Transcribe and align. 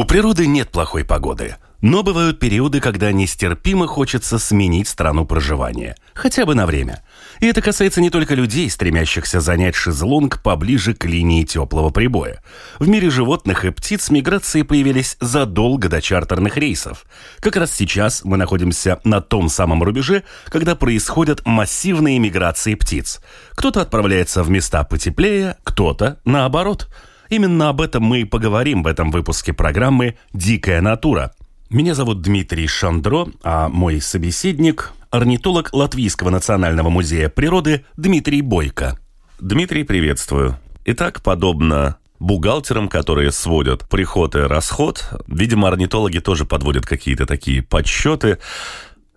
У 0.00 0.04
природы 0.04 0.46
нет 0.46 0.70
плохой 0.70 1.04
погоды, 1.04 1.56
но 1.82 2.02
бывают 2.02 2.38
периоды, 2.38 2.80
когда 2.80 3.12
нестерпимо 3.12 3.86
хочется 3.86 4.38
сменить 4.38 4.88
страну 4.88 5.26
проживания, 5.26 5.94
хотя 6.14 6.46
бы 6.46 6.54
на 6.54 6.64
время. 6.64 7.02
И 7.40 7.46
это 7.46 7.60
касается 7.60 8.00
не 8.00 8.08
только 8.08 8.34
людей, 8.34 8.70
стремящихся 8.70 9.40
занять 9.40 9.74
шезлонг 9.74 10.42
поближе 10.42 10.94
к 10.94 11.04
линии 11.04 11.44
теплого 11.44 11.90
прибоя. 11.90 12.42
В 12.78 12.88
мире 12.88 13.10
животных 13.10 13.66
и 13.66 13.70
птиц 13.72 14.08
миграции 14.08 14.62
появились 14.62 15.18
задолго 15.20 15.90
до 15.90 16.00
чартерных 16.00 16.56
рейсов. 16.56 17.04
Как 17.40 17.56
раз 17.56 17.70
сейчас 17.70 18.24
мы 18.24 18.38
находимся 18.38 19.00
на 19.04 19.20
том 19.20 19.50
самом 19.50 19.82
рубеже, 19.82 20.22
когда 20.46 20.76
происходят 20.76 21.44
массивные 21.44 22.18
миграции 22.18 22.74
птиц. 22.74 23.20
Кто-то 23.50 23.82
отправляется 23.82 24.42
в 24.42 24.48
места 24.48 24.82
потеплее, 24.82 25.58
кто-то 25.62 26.18
наоборот– 26.24 26.88
Именно 27.30 27.68
об 27.68 27.80
этом 27.80 28.02
мы 28.02 28.22
и 28.22 28.24
поговорим 28.24 28.82
в 28.82 28.88
этом 28.88 29.12
выпуске 29.12 29.52
программы 29.52 30.16
«Дикая 30.32 30.80
натура». 30.80 31.32
Меня 31.70 31.94
зовут 31.94 32.22
Дмитрий 32.22 32.66
Шандро, 32.66 33.28
а 33.44 33.68
мой 33.68 34.00
собеседник– 34.00 34.92
орнитолог 35.10 35.72
Латвийского 35.72 36.30
национального 36.30 36.90
музея 36.90 37.28
природы 37.28 37.84
Дмитрий 37.96 38.42
Бойко. 38.42 38.98
Дмитрий, 39.38 39.84
приветствую. 39.84 40.58
Итак, 40.84 41.22
подобно 41.22 41.98
бухгалтерам, 42.18 42.88
которые 42.88 43.30
сводят 43.30 43.88
приход 43.88 44.34
и 44.34 44.40
расход, 44.40 45.08
видимо, 45.28 45.68
орнитологи 45.68 46.18
тоже 46.18 46.44
подводят 46.44 46.84
какие-то 46.84 47.26
такие 47.26 47.62
подсчеты. 47.62 48.38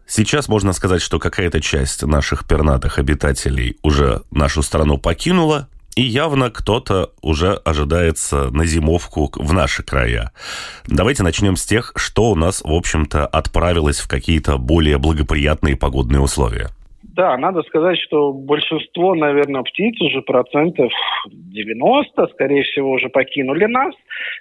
Сейчас 0.05 0.47
можно 0.47 0.73
сказать, 0.73 1.01
что 1.01 1.17
какая-то 1.17 1.61
часть 1.61 2.03
наших 2.03 2.45
пернатых 2.45 2.99
обитателей 2.99 3.79
уже 3.81 4.21
нашу 4.29 4.61
страну 4.61 4.99
покинула, 4.99 5.67
и 5.95 6.01
явно 6.01 6.49
кто-то 6.49 7.11
уже 7.21 7.53
ожидается 7.65 8.49
на 8.51 8.65
зимовку 8.65 9.29
в 9.35 9.53
наши 9.53 9.83
края. 9.83 10.31
Давайте 10.87 11.23
начнем 11.23 11.55
с 11.55 11.65
тех, 11.65 11.93
что 11.95 12.31
у 12.31 12.35
нас, 12.35 12.61
в 12.63 12.71
общем-то, 12.71 13.25
отправилось 13.25 13.99
в 13.99 14.09
какие-то 14.09 14.57
более 14.57 14.97
благоприятные 14.97 15.77
погодные 15.77 16.21
условия. 16.21 16.69
Да, 17.15 17.37
надо 17.37 17.61
сказать, 17.63 17.99
что 17.99 18.33
большинство, 18.33 19.13
наверное, 19.13 19.61
птиц 19.61 20.01
уже 20.01 20.21
процентов 20.23 20.91
90, 21.31 22.27
скорее 22.33 22.63
всего, 22.63 22.91
уже 22.91 23.09
покинули 23.09 23.65
нас. 23.65 23.93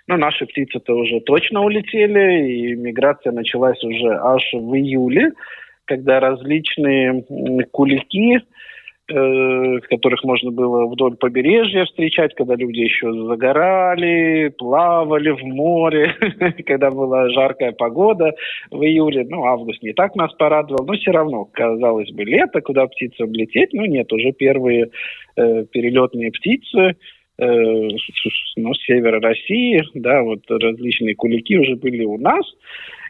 Но 0.06 0.16
наши 0.16 0.46
птицы-то 0.46 0.94
уже 0.94 1.20
точно 1.20 1.62
улетели, 1.62 2.48
и 2.48 2.74
миграция 2.74 3.32
началась 3.32 3.82
уже 3.84 4.08
аж 4.08 4.42
в 4.54 4.74
июле, 4.74 5.32
когда 5.84 6.18
различные 6.18 7.24
кулики, 7.72 8.40
э, 9.12 9.80
которых 9.88 10.24
можно 10.24 10.50
было 10.50 10.86
вдоль 10.86 11.16
побережья 11.16 11.84
встречать, 11.84 12.34
когда 12.34 12.54
люди 12.54 12.80
еще 12.80 13.12
загорали, 13.12 14.52
плавали 14.58 15.30
в 15.30 15.42
море, 15.42 16.14
когда 16.66 16.90
была 16.90 17.28
жаркая 17.30 17.72
погода 17.72 18.32
в 18.70 18.82
июле. 18.82 19.26
Ну, 19.28 19.44
август 19.44 19.82
не 19.82 19.92
так 19.92 20.14
нас 20.16 20.32
порадовал, 20.34 20.86
но 20.86 20.94
все 20.94 21.10
равно, 21.10 21.44
казалось 21.44 22.10
бы, 22.12 22.24
лето, 22.24 22.60
куда 22.60 22.86
птицам 22.86 23.32
лететь. 23.32 23.72
Ну, 23.72 23.84
нет, 23.84 24.12
уже 24.12 24.32
первые 24.32 24.90
э, 25.36 25.64
перелетные 25.70 26.30
птицы 26.30 26.96
э, 27.38 27.44
ну, 28.56 28.74
с 28.74 28.84
севера 28.84 29.20
России, 29.20 29.82
да, 29.94 30.22
вот 30.22 30.40
различные 30.48 31.14
кулики 31.14 31.58
уже 31.58 31.76
были 31.76 32.04
у 32.04 32.18
нас. 32.18 32.44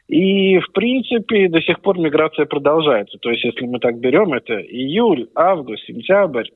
И, 0.09 0.59
в 0.59 0.73
принципе, 0.73 1.49
до 1.49 1.61
сих 1.63 1.81
пор 1.81 1.99
миграция 1.99 2.47
продолжается. 2.47 3.19
То 3.19 3.31
есть, 3.31 3.45
если 3.45 3.65
мы 3.67 3.79
так 3.79 3.99
берем, 3.99 4.33
это 4.35 4.61
июль, 4.61 5.29
август, 5.35 5.85
сентябрь, 5.85 6.49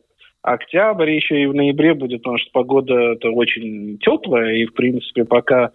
октябрь, 0.43 1.11
еще 1.11 1.43
и 1.43 1.47
в 1.47 1.55
ноябре 1.55 1.95
будет, 1.95 2.23
потому 2.23 2.39
что 2.39 2.51
погода 2.53 2.95
это 2.95 3.31
очень 3.31 3.99
теплая, 3.99 4.55
и, 4.55 4.67
в 4.67 4.75
принципе, 4.75 5.25
пока 5.25 5.71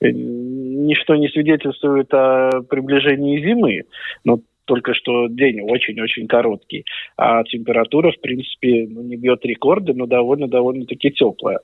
э, 0.00 0.10
ничто 0.10 1.14
не 1.14 1.28
свидетельствует 1.28 2.12
о 2.12 2.62
приближении 2.68 3.40
зимы. 3.40 3.82
Но 4.24 4.40
только 4.64 4.94
что 4.94 5.28
день 5.28 5.60
очень-очень 5.60 6.26
короткий, 6.26 6.84
а 7.16 7.44
температура, 7.44 8.10
в 8.10 8.20
принципе, 8.20 8.86
ну, 8.88 9.02
не 9.02 9.16
бьет 9.16 9.44
рекорды, 9.44 9.94
но 9.94 10.06
довольно-довольно-таки 10.06 11.10
теплая. 11.12 11.60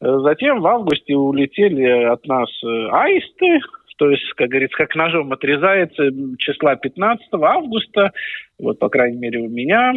Затем 0.00 0.60
в 0.60 0.66
августе 0.66 1.14
улетели 1.14 1.84
от 1.84 2.26
нас 2.26 2.48
э, 2.64 2.88
аисты, 2.92 3.60
то 3.96 4.10
есть, 4.10 4.28
как 4.34 4.48
говорится, 4.48 4.76
как 4.76 4.94
ножом 4.94 5.32
отрезается 5.32 6.10
числа 6.38 6.76
15 6.76 7.26
августа, 7.32 8.12
вот, 8.58 8.78
по 8.78 8.88
крайней 8.88 9.18
мере, 9.18 9.40
у 9.40 9.48
меня 9.48 9.94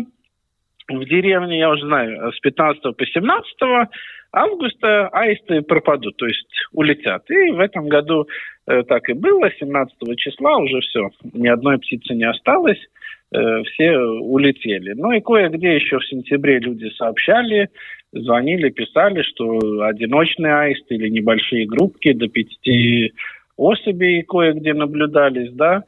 в 0.87 1.05
деревне, 1.05 1.59
я 1.59 1.69
уже 1.69 1.85
знаю, 1.85 2.31
с 2.31 2.39
15 2.39 2.81
по 2.95 3.05
17 3.05 3.53
августа 4.31 5.07
аисты 5.09 5.61
пропадут, 5.61 6.17
то 6.17 6.25
есть 6.25 6.47
улетят. 6.71 7.29
И 7.29 7.51
в 7.51 7.59
этом 7.59 7.87
году 7.87 8.27
э, 8.67 8.83
так 8.83 9.09
и 9.09 9.13
было, 9.13 9.51
17 9.59 9.95
числа 10.17 10.57
уже 10.57 10.79
все, 10.81 11.09
ни 11.33 11.47
одной 11.47 11.77
птицы 11.79 12.13
не 12.13 12.27
осталось, 12.27 12.79
э, 13.31 13.63
все 13.63 13.97
улетели. 13.97 14.93
Ну 14.93 15.11
и 15.11 15.21
кое-где 15.21 15.75
еще 15.75 15.99
в 15.99 16.07
сентябре 16.07 16.59
люди 16.59 16.89
сообщали, 16.97 17.69
звонили, 18.11 18.69
писали, 18.69 19.21
что 19.23 19.59
одиночные 19.83 20.53
аисты 20.53 20.95
или 20.95 21.09
небольшие 21.09 21.65
группки 21.67 22.13
до 22.13 22.27
5 22.27 22.47
особей 23.61 24.23
кое-где 24.23 24.73
наблюдались, 24.73 25.51
да. 25.53 25.83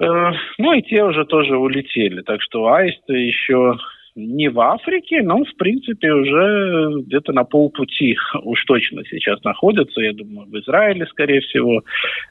Э, 0.00 0.32
ну 0.58 0.72
и 0.72 0.82
те 0.82 1.04
уже 1.04 1.24
тоже 1.24 1.56
улетели. 1.56 2.22
Так 2.22 2.42
что 2.42 2.72
аисты 2.72 3.14
еще 3.14 3.76
не 4.16 4.48
в 4.48 4.60
Африке, 4.60 5.22
но, 5.22 5.44
в 5.44 5.56
принципе, 5.56 6.12
уже 6.12 7.02
где-то 7.02 7.32
на 7.32 7.44
полпути 7.44 8.16
уж 8.42 8.64
точно 8.64 9.02
сейчас 9.04 9.42
находятся. 9.44 10.00
Я 10.00 10.12
думаю, 10.12 10.48
в 10.48 10.58
Израиле, 10.60 11.06
скорее 11.06 11.40
всего, 11.40 11.82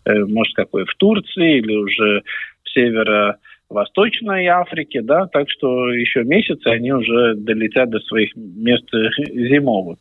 э, 0.06 0.20
может, 0.26 0.56
какой 0.56 0.86
в 0.86 0.96
Турции 0.96 1.58
или 1.58 1.76
уже 1.76 2.24
в 2.64 2.70
северо-восточной 2.70 4.48
Африке, 4.48 5.02
да, 5.02 5.28
так 5.28 5.50
что 5.50 5.92
еще 5.92 6.24
месяцы 6.24 6.68
они 6.68 6.94
уже 6.94 7.36
долетят 7.36 7.90
до 7.90 8.00
своих 8.00 8.36
мест 8.36 8.90
зимовок. 9.18 10.00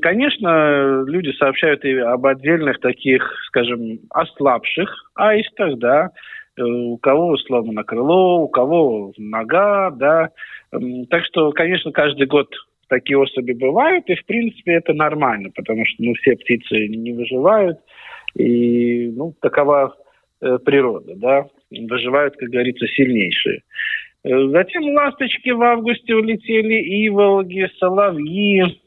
Конечно, 0.00 1.02
люди 1.06 1.32
сообщают 1.32 1.84
и 1.84 1.96
об 1.96 2.26
отдельных 2.26 2.78
таких, 2.80 3.22
скажем, 3.46 4.00
ослабших 4.10 5.10
аистах, 5.14 5.78
да, 5.78 6.10
э, 6.56 6.62
у 6.62 6.98
кого 6.98 7.36
сломано 7.38 7.82
крыло, 7.82 8.42
у 8.42 8.48
кого 8.48 9.12
нога, 9.16 9.90
да. 9.90 10.30
Так 11.10 11.24
что, 11.24 11.50
конечно, 11.52 11.90
каждый 11.90 12.26
год 12.26 12.48
такие 12.88 13.18
особи 13.18 13.52
бывают, 13.52 14.04
и, 14.08 14.14
в 14.14 14.24
принципе, 14.26 14.74
это 14.74 14.92
нормально, 14.92 15.50
потому 15.54 15.84
что, 15.86 16.02
ну, 16.02 16.14
все 16.14 16.36
птицы 16.36 16.88
не 16.88 17.12
выживают, 17.12 17.78
и, 18.36 19.10
ну, 19.16 19.34
такова 19.40 19.96
э, 20.40 20.58
природа, 20.58 21.14
да. 21.16 21.46
Выживают, 21.70 22.36
как 22.36 22.50
говорится, 22.50 22.86
сильнейшие. 22.86 23.62
Э, 24.24 24.48
затем 24.50 24.84
ласточки 24.94 25.50
в 25.50 25.62
августе 25.62 26.14
улетели, 26.14 27.06
иволги, 27.08 27.68
соловьи, 27.78 28.81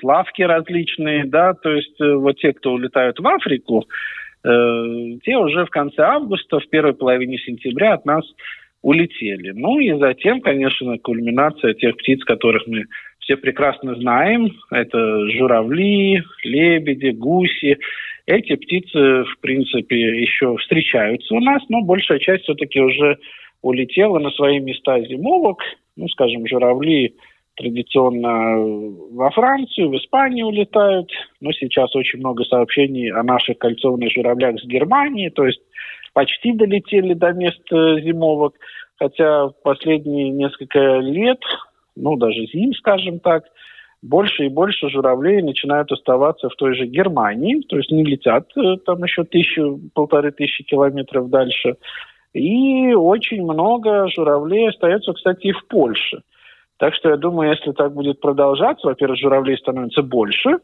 славки 0.00 0.42
различные, 0.42 1.24
да, 1.24 1.54
то 1.54 1.70
есть 1.70 2.00
э, 2.00 2.14
вот 2.14 2.38
те, 2.38 2.52
кто 2.52 2.72
улетают 2.72 3.18
в 3.18 3.26
Африку, 3.26 3.86
э, 4.44 5.18
те 5.24 5.36
уже 5.36 5.64
в 5.64 5.70
конце 5.70 6.02
августа, 6.02 6.60
в 6.60 6.68
первой 6.68 6.94
половине 6.94 7.38
сентября 7.38 7.94
от 7.94 8.04
нас 8.04 8.24
улетели. 8.82 9.50
Ну 9.50 9.78
и 9.78 9.92
затем, 9.98 10.40
конечно, 10.40 10.98
кульминация 10.98 11.74
тех 11.74 11.96
птиц, 11.96 12.24
которых 12.24 12.66
мы 12.66 12.84
все 13.20 13.36
прекрасно 13.36 13.94
знаем. 13.96 14.50
Это 14.70 15.28
журавли, 15.30 16.22
лебеди, 16.44 17.10
гуси. 17.10 17.78
Эти 18.26 18.56
птицы, 18.56 19.24
в 19.24 19.38
принципе, 19.40 20.20
еще 20.20 20.56
встречаются 20.56 21.34
у 21.34 21.40
нас, 21.40 21.62
но 21.68 21.82
большая 21.82 22.18
часть 22.18 22.44
все-таки 22.44 22.80
уже 22.80 23.18
улетела 23.62 24.18
на 24.18 24.30
свои 24.30 24.58
места 24.60 25.00
зимовок. 25.02 25.58
Ну, 25.96 26.08
скажем, 26.08 26.46
журавли 26.46 27.14
традиционно 27.60 28.56
во 29.12 29.30
Францию, 29.30 29.90
в 29.90 29.96
Испанию 29.96 30.46
улетают, 30.46 31.10
но 31.40 31.52
сейчас 31.52 31.94
очень 31.94 32.18
много 32.20 32.44
сообщений 32.44 33.10
о 33.12 33.22
наших 33.22 33.58
кольцованных 33.58 34.10
журавлях 34.12 34.58
с 34.60 34.64
Германии, 34.64 35.28
то 35.28 35.44
есть 35.44 35.60
почти 36.14 36.52
долетели 36.52 37.12
до 37.12 37.32
мест 37.32 37.60
зимовок, 37.70 38.54
хотя 38.98 39.48
в 39.48 39.54
последние 39.62 40.30
несколько 40.30 40.98
лет, 40.98 41.40
ну 41.96 42.16
даже 42.16 42.46
зим, 42.46 42.72
скажем 42.74 43.20
так, 43.20 43.44
больше 44.02 44.46
и 44.46 44.48
больше 44.48 44.88
журавлей 44.88 45.42
начинают 45.42 45.92
оставаться 45.92 46.48
в 46.48 46.56
той 46.56 46.74
же 46.74 46.86
Германии, 46.86 47.60
то 47.68 47.76
есть 47.76 47.90
не 47.90 48.02
летят 48.02 48.48
э, 48.56 48.76
там 48.86 49.04
еще 49.04 49.24
тысячу, 49.24 49.78
полторы 49.94 50.32
тысячи 50.32 50.64
километров 50.64 51.28
дальше. 51.28 51.76
И 52.32 52.94
очень 52.94 53.42
много 53.42 54.08
журавлей 54.08 54.70
остается, 54.70 55.12
кстати, 55.12 55.48
и 55.48 55.52
в 55.52 55.66
Польше. 55.66 56.22
Так 56.80 56.94
что 56.94 57.10
я 57.10 57.18
думаю, 57.18 57.50
если 57.50 57.72
так 57.72 57.92
будет 57.92 58.20
продолжаться, 58.20 58.86
во-первых, 58.86 59.18
журавлей 59.18 59.58
становится 59.58 60.02
больше, 60.02 60.60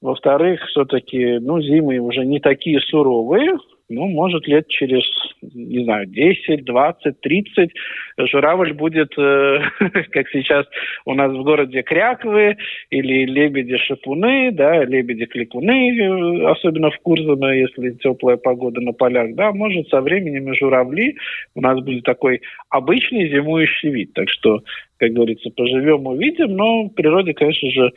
во-вторых, 0.00 0.62
все-таки 0.62 1.38
ну, 1.40 1.60
зимы 1.60 1.98
уже 1.98 2.24
не 2.24 2.40
такие 2.40 2.80
суровые, 2.80 3.58
ну, 3.88 4.06
может, 4.06 4.46
лет 4.46 4.68
через, 4.68 5.02
не 5.40 5.84
знаю, 5.84 6.06
10, 6.06 6.64
20, 6.64 7.20
30 7.20 7.70
журавль 8.18 8.72
будет, 8.72 9.12
э, 9.18 9.60
как 10.10 10.28
сейчас 10.28 10.66
у 11.06 11.14
нас 11.14 11.32
в 11.32 11.42
городе, 11.42 11.82
кряквы 11.82 12.56
или 12.90 13.24
лебеди-шипуны, 13.24 14.50
да, 14.52 14.84
лебеди-кликуны, 14.84 15.98
э, 15.98 16.50
особенно 16.50 16.90
в 16.90 16.98
Курзано, 16.98 17.46
если 17.46 17.92
теплая 17.92 18.36
погода 18.36 18.80
на 18.80 18.92
полях, 18.92 19.34
да, 19.34 19.52
может, 19.52 19.88
со 19.88 20.00
временем 20.02 20.52
и 20.52 20.56
журавли 20.56 21.16
у 21.54 21.60
нас 21.60 21.80
будет 21.80 22.04
такой 22.04 22.42
обычный 22.68 23.28
зимующий 23.30 23.90
вид. 23.90 24.12
Так 24.12 24.28
что, 24.28 24.62
как 24.98 25.12
говорится, 25.12 25.50
поживем, 25.56 26.06
увидим, 26.06 26.56
но 26.56 26.84
в 26.84 26.90
природе, 26.90 27.32
конечно 27.32 27.70
же, 27.70 27.92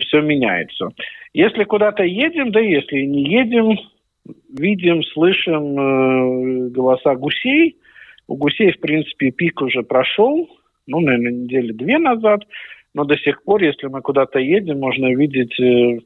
все 0.00 0.20
меняется. 0.20 0.88
Если 1.32 1.64
куда-то 1.64 2.02
едем, 2.02 2.52
да 2.52 2.60
если 2.60 3.00
не 3.02 3.24
едем, 3.24 3.78
видим, 4.26 5.02
слышим 5.02 5.78
э, 5.78 6.68
голоса 6.70 7.14
гусей. 7.14 7.76
У 8.28 8.36
гусей, 8.36 8.72
в 8.72 8.80
принципе, 8.80 9.30
пик 9.30 9.60
уже 9.60 9.82
прошел, 9.82 10.48
ну, 10.86 11.00
наверное, 11.00 11.32
недели 11.32 11.72
две 11.72 11.98
назад, 11.98 12.42
но 12.94 13.04
до 13.04 13.16
сих 13.18 13.42
пор, 13.42 13.62
если 13.62 13.88
мы 13.88 14.00
куда-то 14.00 14.38
едем, 14.38 14.80
можно 14.80 15.12
видеть 15.14 15.58
э, 15.60 15.98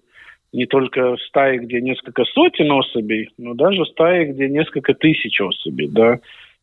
не 0.53 0.67
только 0.67 1.17
стаи, 1.29 1.59
где 1.59 1.81
несколько 1.81 2.25
сотен 2.25 2.71
особей, 2.73 3.31
но 3.39 3.55
даже 3.55 3.85
стаи, 3.87 4.27
где 4.27 4.49
несколько 4.49 4.95
тысяч 4.95 5.41
особей, 5.41 5.89
да. 5.89 6.19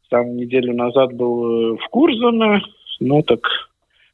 Там 0.09 0.35
неделю 0.35 0.73
назад 0.73 1.13
был 1.13 1.73
э, 1.73 1.77
в 1.77 1.87
Курзане, 1.89 2.61
ну, 2.99 3.21
так 3.21 3.41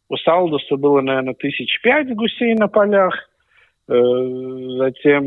у 0.09 0.17
Салдоса 0.17 0.75
было, 0.75 1.01
наверное, 1.01 1.35
тысяч 1.35 1.79
пять 1.81 2.13
гусей 2.15 2.55
на 2.55 2.67
полях, 2.67 3.29
затем 3.87 5.25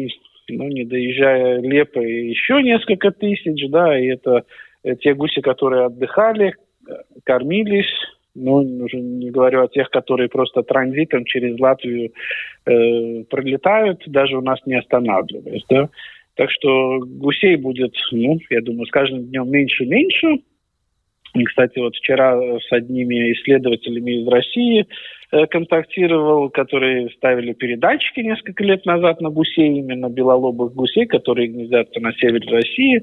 ну, 0.49 0.69
не 0.69 0.85
доезжая 0.85 1.61
Лепа, 1.61 2.01
еще 2.01 2.63
несколько 2.63 3.11
тысяч, 3.11 3.69
да, 3.71 3.99
и 3.99 4.07
это 4.07 4.45
э, 4.85 4.97
те 4.97 5.15
гуси, 5.15 5.41
которые 5.41 5.87
отдыхали, 5.87 6.55
э, 6.89 6.93
кормились, 7.25 7.93
ну, 8.35 8.55
уже 8.85 8.99
не 8.99 9.31
говорю 9.31 9.63
о 9.63 9.69
тех, 9.69 9.91
которые 9.91 10.29
просто 10.29 10.63
транзитом 10.63 11.25
через 11.25 11.59
Латвию 11.61 12.13
э, 12.67 13.25
пролетают, 13.25 14.03
даже 14.07 14.37
у 14.37 14.43
нас 14.43 14.59
не 14.67 14.79
останавливаясь, 14.79 15.65
да. 15.69 15.89
Так 16.35 16.51
что 16.51 17.01
гусей 17.01 17.57
будет, 17.57 17.95
ну, 18.11 18.39
я 18.49 18.63
думаю, 18.63 18.87
с 18.87 18.91
каждым 18.91 19.27
днем 19.27 19.51
меньше 19.51 19.85
и 21.35 21.45
кстати, 21.45 21.79
вот 21.79 21.97
вчера 21.97 22.39
с 22.59 22.73
одними 22.73 23.33
исследователями 23.33 24.23
из 24.23 24.29
России 24.29 24.87
контактировал, 25.51 26.51
которые 26.51 27.09
ставили 27.11 27.55
передатчики 27.55 28.21
несколько 28.21 28.63
лет 28.65 28.85
назад 28.85 29.21
на 29.23 29.31
гусей, 29.31 29.79
именно 29.79 30.11
белолобых 30.11 30.75
гусей, 30.75 31.07
которые 31.07 31.49
гнездятся 31.49 32.01
на 32.01 32.13
севере 32.13 32.51
России. 32.51 33.03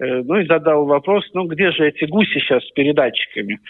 Э, 0.00 0.22
ну 0.22 0.40
и 0.40 0.46
задал 0.46 0.86
вопрос, 0.86 1.24
ну 1.34 1.44
где 1.46 1.70
же 1.70 1.86
эти 1.86 2.04
гуси 2.04 2.40
сейчас 2.40 2.64
с 2.64 2.70
передатчиками? 2.72 3.60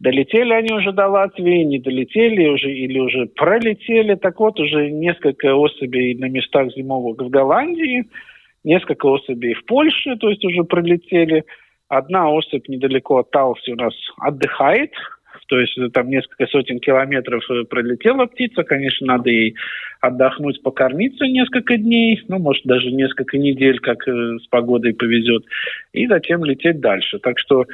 Долетели 0.00 0.52
они 0.52 0.72
уже 0.72 0.92
до 0.92 1.08
Латвии, 1.08 1.64
не 1.64 1.78
долетели 1.78 2.46
уже 2.46 2.70
или 2.70 2.98
уже 3.00 3.26
пролетели. 3.26 4.14
Так 4.14 4.38
вот, 4.40 4.58
уже 4.60 4.90
несколько 4.90 5.54
особей 5.54 6.14
на 6.14 6.26
местах 6.26 6.72
зимовок 6.72 7.20
в 7.20 7.28
Голландии, 7.28 8.04
несколько 8.64 9.06
особей 9.06 9.54
в 9.54 9.64
Польше, 9.66 10.16
то 10.16 10.30
есть 10.30 10.44
уже 10.44 10.62
пролетели. 10.64 11.44
Одна 11.88 12.30
особь 12.30 12.68
недалеко 12.68 13.18
от 13.18 13.30
Талси 13.30 13.72
у 13.72 13.76
нас 13.76 13.94
отдыхает, 14.18 14.92
то 15.48 15.58
есть 15.58 15.76
э, 15.78 15.88
там 15.88 16.08
несколько 16.08 16.46
сотен 16.46 16.78
километров 16.78 17.42
э, 17.50 17.64
пролетела 17.64 18.26
птица, 18.26 18.62
конечно, 18.62 19.06
надо 19.06 19.30
ей 19.30 19.56
отдохнуть, 20.00 20.62
покормиться 20.62 21.24
несколько 21.24 21.76
дней, 21.76 22.22
ну, 22.28 22.38
может, 22.38 22.64
даже 22.64 22.90
несколько 22.90 23.38
недель, 23.38 23.80
как 23.80 24.06
э, 24.06 24.38
с 24.38 24.46
погодой 24.48 24.94
повезет, 24.94 25.44
и 25.92 26.06
затем 26.06 26.44
лететь 26.44 26.80
дальше. 26.80 27.18
Так 27.18 27.38
что 27.38 27.66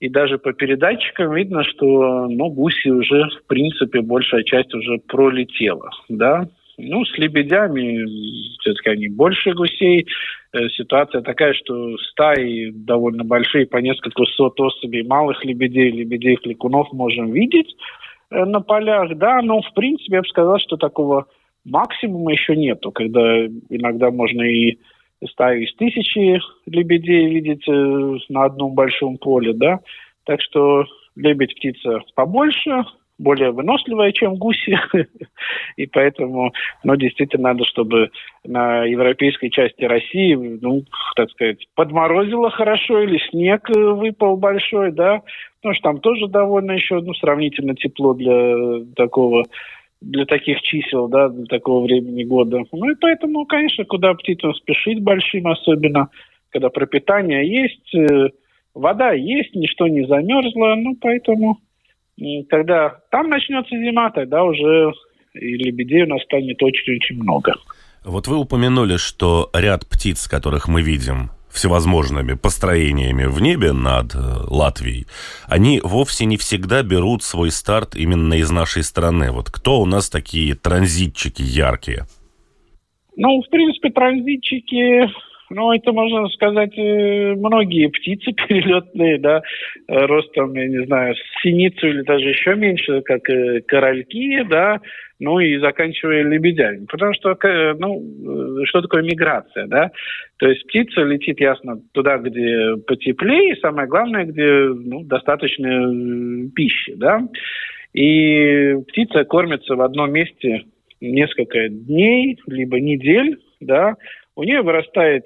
и 0.00 0.08
даже 0.08 0.38
по 0.38 0.52
передатчикам 0.52 1.34
видно, 1.34 1.64
что 1.64 2.28
ну, 2.28 2.50
гуси 2.50 2.88
уже, 2.88 3.28
в 3.42 3.46
принципе, 3.46 4.00
большая 4.00 4.44
часть 4.44 4.74
уже 4.74 4.98
пролетела. 4.98 5.90
Да? 6.08 6.48
Ну, 6.76 7.04
с 7.04 7.18
лебедями 7.18 8.04
все-таки 8.60 8.90
они 8.90 9.08
больше 9.08 9.52
гусей. 9.52 10.06
Э, 10.52 10.68
ситуация 10.70 11.20
такая, 11.20 11.52
что 11.52 11.96
стаи 11.98 12.70
довольно 12.70 13.24
большие, 13.24 13.66
по 13.66 13.76
несколько 13.78 14.24
сот 14.24 14.58
особей 14.60 15.06
малых 15.06 15.44
лебедей, 15.44 15.90
лебедей-кликунов 15.90 16.92
можем 16.92 17.32
видеть 17.32 17.76
э, 18.30 18.44
на 18.44 18.60
полях, 18.60 19.16
да, 19.16 19.42
но 19.42 19.60
в 19.60 19.74
принципе 19.74 20.16
я 20.16 20.22
бы 20.22 20.28
сказал, 20.28 20.58
что 20.58 20.76
такого 20.76 21.26
максимума 21.64 22.32
еще 22.32 22.56
нету, 22.56 22.92
когда 22.92 23.44
иногда 23.68 24.10
можно 24.10 24.42
и 24.42 24.78
стаю 25.30 25.62
из 25.62 25.74
тысячи 25.74 26.40
лебедей 26.66 27.28
видеть 27.28 27.68
э, 27.68 28.18
на 28.30 28.44
одном 28.44 28.74
большом 28.74 29.18
поле, 29.18 29.52
да, 29.52 29.80
так 30.24 30.40
что 30.40 30.86
лебедь 31.14 31.56
птица 31.56 32.00
побольше, 32.14 32.84
более 33.18 33.50
выносливая, 33.50 34.12
чем 34.12 34.36
гуси, 34.36 34.78
и 35.76 35.86
поэтому, 35.86 36.52
ну, 36.84 36.96
действительно 36.96 37.52
надо, 37.52 37.64
чтобы 37.64 38.10
на 38.44 38.84
европейской 38.84 39.48
части 39.48 39.84
России, 39.84 40.34
ну, 40.34 40.84
так 41.16 41.30
сказать, 41.30 41.66
подморозило 41.74 42.50
хорошо 42.50 43.02
или 43.02 43.18
снег 43.30 43.68
э, 43.70 43.78
выпал 43.78 44.36
большой, 44.36 44.92
да, 44.92 45.22
потому 45.60 45.74
что 45.74 45.82
там 45.82 46.00
тоже 46.00 46.28
довольно 46.28 46.72
еще, 46.72 47.00
ну, 47.00 47.12
сравнительно 47.14 47.74
тепло 47.74 48.14
для 48.14 48.84
такого 48.94 49.44
для 50.00 50.26
таких 50.26 50.60
чисел, 50.62 51.08
да, 51.08 51.28
для 51.28 51.46
такого 51.46 51.84
времени 51.84 52.22
года. 52.22 52.62
Ну 52.70 52.90
и 52.90 52.94
поэтому, 52.94 53.46
конечно, 53.46 53.84
куда 53.84 54.14
птицам 54.14 54.54
спешить 54.54 55.02
большим 55.02 55.48
особенно, 55.48 56.08
когда 56.50 56.70
пропитание 56.70 57.48
есть, 57.48 57.94
э, 57.94 58.30
вода 58.74 59.12
есть, 59.12 59.56
ничто 59.56 59.88
не 59.88 60.06
замерзло, 60.06 60.76
ну 60.76 60.96
поэтому 61.00 61.58
когда 62.48 62.98
там 63.10 63.28
начнется 63.28 63.76
зима, 63.76 64.10
тогда 64.10 64.44
уже 64.44 64.92
и 65.34 65.56
лебедей 65.56 66.02
у 66.02 66.08
нас 66.08 66.22
станет 66.24 66.62
очень-очень 66.62 67.22
много. 67.22 67.54
Вот 68.04 68.26
вы 68.26 68.36
упомянули, 68.36 68.96
что 68.96 69.50
ряд 69.52 69.86
птиц, 69.86 70.26
которых 70.28 70.68
мы 70.68 70.82
видим 70.82 71.30
всевозможными 71.50 72.34
построениями 72.34 73.24
в 73.24 73.40
небе 73.40 73.72
над 73.72 74.14
э, 74.14 74.18
Латвией, 74.48 75.06
они 75.46 75.80
вовсе 75.82 76.24
не 76.24 76.36
всегда 76.36 76.82
берут 76.82 77.22
свой 77.22 77.50
старт 77.50 77.96
именно 77.96 78.34
из 78.34 78.50
нашей 78.50 78.82
страны. 78.82 79.32
Вот 79.32 79.50
кто 79.50 79.80
у 79.80 79.86
нас 79.86 80.10
такие 80.10 80.54
транзитчики 80.54 81.42
яркие? 81.42 82.04
Ну, 83.16 83.42
в 83.42 83.50
принципе, 83.50 83.90
транзитчики 83.90 85.10
ну, 85.50 85.72
это 85.72 85.92
можно 85.92 86.28
сказать, 86.28 86.76
э, 86.76 87.34
многие 87.36 87.88
птицы 87.88 88.32
перелетные, 88.48 89.18
да, 89.18 89.42
ростом, 89.88 90.54
я 90.54 90.68
не 90.68 90.84
знаю, 90.86 91.14
синицу 91.42 91.88
или 91.88 92.02
даже 92.02 92.28
еще 92.28 92.54
меньше, 92.54 93.02
как 93.02 93.28
э, 93.30 93.60
корольки, 93.62 94.42
да, 94.44 94.80
ну 95.20 95.40
и 95.40 95.58
заканчивая 95.58 96.22
лебедями. 96.22 96.86
Потому 96.86 97.12
что, 97.14 97.36
ну, 97.78 98.64
что 98.66 98.82
такое 98.82 99.02
миграция, 99.02 99.66
да? 99.66 99.90
То 100.38 100.48
есть 100.48 100.64
птица 100.68 101.02
летит, 101.02 101.40
ясно, 101.40 101.80
туда, 101.92 102.18
где 102.18 102.76
потеплее, 102.86 103.52
и 103.54 103.60
самое 103.60 103.88
главное, 103.88 104.24
где 104.24 104.44
ну, 104.44 105.02
достаточно 105.04 105.66
э, 105.66 106.48
пищи, 106.54 106.94
да? 106.94 107.20
И 107.94 108.74
птица 108.88 109.24
кормится 109.24 109.74
в 109.74 109.80
одном 109.80 110.12
месте 110.12 110.64
несколько 111.00 111.68
дней, 111.68 112.38
либо 112.46 112.80
недель, 112.80 113.38
да, 113.60 113.94
у 114.38 114.44
нее 114.44 114.62
вырастает 114.62 115.24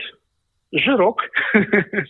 жирок, 0.73 1.21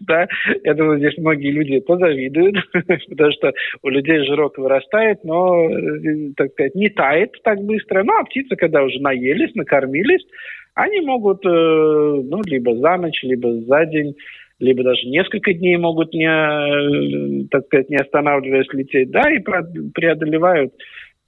да, 0.06 0.28
я 0.62 0.74
думаю, 0.74 0.98
здесь 0.98 1.18
многие 1.18 1.50
люди 1.50 1.80
позавидуют, 1.80 2.54
потому 3.08 3.32
что 3.32 3.52
у 3.82 3.88
людей 3.88 4.24
жирок 4.24 4.56
вырастает, 4.56 5.24
но, 5.24 5.68
э, 5.68 6.30
так 6.36 6.52
сказать, 6.52 6.76
не 6.76 6.88
тает 6.90 7.32
так 7.42 7.58
быстро. 7.58 8.04
Ну, 8.04 8.12
а 8.16 8.24
птицы, 8.24 8.54
когда 8.54 8.84
уже 8.84 9.00
наелись, 9.00 9.52
накормились, 9.56 10.24
они 10.74 11.00
могут, 11.00 11.44
э, 11.44 11.48
ну, 11.48 12.40
либо 12.44 12.76
за 12.76 12.96
ночь, 12.98 13.20
либо 13.24 13.52
за 13.62 13.84
день, 13.86 14.14
либо 14.60 14.84
даже 14.84 15.08
несколько 15.08 15.52
дней 15.54 15.76
могут 15.78 16.14
не, 16.14 16.30
э, 16.30 17.48
так 17.50 17.66
сказать, 17.66 17.90
не 17.90 17.96
останавливаясь 17.96 18.72
лететь, 18.72 19.10
да, 19.10 19.28
и 19.28 19.40
преодолевают 19.40 20.72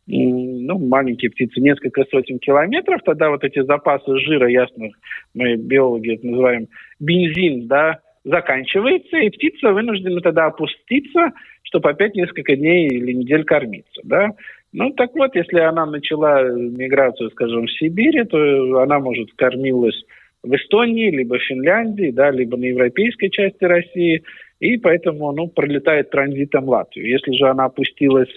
ну, 0.06 0.78
маленькие 0.78 1.30
птицы, 1.30 1.60
несколько 1.60 2.04
сотен 2.10 2.38
километров, 2.38 3.00
тогда 3.04 3.30
вот 3.30 3.42
эти 3.44 3.62
запасы 3.62 4.18
жира, 4.18 4.48
ясно, 4.48 4.88
мы 5.34 5.56
биологи 5.56 6.14
это 6.14 6.26
называем 6.26 6.68
бензин, 7.00 7.66
да, 7.68 8.00
заканчивается, 8.24 9.16
и 9.18 9.30
птица 9.30 9.72
вынуждена 9.72 10.20
тогда 10.20 10.46
опуститься, 10.46 11.32
чтобы 11.62 11.90
опять 11.90 12.14
несколько 12.14 12.56
дней 12.56 12.88
или 12.88 13.12
недель 13.12 13.44
кормиться, 13.44 14.00
да. 14.04 14.30
Ну, 14.72 14.90
так 14.90 15.14
вот, 15.14 15.34
если 15.36 15.60
она 15.60 15.86
начала 15.86 16.42
миграцию, 16.50 17.30
скажем, 17.30 17.66
в 17.66 17.72
Сибири, 17.72 18.24
то 18.24 18.80
она, 18.80 18.98
может, 18.98 19.32
кормилась 19.36 20.02
в 20.42 20.54
Эстонии, 20.54 21.10
либо 21.10 21.38
в 21.38 21.42
Финляндии, 21.42 22.10
да, 22.10 22.30
либо 22.30 22.56
на 22.56 22.64
европейской 22.64 23.28
части 23.28 23.64
России, 23.64 24.22
и 24.60 24.76
поэтому, 24.78 25.32
ну, 25.32 25.48
пролетает 25.48 26.10
транзитом 26.10 26.68
Латвию. 26.68 27.08
Если 27.08 27.32
же 27.32 27.46
она 27.48 27.66
опустилась 27.66 28.30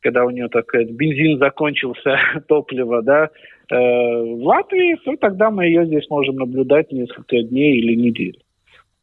когда 0.00 0.24
у 0.24 0.30
нее 0.30 0.48
так 0.48 0.66
бензин 0.72 1.38
закончился, 1.38 2.18
топливо, 2.48 3.02
да, 3.02 3.24
э, 3.24 3.76
в 3.76 4.44
Латвии, 4.44 4.96
то 5.04 5.16
тогда 5.16 5.50
мы 5.50 5.66
ее 5.66 5.86
здесь 5.86 6.08
можем 6.10 6.36
наблюдать 6.36 6.92
несколько 6.92 7.42
дней 7.42 7.78
или 7.78 7.94
недель. 7.94 8.38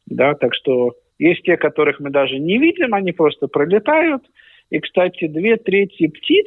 Да, 0.06 0.34
так 0.34 0.54
что 0.54 0.94
есть 1.18 1.42
те, 1.42 1.56
которых 1.56 2.00
мы 2.00 2.10
даже 2.10 2.38
не 2.38 2.58
видим, 2.58 2.94
они 2.94 3.12
просто 3.12 3.48
пролетают. 3.48 4.22
И, 4.70 4.78
кстати, 4.80 5.26
две 5.26 5.56
трети 5.56 6.08
птиц 6.08 6.46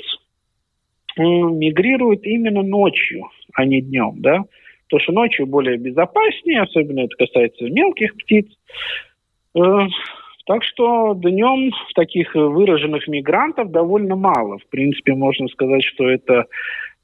мигрируют 1.17 2.23
именно 2.23 2.61
ночью, 2.61 3.25
а 3.53 3.65
не 3.65 3.81
днем, 3.81 4.15
да. 4.17 4.43
Потому 4.87 5.03
что 5.03 5.13
ночью 5.13 5.45
более 5.45 5.77
безопаснее, 5.77 6.61
особенно 6.61 7.01
это 7.01 7.15
касается 7.15 7.65
мелких 7.65 8.15
птиц. 8.15 8.47
Э, 9.55 9.87
так 10.49 10.63
что 10.63 11.13
днем 11.13 11.71
таких 11.93 12.33
выраженных 12.33 13.07
мигрантов 13.07 13.69
довольно 13.69 14.15
мало. 14.15 14.57
В 14.57 14.65
принципе, 14.69 15.13
можно 15.13 15.47
сказать, 15.47 15.83
что 15.83 16.09
это 16.09 16.45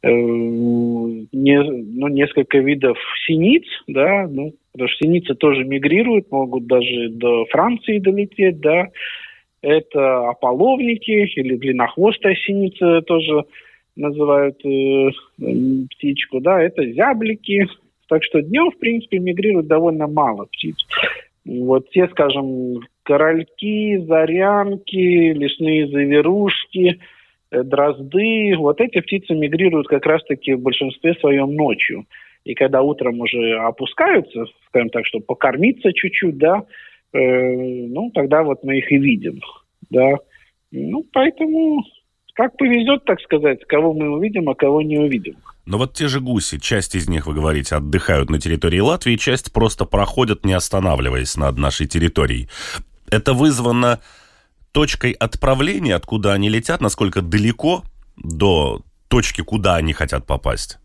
э, 0.02 0.10
не, 0.10 1.62
ну, 1.62 2.08
несколько 2.08 2.58
видов 2.58 2.98
синиц, 3.28 3.66
да, 3.86 4.28
ну, 4.28 4.56
потому 4.72 4.90
что 4.90 5.06
синицы 5.06 5.36
тоже 5.36 5.64
мигрируют, 5.64 6.32
могут 6.32 6.66
даже 6.66 7.10
до 7.10 7.46
Франции 7.52 8.00
долететь, 8.00 8.62
да. 8.62 8.88
Это 9.62 10.28
ополовники 10.28 11.12
или 11.12 11.56
длиннохвостая 11.56 12.34
синица 12.48 13.04
тоже 13.04 13.46
называют 13.96 14.58
э, 14.66 15.12
птичку, 15.92 16.40
да, 16.40 16.64
это 16.64 16.84
зяблики. 16.94 17.68
Так 18.08 18.24
что 18.24 18.42
днем, 18.42 18.72
в 18.72 18.80
принципе, 18.80 19.20
мигрирует 19.20 19.68
довольно 19.68 20.08
мало 20.08 20.46
птиц. 20.46 20.78
Вот 21.46 21.92
те, 21.92 22.08
скажем, 22.08 22.80
корольки, 23.06 23.98
зарянки, 24.06 25.32
лесные 25.34 25.88
заверушки, 25.88 27.00
э, 27.52 27.64
дрозды, 27.64 28.56
вот 28.58 28.82
эти 28.82 29.00
птицы 29.00 29.34
мигрируют 29.34 29.88
как 29.88 30.06
раз-таки 30.06 30.54
в 30.54 30.62
большинстве 30.62 31.14
своем 31.16 31.56
ночью. 31.56 32.06
И 32.44 32.54
когда 32.54 32.82
утром 32.82 33.22
уже 33.22 33.58
опускаются, 33.60 34.46
скажем 34.68 34.90
так, 34.90 35.06
чтобы 35.06 35.26
покормиться 35.26 35.94
чуть-чуть, 35.94 36.38
да, 36.38 36.64
э, 37.14 37.20
ну, 37.20 38.12
тогда 38.14 38.44
вот 38.44 38.64
мы 38.64 38.80
их 38.80 38.92
и 38.92 38.98
видим, 38.98 39.40
да. 39.90 40.16
Ну, 40.72 41.06
поэтому 41.14 41.84
как 42.34 42.58
повезет, 42.58 43.06
так 43.06 43.22
сказать, 43.22 43.64
кого 43.66 43.94
мы 43.94 44.10
увидим, 44.10 44.50
а 44.50 44.56
кого 44.56 44.82
не 44.82 44.98
увидим. 44.98 45.38
Но 45.66 45.78
вот 45.78 45.94
те 45.94 46.08
же 46.08 46.20
гуси, 46.20 46.60
часть 46.60 46.94
из 46.94 47.08
них, 47.08 47.26
вы 47.26 47.34
говорите, 47.34 47.76
отдыхают 47.76 48.30
на 48.30 48.40
территории 48.40 48.80
Латвии, 48.80 49.16
часть 49.16 49.52
просто 49.54 49.86
проходят, 49.86 50.46
не 50.46 50.54
останавливаясь 50.54 51.38
над 51.38 51.58
нашей 51.58 51.88
территорией. 51.88 52.50
Это 53.12 53.34
вызвано 53.34 54.00
точкой 54.72 55.14
отправления, 55.14 55.96
откуда 55.96 56.34
они 56.34 56.50
летят, 56.50 56.82
насколько 56.82 57.22
далеко 57.22 57.84
до 58.18 58.82
точки, 59.08 59.42
куда 59.42 59.76
они 59.76 59.94
хотят 59.94 60.26
попасть? 60.26 60.80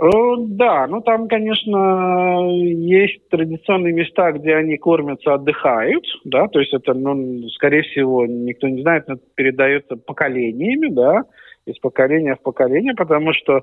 Э, 0.00 0.08
да, 0.38 0.86
ну 0.86 1.00
там, 1.00 1.28
конечно, 1.28 2.48
есть 2.50 3.28
традиционные 3.30 3.92
места, 3.92 4.30
где 4.32 4.54
они 4.54 4.76
кормятся, 4.76 5.34
отдыхают, 5.34 6.04
да, 6.24 6.46
то 6.46 6.60
есть 6.60 6.72
это, 6.72 6.94
ну, 6.94 7.48
скорее 7.50 7.82
всего, 7.82 8.24
никто 8.26 8.68
не 8.68 8.82
знает, 8.82 9.08
но 9.08 9.14
это 9.14 9.22
передается 9.34 9.96
поколениями, 9.96 10.88
да, 10.88 11.24
из 11.66 11.78
поколения 11.78 12.36
в 12.36 12.42
поколение, 12.42 12.94
потому 12.94 13.32
что, 13.32 13.62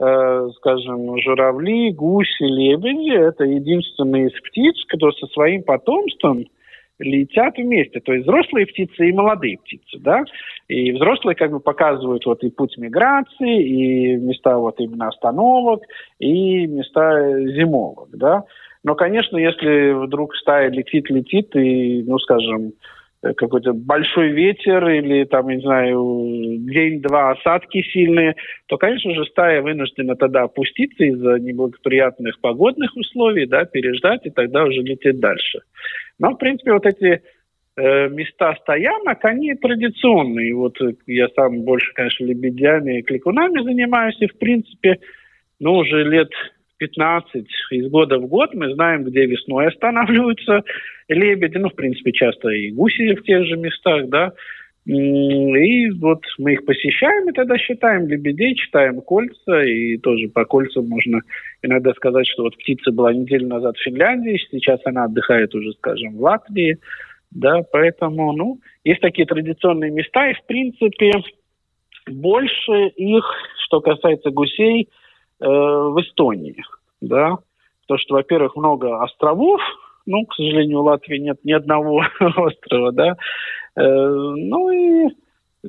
э, 0.00 0.48
скажем, 0.56 1.18
журавли, 1.20 1.92
гуси, 1.92 2.44
лебеди– 2.44 3.14
это 3.28 3.44
единственные 3.44 4.28
из 4.28 4.40
птиц, 4.40 4.84
которые 4.88 5.16
со 5.18 5.26
своим 5.28 5.62
потомством 5.64 6.46
летят 6.98 7.56
вместе. 7.56 8.00
То 8.00 8.12
есть 8.12 8.26
взрослые 8.26 8.66
птицы 8.66 9.08
и 9.08 9.12
молодые 9.12 9.58
птицы, 9.58 9.98
да. 9.98 10.22
И 10.68 10.92
взрослые 10.92 11.34
как 11.34 11.50
бы 11.50 11.60
показывают 11.60 12.24
вот 12.26 12.42
и 12.44 12.50
путь 12.50 12.76
миграции, 12.78 13.62
и 13.62 14.16
места 14.16 14.56
вот 14.58 14.80
именно 14.80 15.08
остановок, 15.08 15.82
и 16.18 16.66
места 16.66 17.40
зимовок, 17.56 18.08
да. 18.12 18.44
Но, 18.84 18.94
конечно, 18.94 19.38
если 19.38 19.92
вдруг 19.92 20.36
стая 20.36 20.70
летит-летит, 20.70 21.56
и, 21.56 22.02
ну, 22.06 22.18
скажем, 22.18 22.74
какой-то 23.32 23.72
большой 23.72 24.32
ветер 24.32 24.86
или 24.88 25.24
там, 25.24 25.48
не 25.48 25.60
знаю, 25.60 26.58
день-два 26.70 27.30
осадки 27.32 27.82
сильные, 27.92 28.34
то, 28.66 28.76
конечно 28.76 29.14
же, 29.14 29.24
стая 29.26 29.62
вынуждена 29.62 30.14
тогда 30.16 30.42
опуститься 30.42 31.04
из-за 31.04 31.38
неблагоприятных 31.38 32.40
погодных 32.40 32.94
условий, 32.96 33.46
да, 33.46 33.64
переждать 33.64 34.26
и 34.26 34.30
тогда 34.30 34.64
уже 34.64 34.82
лететь 34.82 35.20
дальше. 35.20 35.60
Но, 36.18 36.32
в 36.32 36.36
принципе, 36.36 36.72
вот 36.72 36.84
эти 36.86 37.22
э, 37.76 38.08
места 38.08 38.54
стоянок, 38.60 39.24
они 39.24 39.54
традиционные. 39.54 40.54
Вот 40.54 40.76
я 41.06 41.28
сам 41.34 41.62
больше, 41.62 41.92
конечно, 41.94 42.24
лебедями 42.24 42.98
и 42.98 43.02
кликунами 43.02 43.62
занимаюсь, 43.62 44.16
и, 44.20 44.26
в 44.26 44.38
принципе, 44.38 44.98
ну, 45.60 45.76
уже 45.76 46.04
лет 46.04 46.30
15 46.84 47.46
из 47.70 47.90
года 47.90 48.18
в 48.18 48.26
год 48.26 48.52
мы 48.54 48.74
знаем, 48.74 49.04
где 49.04 49.24
весной 49.24 49.68
останавливаются 49.68 50.62
лебеди, 51.08 51.56
ну, 51.56 51.70
в 51.70 51.74
принципе, 51.74 52.12
часто 52.12 52.48
и 52.50 52.70
гуси 52.70 53.14
в 53.14 53.22
тех 53.22 53.46
же 53.46 53.56
местах, 53.56 54.08
да, 54.08 54.32
и 54.84 55.90
вот 55.92 56.20
мы 56.36 56.52
их 56.52 56.66
посещаем, 56.66 57.30
и 57.30 57.32
тогда 57.32 57.56
считаем 57.56 58.06
лебедей, 58.06 58.54
читаем 58.54 59.00
кольца, 59.00 59.62
и 59.62 59.96
тоже 59.96 60.28
по 60.28 60.44
кольцам 60.44 60.86
можно 60.88 61.20
иногда 61.62 61.94
сказать, 61.94 62.26
что 62.28 62.42
вот 62.42 62.56
птица 62.58 62.92
была 62.92 63.14
неделю 63.14 63.48
назад 63.48 63.76
в 63.78 63.82
Финляндии, 63.82 64.38
сейчас 64.50 64.80
она 64.84 65.04
отдыхает 65.04 65.54
уже, 65.54 65.72
скажем, 65.72 66.16
в 66.16 66.20
Латвии, 66.20 66.76
да, 67.30 67.62
поэтому, 67.72 68.32
ну, 68.32 68.60
есть 68.84 69.00
такие 69.00 69.26
традиционные 69.26 69.90
места, 69.90 70.28
и, 70.28 70.34
в 70.34 70.44
принципе, 70.46 71.12
больше 72.06 72.88
их, 72.96 73.24
что 73.64 73.80
касается 73.80 74.30
гусей, 74.30 74.90
э, 75.40 75.46
в 75.46 76.00
Эстонии, 76.00 76.62
да, 77.00 77.38
потому 77.82 77.98
что, 77.98 78.14
во-первых, 78.14 78.56
много 78.56 79.02
островов, 79.02 79.60
ну, 80.06 80.24
к 80.26 80.34
сожалению, 80.34 80.80
у 80.80 80.84
Латвии 80.84 81.18
нет 81.18 81.38
ни 81.44 81.52
одного 81.52 82.02
острова, 82.20 82.92
да, 82.92 83.16
э, 83.76 83.82
ну 83.82 84.70
и 84.70 85.10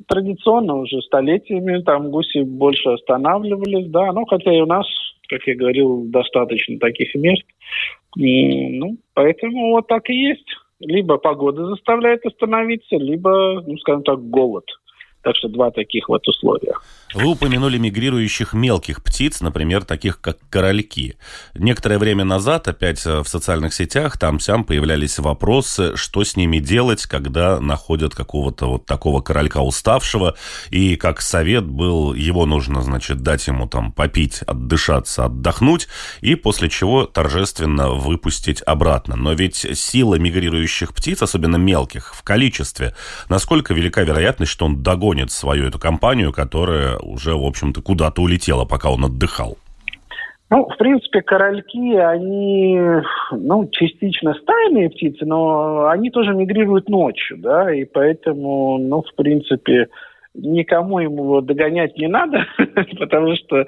традиционно 0.07 0.75
уже 0.75 1.01
столетиями 1.01 1.81
там 1.81 2.11
гуси 2.11 2.43
больше 2.43 2.89
останавливались, 2.89 3.89
да, 3.89 4.11
ну, 4.11 4.25
хотя 4.25 4.53
и 4.53 4.61
у 4.61 4.65
нас, 4.65 4.85
как 5.29 5.43
я 5.47 5.55
говорил, 5.55 6.05
достаточно 6.07 6.79
таких 6.79 7.15
мест, 7.15 7.43
и, 8.17 8.77
ну, 8.77 8.97
поэтому 9.13 9.71
вот 9.71 9.87
так 9.87 10.09
и 10.09 10.13
есть. 10.13 10.47
Либо 10.81 11.17
погода 11.17 11.67
заставляет 11.67 12.25
остановиться, 12.25 12.97
либо, 12.97 13.63
ну, 13.65 13.77
скажем 13.77 14.03
так, 14.03 14.29
голод– 14.29 14.65
так 15.25 15.35
что 15.35 15.49
два 15.49 15.71
таких 15.71 16.07
вот 16.07 16.25
условия. 16.27 16.75
Вы 17.15 17.25
упомянули 17.27 17.77
мигрирующих 17.77 18.53
мелких 18.53 19.01
птиц, 19.01 19.41
например, 19.41 19.83
таких 19.83 20.21
как 20.21 20.37
корольки. 20.49 21.15
Некоторое 21.53 21.97
время 21.97 22.25
назад, 22.25 22.67
опять 22.67 23.05
э, 23.05 23.21
в 23.23 23.27
социальных 23.27 23.73
сетях, 23.73 24.17
там-сям 24.17 24.63
появлялись 24.63 25.17
вопросы, 25.19 25.95
что 25.95 26.23
с 26.23 26.35
ними 26.35 26.59
делать, 26.59 27.05
когда 27.05 27.59
находят 27.59 28.13
какого-то 28.13 28.67
вот 28.67 28.85
такого 28.85 29.21
королька 29.21 29.61
уставшего, 29.61 30.35
и 30.69 30.95
как 30.95 31.21
совет 31.21 31.65
был, 31.65 32.13
его 32.13 32.45
нужно, 32.45 32.81
значит, 32.83 33.21
дать 33.21 33.47
ему 33.47 33.67
там 33.67 33.91
попить, 33.91 34.41
отдышаться, 34.43 35.25
отдохнуть, 35.25 35.87
и 36.21 36.35
после 36.35 36.69
чего 36.69 37.05
торжественно 37.05 37.89
выпустить 37.89 38.61
обратно. 38.65 39.15
Но 39.15 39.33
ведь 39.33 39.65
сила 39.73 40.15
мигрирующих 40.15 40.93
птиц, 40.93 41.21
особенно 41.21 41.55
мелких, 41.55 42.13
в 42.13 42.23
количестве, 42.23 42.95
насколько 43.29 43.73
велика 43.73 44.03
вероятность, 44.03 44.51
что 44.51 44.65
он 44.65 44.83
догонит 44.83 45.15
гонит 45.15 45.31
свою 45.31 45.67
эту 45.67 45.79
компанию, 45.79 46.33
которая 46.33 46.97
уже, 47.05 47.35
в 47.35 47.45
общем-то, 47.45 47.81
куда-то 47.81 48.21
улетела, 48.21 48.65
пока 48.65 48.89
он 48.89 49.05
отдыхал? 49.05 49.57
Ну, 50.51 50.67
в 50.67 50.77
принципе, 50.77 51.21
корольки, 51.21 51.95
они, 51.95 52.79
ну, 53.31 53.67
частично 53.71 54.35
стайные 54.35 54.91
птицы, 54.91 55.25
но 55.25 55.87
они 55.87 56.11
тоже 56.11 56.33
мигрируют 56.35 56.87
ночью, 56.87 57.37
да, 57.39 57.73
и 57.73 57.83
поэтому, 57.83 58.77
ну, 58.77 59.01
в 59.01 59.15
принципе, 59.15 59.87
никому 60.35 60.99
ему 60.99 61.41
догонять 61.41 61.97
не 61.97 62.07
надо, 62.07 62.45
потому 62.99 63.35
что 63.35 63.65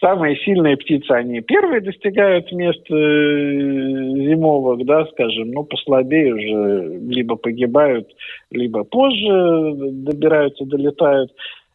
самые 0.00 0.36
сильные 0.36 0.76
птицы, 0.76 1.10
они 1.12 1.40
первые 1.40 1.80
достигают 1.80 2.52
мест 2.52 2.82
э, 2.90 2.94
зимовок, 2.94 4.84
да, 4.84 5.06
скажем, 5.06 5.50
ну, 5.50 5.64
послабее 5.64 6.34
уже 6.34 6.98
либо 7.08 7.36
погибают, 7.36 8.08
либо 8.50 8.84
позже 8.84 9.74
добираются, 9.92 10.64
долетают. 10.64 11.32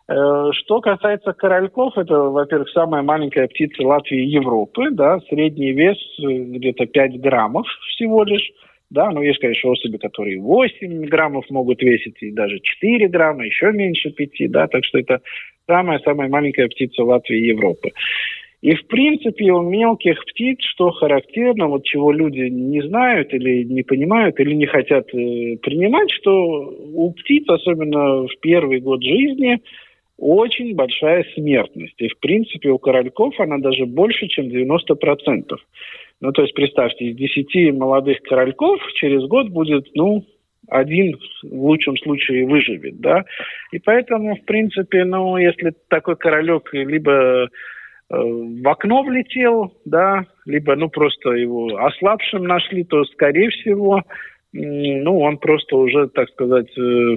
Э, 0.10 0.50
что 0.52 0.82
касается 0.82 1.34
корольков, 1.34 1.98
это, 1.98 2.14
во-первых, 2.14 2.70
самая 2.70 3.04
маленькая 3.04 3.48
птица 3.48 3.84
Латвии 3.84 4.24
и 4.24 4.30
Европы, 4.30 4.92
да, 4.92 5.20
средний 5.30 5.72
вес 5.72 5.98
э, 6.20 6.24
где-то 6.26 6.86
5 6.86 7.22
граммов 7.22 7.68
всего 7.90 8.24
лишь 8.24 8.52
да, 8.90 9.10
но 9.10 9.24
есть, 9.24 9.40
конечно, 9.40 9.72
особи, 9.72 9.98
которые 9.98 10.40
8 10.40 11.06
граммов 11.06 11.50
могут 11.50 11.82
весить, 11.82 12.22
и 12.22 12.32
даже 12.32 12.60
4 12.60 13.08
грамма, 13.08 13.44
еще 13.46 13.72
меньше 13.72 14.12
5, 14.12 14.52
да, 14.52 14.68
так 14.68 14.86
что 14.86 15.00
это 15.00 15.20
самая-самая 15.66 16.30
маленькая 16.30 16.68
птица 16.68 17.04
Латвии 17.04 17.40
и 17.40 17.48
Европы. 17.48 17.90
И, 18.62 18.76
в 18.76 18.86
принципе, 18.86 19.52
у 19.52 19.62
мелких 19.62 20.24
птиц, 20.26 20.60
что 20.62 20.92
характерно, 20.92 21.68
вот 21.68 21.84
чего 21.86 22.12
люди 22.12 22.42
не 22.42 22.82
знают 22.84 23.34
или 23.34 23.64
не 23.64 23.82
понимают, 23.82 24.40
или 24.40 24.54
не 24.54 24.68
хотят 24.68 25.08
э, 25.14 25.58
принимать, 25.58 26.12
что 26.12 26.32
у 26.94 27.12
птиц, 27.14 27.50
особенно 27.50 28.28
в 28.28 28.40
первый 28.42 28.80
год 28.80 29.02
жизни, 29.04 29.60
очень 30.24 30.74
большая 30.74 31.26
смертность. 31.36 32.00
И, 32.00 32.08
в 32.08 32.18
принципе, 32.20 32.70
у 32.70 32.78
корольков 32.78 33.38
она 33.40 33.58
даже 33.58 33.86
больше, 33.86 34.28
чем 34.28 34.48
90%. 34.48 35.56
Ну, 36.22 36.32
то 36.32 36.42
есть, 36.42 36.54
представьте, 36.54 37.06
из 37.06 37.18
10 37.18 37.74
молодых 37.74 38.22
корольков 38.22 38.80
через 38.94 39.28
год 39.28 39.50
будет, 39.50 39.88
ну, 39.96 40.24
один 40.70 41.18
в 41.44 41.66
лучшем 41.66 41.98
случае 41.98 42.48
выживет, 42.48 43.02
да. 43.02 43.26
И 43.74 43.80
поэтому, 43.80 44.38
в 44.38 44.46
принципе, 44.46 45.04
ну, 45.04 45.36
если 45.36 45.74
такой 45.90 46.16
королек 46.16 46.74
либо 46.74 47.12
э, 47.12 47.48
в 48.10 48.68
окно 48.70 49.04
влетел, 49.04 49.74
да, 49.84 50.26
либо, 50.46 50.78
ну, 50.78 50.88
просто 50.88 51.32
его 51.32 51.76
ослабшим 51.76 52.46
нашли, 52.46 52.86
то, 52.86 53.04
скорее 53.06 53.50
всего, 53.50 54.04
ну, 54.54 55.20
он 55.20 55.38
просто 55.38 55.76
уже, 55.76 56.08
так 56.08 56.30
сказать, 56.30 56.72
э, 56.78 57.16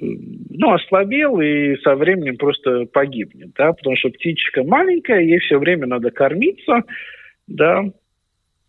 ну, 0.00 0.72
ослабел 0.72 1.40
и 1.40 1.76
со 1.78 1.94
временем 1.94 2.36
просто 2.36 2.86
погибнет, 2.86 3.50
да, 3.56 3.72
потому 3.72 3.96
что 3.96 4.10
птичка 4.10 4.62
маленькая, 4.62 5.20
ей 5.20 5.38
все 5.38 5.58
время 5.58 5.86
надо 5.86 6.10
кормиться, 6.10 6.82
да, 7.46 7.84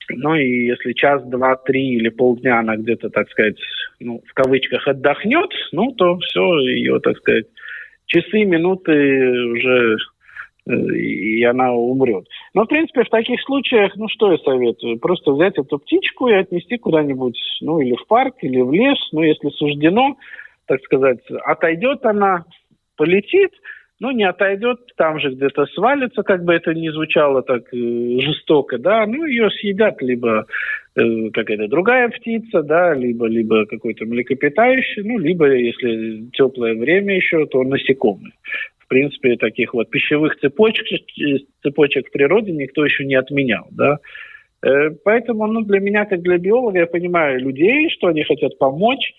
ну 0.10 0.36
и 0.36 0.68
если 0.68 0.94
час, 0.94 1.24
два, 1.26 1.56
три 1.58 1.96
или 1.96 2.10
полдня 2.10 2.60
она 2.60 2.78
где-то, 2.78 3.10
так 3.10 3.30
сказать, 3.30 3.58
ну, 4.00 4.22
в 4.26 4.34
кавычках 4.34 4.88
отдохнет, 4.88 5.50
ну, 5.72 5.92
то 5.94 6.18
все, 6.20 6.60
ее, 6.60 7.00
так 7.00 7.18
сказать, 7.18 7.46
часы, 8.06 8.46
минуты 8.46 8.94
уже 9.52 9.98
э, 10.70 10.74
и 10.96 11.44
она 11.44 11.74
умрет. 11.74 12.26
Но, 12.54 12.64
в 12.64 12.68
принципе, 12.68 13.04
в 13.04 13.10
таких 13.10 13.42
случаях, 13.42 13.96
ну, 13.98 14.08
что 14.08 14.32
я 14.32 14.38
советую? 14.38 14.98
Просто 15.00 15.32
взять 15.32 15.58
эту 15.58 15.78
птичку 15.80 16.30
и 16.30 16.34
отнести 16.34 16.78
куда-нибудь, 16.78 17.38
ну, 17.62 17.82
или 17.82 17.96
в 17.96 18.08
парк, 18.08 18.36
или 18.42 18.62
в 18.62 18.72
лес, 18.72 18.98
ну, 19.12 19.24
если 19.24 19.50
суждено, 19.50 20.16
так 20.68 20.82
сказать, 20.84 21.20
отойдет 21.46 22.06
она, 22.06 22.46
полетит, 22.96 23.52
ну, 24.00 24.12
не 24.12 24.26
отойдет, 24.26 24.80
там 24.96 25.20
же 25.20 25.32
где-то 25.32 25.66
свалится, 25.68 26.22
как 26.22 26.44
бы 26.44 26.54
это 26.54 26.74
ни 26.74 26.90
звучало 26.90 27.42
так 27.42 27.64
э, 27.74 28.20
жестоко, 28.20 28.78
да, 28.78 29.06
ну, 29.08 29.26
ее 29.26 29.50
съедят 29.50 30.02
либо 30.02 30.46
э, 30.96 31.30
какая-то 31.34 31.68
другая 31.68 32.10
птица, 32.10 32.62
да, 32.62 32.94
либо, 32.94 33.26
либо 33.26 33.66
какой-то 33.66 34.06
млекопитающий, 34.06 35.04
ну, 35.04 35.18
либо, 35.18 35.52
если 35.52 36.30
теплое 36.32 36.76
время 36.76 37.16
еще, 37.16 37.48
то 37.48 37.64
насекомые. 37.64 38.34
В 38.78 38.88
принципе, 38.88 39.36
таких 39.36 39.74
вот 39.74 39.90
пищевых 39.90 40.40
цепочек, 40.40 40.86
цепочек 41.64 42.08
в 42.08 42.12
природе 42.12 42.52
никто 42.52 42.86
еще 42.86 43.04
не 43.04 43.16
отменял, 43.16 43.68
да. 43.72 43.98
Э, 44.64 44.92
поэтому, 45.04 45.48
ну, 45.48 45.62
для 45.62 45.80
меня, 45.80 46.06
как 46.06 46.22
для 46.22 46.38
биолога, 46.38 46.78
я 46.80 46.86
понимаю 46.86 47.40
людей, 47.40 47.90
что 47.90 48.08
они 48.08 48.24
хотят 48.24 48.60
помочь, 48.60 49.14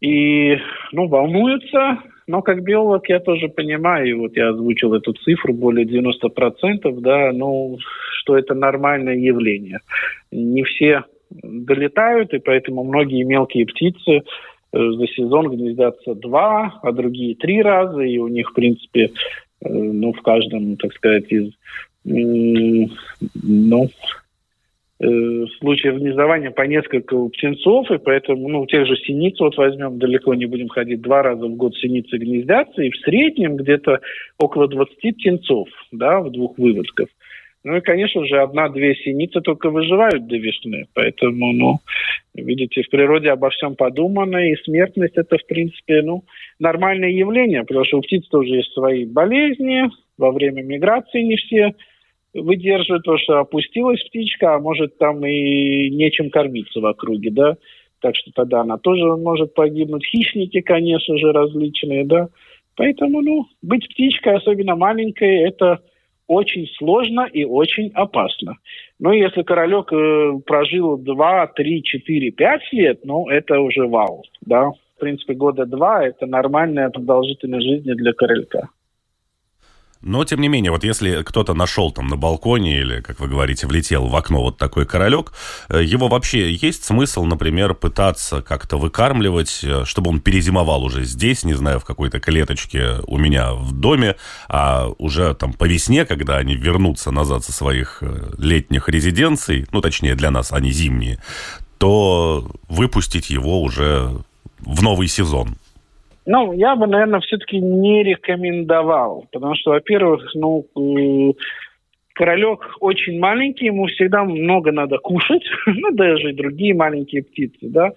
и, 0.00 0.56
ну, 0.92 1.08
волнуются, 1.08 1.98
но 2.26 2.42
как 2.42 2.62
биолог 2.62 3.08
я 3.08 3.20
тоже 3.20 3.48
понимаю, 3.48 4.20
вот 4.20 4.36
я 4.36 4.50
озвучил 4.50 4.94
эту 4.94 5.12
цифру, 5.12 5.52
более 5.52 5.84
90%, 5.84 7.00
да, 7.00 7.32
ну, 7.32 7.78
что 8.20 8.38
это 8.38 8.54
нормальное 8.54 9.16
явление. 9.16 9.80
Не 10.30 10.62
все 10.64 11.04
долетают, 11.30 12.32
и 12.32 12.38
поэтому 12.38 12.84
многие 12.84 13.24
мелкие 13.24 13.66
птицы 13.66 14.10
э, 14.10 14.22
за 14.72 15.06
сезон 15.08 15.50
гнездятся 15.50 16.14
два, 16.14 16.78
а 16.82 16.92
другие 16.92 17.34
три 17.34 17.62
раза, 17.62 18.00
и 18.00 18.18
у 18.18 18.28
них, 18.28 18.50
в 18.50 18.54
принципе, 18.54 19.10
э, 19.64 19.68
ну, 19.68 20.12
в 20.12 20.22
каждом, 20.22 20.76
так 20.76 20.92
сказать, 20.92 21.30
из, 21.30 21.52
ну, 22.04 23.88
случаев 25.00 25.96
гнездования 25.96 26.50
по 26.50 26.62
несколько 26.62 27.16
птенцов, 27.28 27.90
и 27.90 27.98
поэтому, 27.98 28.48
ну, 28.48 28.66
тех 28.66 28.86
же 28.86 28.96
синиц, 28.96 29.40
вот 29.40 29.56
возьмем, 29.56 29.98
далеко 29.98 30.34
не 30.34 30.44
будем 30.44 30.68
ходить, 30.68 31.00
два 31.00 31.22
раза 31.22 31.46
в 31.46 31.56
год 31.56 31.74
синицы 31.76 32.18
гнездятся, 32.18 32.82
и 32.82 32.90
в 32.90 32.96
среднем 32.98 33.56
где-то 33.56 34.00
около 34.38 34.68
20 34.68 35.16
птенцов, 35.16 35.68
да, 35.90 36.20
в 36.20 36.30
двух 36.30 36.58
выводках. 36.58 37.08
Ну 37.62 37.76
и, 37.76 37.80
конечно 37.80 38.24
же, 38.24 38.40
одна-две 38.40 38.94
синицы 38.96 39.40
только 39.40 39.70
выживают 39.70 40.26
до 40.26 40.36
весны. 40.36 40.86
Поэтому, 40.94 41.52
ну, 41.52 41.78
видите, 42.34 42.82
в 42.82 42.88
природе 42.88 43.30
обо 43.30 43.50
всем 43.50 43.76
подумано, 43.76 44.50
и 44.50 44.56
смертность 44.64 45.16
это, 45.16 45.36
в 45.36 45.46
принципе, 45.46 46.02
ну, 46.02 46.24
нормальное 46.58 47.10
явление, 47.10 47.64
потому 47.64 47.84
что 47.84 47.98
у 47.98 48.02
птиц 48.02 48.26
тоже 48.28 48.56
есть 48.56 48.72
свои 48.72 49.04
болезни, 49.04 49.90
во 50.18 50.32
время 50.32 50.62
миграции 50.62 51.22
не 51.22 51.36
все 51.36 51.74
выдерживает, 52.34 53.02
потому 53.02 53.18
что 53.18 53.40
опустилась 53.40 54.02
птичка, 54.04 54.54
а 54.54 54.60
может 54.60 54.98
там 54.98 55.24
и 55.24 55.90
нечем 55.90 56.30
кормиться 56.30 56.80
в 56.80 56.86
округе, 56.86 57.30
да, 57.30 57.56
так 58.00 58.16
что 58.16 58.30
тогда 58.32 58.60
она 58.60 58.78
тоже 58.78 59.04
может 59.16 59.54
погибнуть. 59.54 60.06
Хищники, 60.06 60.60
конечно 60.60 61.16
же, 61.18 61.32
различные, 61.32 62.04
да. 62.04 62.28
Поэтому, 62.76 63.20
ну, 63.20 63.46
быть 63.62 63.88
птичкой, 63.88 64.36
особенно 64.36 64.74
маленькой, 64.74 65.48
это 65.48 65.80
очень 66.26 66.68
сложно 66.78 67.28
и 67.30 67.44
очень 67.44 67.90
опасно. 67.92 68.56
Но 69.00 69.12
если 69.12 69.42
королек 69.42 69.92
э, 69.92 70.38
прожил 70.46 70.96
2, 70.96 71.46
3, 71.48 71.82
4, 71.82 72.30
5 72.30 72.60
лет, 72.72 73.00
ну, 73.04 73.28
это 73.28 73.60
уже 73.60 73.86
вау, 73.86 74.22
да. 74.46 74.70
В 74.96 75.00
принципе, 75.00 75.34
года 75.34 75.66
два– 75.66 76.04
это 76.06 76.26
нормальная 76.26 76.90
продолжительность 76.90 77.66
жизни 77.66 77.94
для 77.94 78.12
королька. 78.12 78.68
Но, 80.02 80.24
тем 80.24 80.40
не 80.40 80.48
менее, 80.48 80.70
вот 80.70 80.82
если 80.82 81.22
кто-то 81.22 81.52
нашел 81.52 81.92
там 81.92 82.06
на 82.06 82.16
балконе 82.16 82.80
или, 82.80 83.00
как 83.02 83.20
вы 83.20 83.28
говорите, 83.28 83.66
влетел 83.66 84.06
в 84.06 84.16
окно 84.16 84.40
вот 84.40 84.56
такой 84.56 84.86
королек, 84.86 85.32
э, 85.68 85.82
его 85.84 86.08
вообще 86.08 86.52
есть 86.54 86.84
смысл, 86.84 87.24
например, 87.24 87.74
пытаться 87.74 88.40
как-то 88.40 88.78
выкармливать, 88.78 89.60
э, 89.62 89.84
чтобы 89.84 90.08
он 90.08 90.20
перезимовал 90.20 90.84
уже 90.84 91.04
здесь, 91.04 91.44
не 91.44 91.52
знаю, 91.52 91.80
в 91.80 91.84
какой-то 91.84 92.18
клеточке 92.18 92.96
у 93.06 93.18
меня 93.18 93.52
в 93.52 93.72
доме, 93.72 94.16
а 94.48 94.88
уже 94.96 95.34
там 95.34 95.52
по 95.52 95.64
весне, 95.64 96.06
когда 96.06 96.38
они 96.38 96.54
вернутся 96.54 97.10
назад 97.10 97.44
со 97.44 97.52
своих 97.52 97.98
э, 98.00 98.32
летних 98.38 98.88
резиденций, 98.88 99.66
ну, 99.70 99.82
точнее, 99.82 100.14
для 100.14 100.30
нас 100.30 100.50
они 100.50 100.72
зимние, 100.72 101.18
то 101.76 102.50
выпустить 102.68 103.28
его 103.28 103.60
уже 103.60 104.22
в 104.60 104.82
новый 104.82 105.08
сезон. 105.08 105.56
Ну, 106.32 106.52
я 106.52 106.76
бы, 106.76 106.86
наверное, 106.86 107.18
все-таки 107.18 107.58
не 107.58 108.04
рекомендовал, 108.04 109.26
потому 109.32 109.56
что, 109.56 109.72
во-первых, 109.72 110.30
ну, 110.34 110.64
королек 112.12 112.60
очень 112.78 113.18
маленький, 113.18 113.66
ему 113.66 113.86
всегда 113.86 114.22
много 114.22 114.70
надо 114.70 114.98
кушать, 114.98 115.42
ну, 115.66 115.90
даже 115.90 116.30
и 116.30 116.36
другие 116.36 116.72
маленькие 116.72 117.24
птицы, 117.24 117.58
да. 117.62 117.90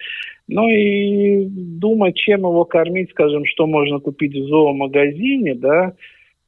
Ну 0.48 0.68
и 0.68 1.46
думать, 1.48 2.16
чем 2.16 2.40
его 2.40 2.66
кормить, 2.66 3.12
скажем, 3.12 3.46
что 3.46 3.68
можно 3.68 4.00
купить 4.00 4.34
в 4.34 4.48
зоомагазине, 4.48 5.54
да, 5.54 5.94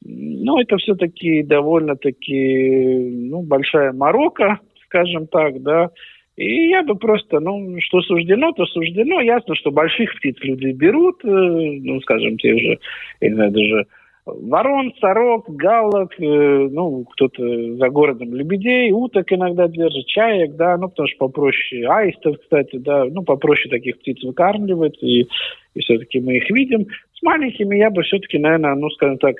ну, 0.04 0.58
это 0.58 0.78
все-таки 0.78 1.44
довольно-таки, 1.44 3.28
ну, 3.30 3.42
большая 3.42 3.92
морока, 3.92 4.58
скажем 4.86 5.28
так, 5.28 5.62
да, 5.62 5.90
и 6.36 6.68
я 6.68 6.82
бы 6.82 6.96
просто, 6.96 7.40
ну, 7.40 7.76
что 7.80 8.02
суждено, 8.02 8.52
то 8.52 8.66
суждено. 8.66 9.20
Ясно, 9.20 9.54
что 9.54 9.70
больших 9.70 10.14
птиц 10.16 10.36
люди 10.42 10.72
берут, 10.72 11.24
э, 11.24 11.28
ну, 11.28 12.00
скажем, 12.02 12.36
те 12.36 12.58
же, 12.58 12.78
я 13.20 13.28
не 13.28 13.34
знаю, 13.34 13.52
даже 13.52 13.86
ворон, 14.26 14.92
сорок, 15.00 15.48
галок, 15.48 16.12
э, 16.18 16.68
ну, 16.70 17.04
кто-то 17.04 17.76
за 17.76 17.88
городом 17.88 18.34
лебедей, 18.34 18.92
уток 18.92 19.32
иногда 19.32 19.66
держит, 19.66 20.06
чаек, 20.06 20.56
да, 20.56 20.76
ну, 20.76 20.88
потому 20.88 21.08
что 21.08 21.18
попроще, 21.18 21.88
аистов, 21.88 22.36
кстати, 22.38 22.76
да, 22.76 23.06
ну, 23.06 23.22
попроще 23.22 23.70
таких 23.70 23.98
птиц 23.98 24.22
выкармливать, 24.22 25.02
и, 25.02 25.26
и 25.74 25.80
все-таки 25.80 26.20
мы 26.20 26.36
их 26.36 26.50
видим. 26.50 26.86
С 27.14 27.22
маленькими 27.22 27.76
я 27.76 27.88
бы 27.88 28.02
все-таки, 28.02 28.38
наверное, 28.38 28.74
ну, 28.74 28.90
скажем 28.90 29.16
так, 29.18 29.36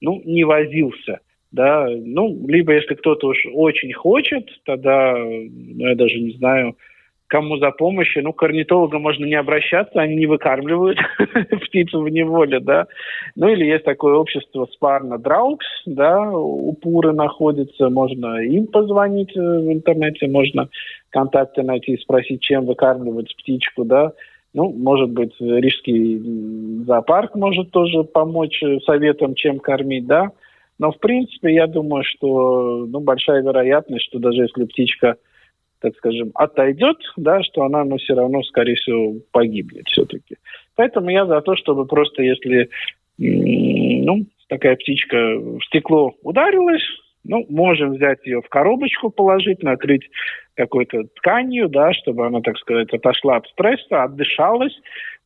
ну, 0.00 0.20
не 0.24 0.42
возился 0.42 1.20
да, 1.52 1.86
ну, 1.88 2.46
либо 2.46 2.74
если 2.74 2.94
кто-то 2.94 3.28
уж 3.28 3.46
очень 3.52 3.92
хочет, 3.92 4.48
тогда, 4.64 5.16
ну, 5.16 5.88
я 5.88 5.94
даже 5.94 6.18
не 6.20 6.32
знаю, 6.32 6.76
кому 7.30 7.58
за 7.58 7.70
помощью, 7.70 8.24
ну, 8.24 8.32
к 8.32 8.42
орнитологам 8.42 9.02
можно 9.02 9.24
не 9.24 9.36
обращаться, 9.36 10.00
они 10.00 10.16
не 10.16 10.26
выкармливают 10.26 10.98
птицу 11.62 12.02
в 12.02 12.08
неволе, 12.08 12.60
да. 12.60 12.86
Ну, 13.36 13.48
или 13.48 13.64
есть 13.64 13.84
такое 13.84 14.14
общество 14.14 14.68
Спарна 14.72 15.16
Драукс, 15.16 15.66
да, 15.86 16.30
у 16.30 16.72
Пуры 16.74 17.12
находится, 17.12 17.88
можно 17.88 18.38
им 18.42 18.66
позвонить 18.66 19.36
э, 19.36 19.40
в 19.40 19.72
интернете, 19.72 20.26
можно 20.26 20.68
контакты 21.10 21.62
найти, 21.62 21.96
спросить, 21.98 22.42
чем 22.42 22.66
выкармливать 22.66 23.34
птичку, 23.36 23.84
да. 23.84 24.12
Ну, 24.52 24.72
может 24.72 25.10
быть, 25.10 25.32
Рижский 25.38 26.84
зоопарк 26.84 27.36
может 27.36 27.70
тоже 27.70 28.02
помочь 28.02 28.60
э, 28.62 28.80
советом, 28.80 29.36
чем 29.36 29.60
кормить, 29.60 30.06
да. 30.06 30.32
Но, 30.80 30.92
в 30.92 30.98
принципе, 30.98 31.52
я 31.52 31.66
думаю, 31.66 32.02
что 32.04 32.86
ну, 32.86 33.00
большая 33.00 33.42
вероятность, 33.42 34.06
что 34.06 34.18
даже 34.18 34.44
если 34.44 34.64
птичка, 34.64 35.16
так 35.80 35.94
скажем, 35.96 36.30
отойдет, 36.34 36.96
да, 37.18 37.42
что 37.42 37.64
она, 37.64 37.84
ну, 37.84 37.98
все 37.98 38.14
равно, 38.14 38.42
скорее 38.44 38.76
всего, 38.76 39.16
погибнет 39.30 39.86
все-таки. 39.88 40.36
Поэтому 40.76 41.10
я 41.10 41.26
за 41.26 41.42
то, 41.42 41.54
чтобы 41.54 41.84
просто, 41.84 42.22
если, 42.22 42.70
ну, 43.18 44.24
такая 44.48 44.76
птичка 44.76 45.16
в 45.36 45.60
стекло 45.66 46.14
ударилась, 46.22 46.82
ну, 47.24 47.44
можем 47.50 47.92
взять 47.92 48.24
ее 48.24 48.40
в 48.40 48.48
коробочку, 48.48 49.10
положить, 49.10 49.62
накрыть 49.62 50.08
какой-то 50.54 51.04
тканью, 51.16 51.68
да, 51.68 51.92
чтобы 51.92 52.26
она, 52.26 52.40
так 52.40 52.56
сказать, 52.56 52.90
отошла 52.90 53.36
от 53.36 53.46
стресса, 53.48 54.04
отдышалась. 54.04 54.74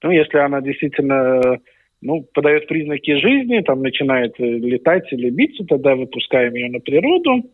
Ну, 0.03 0.11
если 0.11 0.39
она 0.39 0.61
действительно 0.61 1.61
ну, 2.05 2.23
подает 2.35 2.69
признаки 2.69 3.17
жизни, 3.17 3.61
там 3.61 3.83
начинает 3.83 4.35
э, 4.39 4.45
летать 4.45 5.11
или 5.11 5.31
биться, 5.31 5.65
тогда 5.65 5.97
выпускаем 5.97 6.55
ее 6.55 6.71
на 6.71 6.79
природу. 6.79 7.51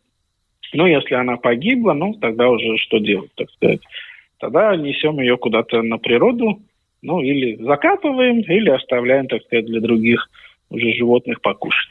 Ну, 0.73 0.87
если 0.87 1.15
она 1.15 1.37
погибла, 1.37 1.93
ну, 1.93 2.15
тогда 2.15 2.49
уже 2.51 2.77
что 2.79 2.99
делать, 2.99 3.31
так 3.37 3.49
сказать. 3.51 3.81
Тогда 4.39 4.75
несем 4.75 5.21
ее 5.21 5.37
куда-то 5.37 5.83
на 5.83 5.99
природу, 5.99 6.61
ну, 7.01 7.21
или 7.23 7.63
закапываем, 7.63 8.41
или 8.41 8.71
оставляем, 8.71 9.29
так 9.29 9.43
сказать, 9.45 9.67
для 9.67 9.81
других 9.81 10.29
уже 10.69 10.93
животных 10.95 11.41
покушать. 11.41 11.91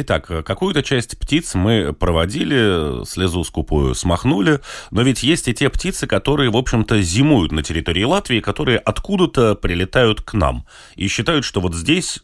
Итак, 0.00 0.26
какую-то 0.44 0.84
часть 0.84 1.18
птиц 1.18 1.56
мы 1.56 1.92
проводили, 1.92 3.04
слезу 3.04 3.42
скупую 3.42 3.96
смахнули, 3.96 4.60
но 4.92 5.02
ведь 5.02 5.24
есть 5.24 5.48
и 5.48 5.54
те 5.54 5.68
птицы, 5.68 6.06
которые, 6.06 6.50
в 6.50 6.56
общем-то, 6.56 7.02
зимуют 7.02 7.50
на 7.50 7.64
территории 7.64 8.04
Латвии, 8.04 8.38
которые 8.38 8.78
откуда-то 8.78 9.56
прилетают 9.56 10.22
к 10.22 10.34
нам 10.34 10.66
и 10.94 11.08
считают, 11.08 11.44
что 11.44 11.60
вот 11.60 11.74
здесь 11.74 12.20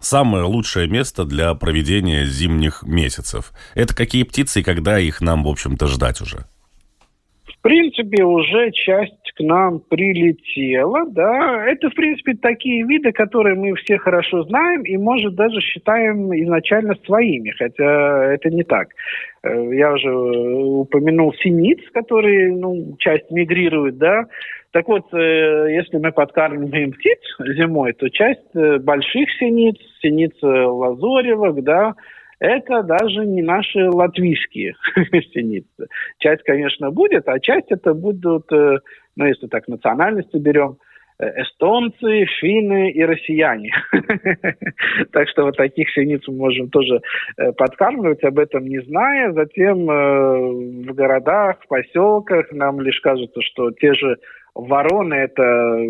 самое 0.00 0.44
лучшее 0.44 0.86
место 0.86 1.24
для 1.24 1.52
проведения 1.54 2.24
зимних 2.24 2.84
месяцев. 2.84 3.52
Это 3.74 3.96
какие 3.96 4.22
птицы 4.22 4.60
и 4.60 4.62
когда 4.62 5.00
их 5.00 5.20
нам, 5.20 5.42
в 5.42 5.48
общем-то, 5.48 5.88
ждать 5.88 6.20
уже? 6.20 6.46
В 7.58 7.62
принципе, 7.62 8.22
уже 8.22 8.70
часть 8.70 9.32
к 9.36 9.40
нам 9.40 9.80
прилетела, 9.80 11.06
да. 11.10 11.66
Это, 11.66 11.90
в 11.90 11.94
принципе, 11.94 12.34
такие 12.34 12.84
виды, 12.84 13.10
которые 13.10 13.56
мы 13.56 13.74
все 13.74 13.98
хорошо 13.98 14.44
знаем 14.44 14.82
и, 14.82 14.96
может, 14.96 15.34
даже 15.34 15.60
считаем 15.60 16.32
изначально 16.34 16.94
своими, 17.04 17.50
хотя 17.50 18.34
это 18.34 18.48
не 18.50 18.62
так. 18.62 18.88
Э, 19.42 19.74
я 19.74 19.92
уже 19.92 20.14
упомянул 20.14 21.34
синиц, 21.34 21.78
которые, 21.92 22.52
ну, 22.52 22.96
часть 22.98 23.30
мигрирует, 23.30 23.98
да. 23.98 24.26
Так 24.70 24.86
вот, 24.86 25.12
э, 25.12 25.66
если 25.70 25.98
мы 25.98 26.12
подкармливаем 26.12 26.92
птиц 26.92 27.18
зимой, 27.56 27.92
то 27.92 28.08
часть 28.08 28.54
э, 28.54 28.78
больших 28.78 29.28
синиц, 29.38 29.76
синиц 30.00 30.34
лазоревых, 30.42 31.64
да, 31.64 31.94
это 32.40 32.82
даже 32.82 33.26
не 33.26 33.42
наши 33.42 33.88
латвийские 33.88 34.74
синицы. 35.32 35.88
Часть, 36.18 36.42
конечно, 36.44 36.90
будет, 36.90 37.28
а 37.28 37.40
часть 37.40 37.70
это 37.70 37.94
будут, 37.94 38.50
э, 38.52 38.78
ну, 39.16 39.26
если 39.26 39.48
так 39.48 39.66
национальности 39.66 40.36
берем, 40.36 40.76
э, 41.18 41.42
эстонцы, 41.42 42.26
финны 42.40 42.92
и 42.92 43.04
россияне. 43.04 43.70
так 45.12 45.28
что 45.28 45.44
вот 45.44 45.56
таких 45.56 45.90
синиц 45.90 46.22
мы 46.28 46.36
можем 46.36 46.70
тоже 46.70 47.00
э, 47.36 47.52
подкармливать, 47.52 48.22
об 48.22 48.38
этом 48.38 48.66
не 48.66 48.80
зная. 48.82 49.32
Затем 49.32 49.86
в 49.86 50.94
городах, 50.94 51.60
в 51.62 51.66
поселках 51.66 52.52
нам 52.52 52.80
лишь 52.80 53.00
кажется, 53.00 53.40
что 53.42 53.72
те 53.72 53.94
же 53.94 54.16
вороны 54.54 55.14
это 55.14 55.80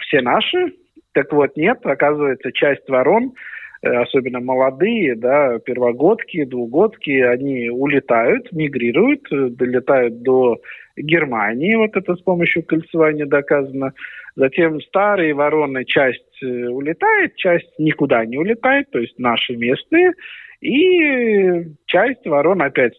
все 0.00 0.22
наши. 0.22 0.72
Так 1.12 1.32
вот, 1.32 1.56
нет, 1.56 1.84
оказывается, 1.84 2.52
часть 2.52 2.88
ворон 2.88 3.32
особенно 3.82 4.40
молодые, 4.40 5.14
да, 5.14 5.58
первогодки, 5.60 6.44
двугодки, 6.44 7.10
они 7.10 7.70
улетают, 7.70 8.50
мигрируют, 8.52 9.26
э, 9.30 9.48
долетают 9.50 10.22
до 10.22 10.58
Германии, 10.96 11.76
вот 11.76 11.96
это 11.96 12.16
с 12.16 12.20
помощью 12.20 12.64
кольцевания 12.64 13.26
доказано. 13.26 13.92
Затем 14.34 14.80
старые 14.82 15.34
вороны, 15.34 15.84
часть 15.84 16.42
э, 16.42 16.46
улетает, 16.46 17.36
часть 17.36 17.70
никуда 17.78 18.24
не 18.24 18.38
улетает, 18.38 18.90
то 18.90 18.98
есть 18.98 19.18
наши 19.18 19.56
местные. 19.56 20.12
И 20.60 21.66
часть 21.86 22.26
ворон 22.26 22.62
опять, 22.62 22.98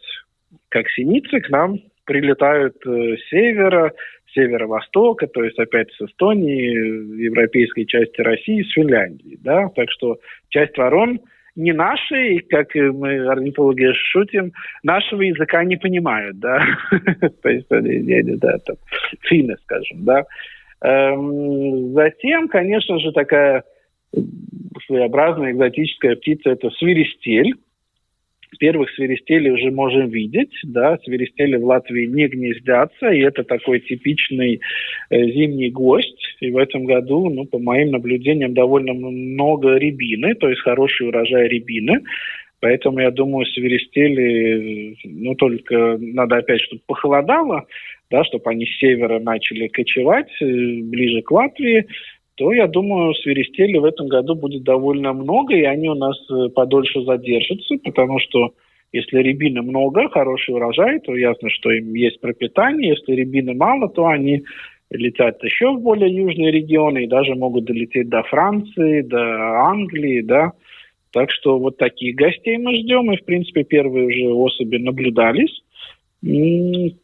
как 0.70 0.90
синицы, 0.90 1.42
к 1.42 1.50
нам 1.50 1.80
прилетают 2.06 2.78
с 2.84 3.30
севера, 3.30 3.94
северо-востока, 4.34 5.28
то 5.28 5.44
есть 5.44 5.60
опять 5.60 5.92
с 5.94 6.02
Эстонии, 6.02 7.24
европейской 7.24 7.86
части 7.86 8.22
России, 8.22 8.64
с 8.64 8.72
Финляндии. 8.74 9.38
Да? 9.42 9.70
Так 9.76 9.92
что 9.92 10.18
часть 10.50 10.78
ворон 10.78 11.20
не 11.56 11.74
наши, 11.74 12.36
и 12.36 12.40
как 12.40 12.74
мы 12.76 13.28
орнитологи 13.28 13.92
шутим, 14.12 14.54
нашего 14.84 15.22
языка 15.22 15.64
не 15.64 15.76
понимают, 15.76 16.40
да, 16.40 16.62
то 17.42 17.50
есть 17.50 17.68
да, 17.70 18.58
там, 18.60 18.76
финны, 19.24 19.56
скажем, 19.64 20.06
да. 20.06 20.24
Эм, 20.82 21.92
затем, 21.94 22.48
конечно 22.48 23.00
же, 23.00 23.12
такая 23.12 23.64
своеобразная 24.86 25.52
экзотическая 25.52 26.16
птица– 26.16 26.50
это 26.52 26.70
свиристель, 26.72 27.56
первых 28.58 28.90
свиристелей 28.92 29.52
уже 29.52 29.72
можем 29.72 30.10
видеть, 30.10 30.52
да, 30.64 30.98
свиристели 31.04 31.56
в 31.58 31.66
Латвии 31.66 32.06
не 32.06 32.28
гнездятся, 32.28 33.10
и 33.10 33.20
это 33.20 33.44
такой 33.44 33.80
типичный 33.80 34.62
э, 35.10 35.24
зимний 35.32 35.70
гость, 35.70 36.36
и 36.40 36.52
в 36.52 36.58
этом 36.58 36.86
году, 36.86 37.30
ну, 37.30 37.46
по 37.46 37.60
моим 37.60 37.92
наблюдениям, 37.92 38.54
довольно 38.54 38.94
много 38.94 39.76
рябины, 39.76 40.36
то 40.36 40.50
есть 40.50 40.62
хороший 40.62 41.08
урожай 41.08 41.48
рябины, 41.48 42.02
Поэтому, 42.62 43.00
я 43.00 43.10
думаю, 43.12 43.46
свиристели, 43.46 44.98
ну, 45.06 45.34
только 45.36 45.98
надо 45.98 46.38
опять, 46.38 46.62
чтобы 46.62 46.82
похолодало, 46.86 47.66
да, 48.12 48.24
чтобы 48.26 48.50
они 48.50 48.66
с 48.66 48.80
севера 48.80 49.20
начали 49.20 49.68
кочевать 49.68 50.30
э, 50.42 50.46
ближе 50.46 51.22
к 51.22 51.32
Латвии, 51.32 51.86
то, 52.40 52.54
я 52.54 52.68
думаю, 52.68 53.14
свиристели 53.16 53.78
в 53.78 53.84
этом 53.84 54.08
году 54.08 54.34
будет 54.34 54.64
довольно 54.64 55.12
много, 55.12 55.54
и 55.54 55.64
они 55.64 55.90
у 55.90 55.94
нас 55.94 56.18
э, 56.32 56.48
подольше 56.48 57.04
задержатся, 57.04 57.76
потому 57.84 58.18
что 58.20 58.54
если 58.94 59.18
рябины 59.18 59.62
много, 59.62 60.08
хороший 60.08 60.56
урожай, 60.56 61.02
то 61.02 61.14
ясно, 61.18 61.50
что 61.50 61.70
им 61.70 61.94
есть 61.94 62.22
пропитание. 62.22 62.92
Если 62.92 63.12
рябины 63.12 63.56
мало, 63.56 63.90
то 63.90 64.08
они 64.08 64.46
летят 64.90 65.44
еще 65.44 65.74
в 65.74 65.82
более 65.82 66.16
южные 66.16 66.50
регионы 66.50 67.04
и 67.04 67.08
даже 67.08 67.36
могут 67.36 67.66
долететь 67.66 68.08
до 68.08 68.24
Франции, 68.24 69.02
до 69.02 69.20
Англии, 69.66 70.22
да. 70.22 70.54
Так 71.12 71.32
что 71.32 71.60
вот 71.60 71.76
таких 71.76 72.16
гостей 72.16 72.58
мы 72.58 72.78
ждем, 72.78 73.12
и, 73.12 73.18
в 73.18 73.26
принципе, 73.26 73.66
первые 73.66 74.08
уже 74.08 74.34
особи 74.34 74.78
наблюдались. 74.78 75.62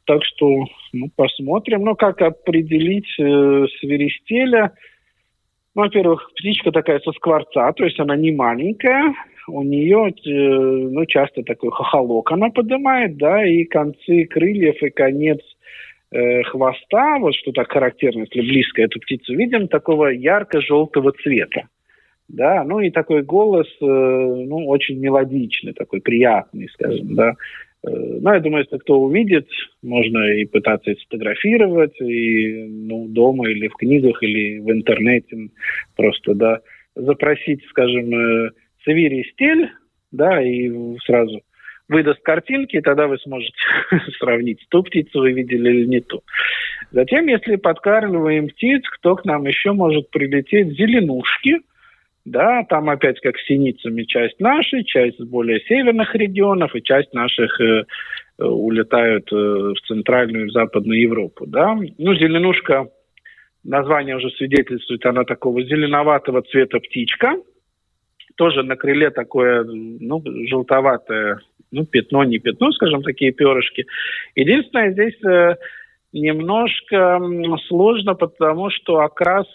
Так 0.06 0.24
что 0.24 0.64
ну, 0.94 1.10
посмотрим. 1.14 1.84
Но 1.84 1.96
как 1.96 2.22
определить 2.22 3.14
э, 3.20 3.66
свиристеля– 3.82 4.72
ну, 5.76 5.82
во-первых, 5.82 6.32
птичка 6.36 6.72
такая 6.72 7.00
со 7.00 7.12
скворца, 7.12 7.72
то 7.74 7.84
есть 7.84 8.00
она 8.00 8.16
не 8.16 8.32
маленькая, 8.32 9.14
у 9.48 9.62
нее, 9.62 10.10
э, 10.10 10.90
ну, 10.90 11.06
часто 11.06 11.44
такой 11.44 11.70
хохолок 11.72 12.32
она 12.32 12.50
поднимает, 12.50 13.18
да, 13.18 13.46
и 13.46 13.66
концы 13.66 14.26
крыльев 14.26 14.82
и 14.82 14.90
конец 14.90 15.40
э, 16.12 16.44
хвоста, 16.44 17.20
вот 17.20 17.36
что 17.36 17.52
так 17.52 17.72
характерно, 17.72 18.22
если 18.22 18.40
близко 18.40 18.82
эту 18.82 19.00
птицу 19.02 19.36
видим, 19.36 19.68
такого 19.68 20.08
ярко-желтого 20.08 21.12
цвета. 21.22 21.68
Да, 22.28 22.64
ну 22.64 22.80
и 22.80 22.90
такой 22.90 23.22
голос, 23.22 23.68
э, 23.82 23.86
ну, 23.86 24.68
очень 24.68 24.98
мелодичный, 25.00 25.74
такой 25.74 26.02
приятный, 26.02 26.70
скажем, 26.70 27.14
да. 27.16 27.34
Э, 27.86 27.90
ну, 28.22 28.34
я 28.34 28.40
думаю, 28.40 28.64
если 28.64 28.78
кто 28.78 29.00
увидит, 29.00 29.48
можно 29.82 30.32
и 30.34 30.46
пытаться 30.46 30.94
сфотографировать, 30.96 32.00
и 32.02 32.66
ну, 32.68 33.08
дома 33.08 33.50
или 33.50 33.68
в 33.68 33.74
книгах, 33.74 34.22
или 34.24 34.60
в 34.60 34.72
интернете 34.72 35.50
просто, 35.96 36.34
да, 36.34 36.62
запросить, 36.96 37.64
скажем, 37.70 38.14
э, 38.14 38.52
Севири 38.86 39.24
стиль, 39.34 39.70
да, 40.12 40.42
и 40.42 40.72
сразу 41.06 41.42
выдаст 41.88 42.22
картинки, 42.24 42.78
и 42.78 42.82
тогда 42.82 43.08
вы 43.08 43.18
сможете 43.20 43.54
сравнить, 44.20 44.66
ту 44.70 44.82
птицу 44.84 45.20
вы 45.20 45.34
видели 45.34 45.70
или 45.70 45.86
не 45.86 46.02
ту. 46.02 46.22
Затем, 46.92 47.28
если 47.28 47.58
подкармливаем 47.58 48.48
птиц, 48.48 48.84
кто 48.90 49.16
к 49.16 49.26
нам 49.26 49.46
еще 49.46 49.74
может 49.74 50.10
прилететь? 50.10 50.76
Зеленушки– 50.78 51.60
да, 52.26 52.64
там 52.68 52.90
опять 52.90 53.20
как 53.22 53.38
синицами 53.38 54.04
часть 54.04 54.40
нашей, 54.40 54.84
часть 54.84 55.20
с 55.20 55.24
более 55.24 55.60
северных 55.62 56.16
регионов 56.16 56.76
и 56.76 56.82
часть 56.82 57.14
наших 57.14 57.62
э, 57.62 57.84
э 58.40 58.44
улетают 58.44 59.32
э, 59.32 59.36
в 59.36 59.76
центральную 59.88 60.48
и 60.48 60.52
западную 60.52 61.00
Европу. 61.00 61.46
Да. 61.46 61.76
Ну, 61.76 62.16
зеленушка, 62.16 62.88
название 63.64 64.16
уже 64.16 64.32
свидетельствует, 64.32 65.06
она 65.06 65.24
такого 65.24 65.64
зеленоватого 65.64 66.42
цвета 66.42 66.80
птичка. 66.80 67.36
Тоже 68.38 68.64
на 68.64 68.76
крыле 68.76 69.12
такое, 69.12 69.64
ну, 69.64 70.22
желтоватое, 70.48 71.40
ну, 71.72 71.86
пятно, 71.86 72.24
не 72.24 72.40
пятно, 72.40 72.72
скажем, 72.72 73.04
такие 73.04 73.32
перышки. 73.34 73.86
Единственное, 74.36 74.92
здесь 74.92 75.24
э, 75.24 75.56
немножко 76.12 77.20
сложно, 77.68 78.16
потому 78.16 78.72
что 78.72 78.98
окрас 79.02 79.48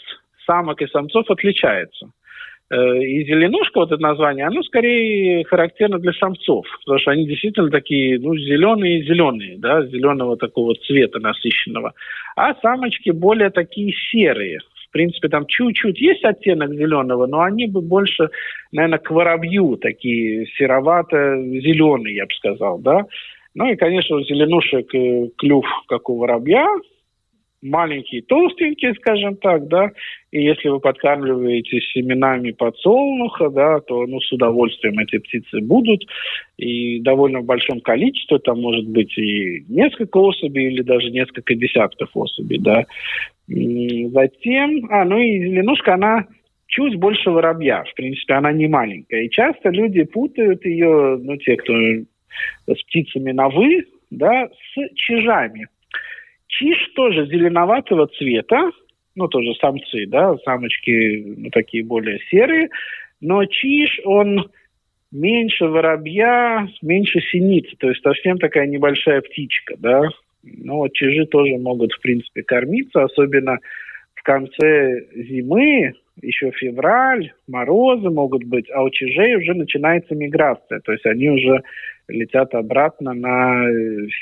самок 0.46 0.80
и 0.82 0.86
самцов 0.86 1.28
отличается. 1.30 2.12
Э, 2.72 3.02
и 3.02 3.24
зеленушка, 3.24 3.80
вот 3.80 3.90
это 3.90 4.00
название, 4.00 4.46
оно 4.46 4.62
скорее 4.62 5.44
характерно 5.44 5.98
для 5.98 6.12
самцов, 6.12 6.64
потому 6.80 7.00
что 7.00 7.10
они 7.10 7.26
действительно 7.26 7.68
такие, 7.68 8.18
ну, 8.20 8.36
зеленые-зеленые, 8.36 9.58
да, 9.58 9.84
зеленого 9.86 10.36
такого 10.36 10.74
цвета 10.86 11.18
насыщенного. 11.18 11.94
А 12.36 12.54
самочки 12.62 13.10
более 13.10 13.50
такие 13.50 13.92
серые. 14.12 14.60
В 14.88 14.92
принципе, 14.92 15.28
там 15.28 15.46
чуть-чуть 15.46 16.00
есть 16.00 16.24
оттенок 16.24 16.72
зеленого, 16.72 17.26
но 17.26 17.42
они 17.42 17.66
бы 17.66 17.80
больше, 17.80 18.30
наверное, 18.70 18.98
к 18.98 19.10
воробью 19.10 19.76
такие 19.76 20.46
серовато-зеленые, 20.56 22.16
я 22.16 22.26
бы 22.26 22.32
сказал, 22.34 22.78
да. 22.78 23.06
Ну 23.54 23.68
и, 23.72 23.74
конечно, 23.74 24.16
у 24.16 24.22
зеленушек 24.22 24.94
э, 24.94 25.28
клюв, 25.38 25.66
как 25.88 26.08
у 26.08 26.18
воробья, 26.18 26.68
маленькие, 27.62 28.22
толстенькие, 28.22 28.94
скажем 28.94 29.36
так, 29.36 29.68
да, 29.68 29.90
и 30.30 30.42
если 30.42 30.68
вы 30.68 30.80
подкармливаете 30.80 31.80
семенами 31.92 32.52
подсолнуха, 32.52 33.50
да, 33.50 33.80
то, 33.80 34.06
ну, 34.06 34.20
с 34.20 34.32
удовольствием 34.32 34.98
эти 34.98 35.18
птицы 35.18 35.60
будут, 35.60 36.04
и 36.56 37.00
довольно 37.00 37.40
в 37.40 37.44
большом 37.44 37.80
количестве, 37.80 38.38
там 38.38 38.60
может 38.60 38.86
быть 38.88 39.16
и 39.18 39.64
несколько 39.68 40.18
особей, 40.18 40.68
или 40.68 40.82
даже 40.82 41.10
несколько 41.10 41.54
десятков 41.54 42.10
особей, 42.14 42.58
да. 42.58 42.84
Затем, 43.46 44.86
а, 44.90 45.04
ну 45.04 45.18
и 45.18 45.40
зеленушка, 45.40 45.94
она 45.94 46.26
чуть 46.66 46.96
больше 46.96 47.30
воробья, 47.30 47.84
в 47.84 47.94
принципе, 47.94 48.34
она 48.34 48.52
не 48.52 48.68
маленькая, 48.68 49.24
и 49.24 49.30
часто 49.30 49.70
люди 49.70 50.04
путают 50.04 50.64
ее, 50.64 51.18
ну, 51.20 51.36
те, 51.36 51.56
кто 51.56 51.74
с 52.68 52.82
птицами 52.84 53.32
на 53.32 53.48
«вы», 53.48 53.84
да, 54.10 54.48
с 54.48 54.94
чижами. 54.94 55.68
Чиж 56.50 56.76
тоже 56.94 57.26
зеленоватого 57.26 58.08
цвета, 58.08 58.70
ну, 59.14 59.28
тоже 59.28 59.54
самцы, 59.60 60.06
да, 60.06 60.36
самочки 60.44 61.24
ну, 61.36 61.50
такие 61.50 61.84
более 61.84 62.18
серые, 62.30 62.68
но 63.20 63.44
чиж, 63.44 64.00
он 64.04 64.50
меньше 65.12 65.66
воробья, 65.66 66.68
меньше 66.82 67.20
синицы, 67.20 67.76
то 67.78 67.88
есть 67.88 68.02
совсем 68.02 68.38
такая 68.38 68.66
небольшая 68.66 69.20
птичка, 69.20 69.76
да. 69.78 70.02
Ну, 70.42 70.76
вот 70.76 70.92
чижи 70.92 71.26
тоже 71.26 71.56
могут, 71.58 71.92
в 71.92 72.00
принципе, 72.00 72.42
кормиться, 72.42 73.04
особенно 73.04 73.58
в 74.14 74.22
конце 74.22 75.06
зимы, 75.14 75.94
еще 76.20 76.50
февраль, 76.50 77.32
морозы 77.46 78.10
могут 78.10 78.44
быть, 78.44 78.70
а 78.70 78.82
у 78.82 78.90
чижей 78.90 79.36
уже 79.36 79.54
начинается 79.54 80.14
миграция, 80.14 80.80
то 80.80 80.92
есть 80.92 81.06
они 81.06 81.30
уже 81.30 81.62
летят 82.08 82.54
обратно 82.54 83.14
на 83.14 83.66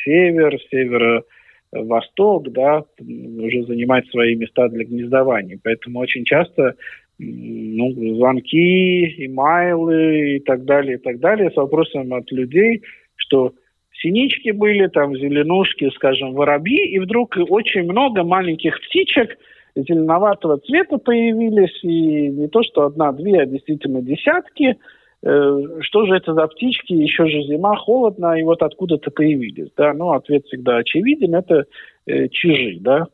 север, 0.05 0.59
северо 0.71 1.25
восток, 1.72 2.50
да, 2.52 2.85
уже 3.00 3.64
занимать 3.64 4.09
свои 4.11 4.35
места 4.35 4.68
для 4.68 4.85
гнездования. 4.85 5.59
Поэтому 5.62 6.00
очень 6.00 6.24
часто 6.24 6.74
ну, 7.18 7.90
звонки, 8.16 9.26
имейлы 9.26 10.37
и 10.37 10.40
так 10.40 10.64
далее, 10.64 10.96
и 10.96 11.00
так 11.00 11.18
далее 11.18 11.50
с 11.50 11.57
вопросом 11.57 12.14
от 12.14 12.31
людей, 12.31 12.83
что 13.16 13.52
синички 14.00 14.50
были, 14.50 14.87
там 14.87 15.16
зеленушки, 15.16 15.90
скажем, 15.94 16.33
воробьи, 16.33 16.87
и 16.87 16.98
вдруг 17.00 17.37
очень 17.48 17.83
много 17.83 18.22
маленьких 18.22 18.81
птичек 18.81 19.37
зеленоватого 19.74 20.59
цвета 20.59 20.98
появились, 20.98 21.78
и 21.83 22.28
не 22.28 22.48
то 22.48 22.62
что 22.62 22.87
одна-две, 22.87 23.42
а 23.42 23.46
действительно 23.46 24.02
десятки– 24.02 24.76
что 25.20 26.07
же 26.07 26.14
это 26.14 26.33
за 26.33 26.46
птички, 26.46 26.92
еще 26.92 27.26
же 27.26 27.42
зима, 27.42 27.76
холодно, 27.76 28.38
и 28.38 28.44
вот 28.44 28.62
откуда-то 28.62 29.11
появились, 29.11 29.68
да, 29.76 29.92
ну, 29.92 30.12
ответ 30.12 30.46
всегда 30.46 30.76
очевиден, 30.76 31.35
это 31.35 31.64
э, 32.07 32.28
чижи, 32.28 32.78
да, 32.81 33.09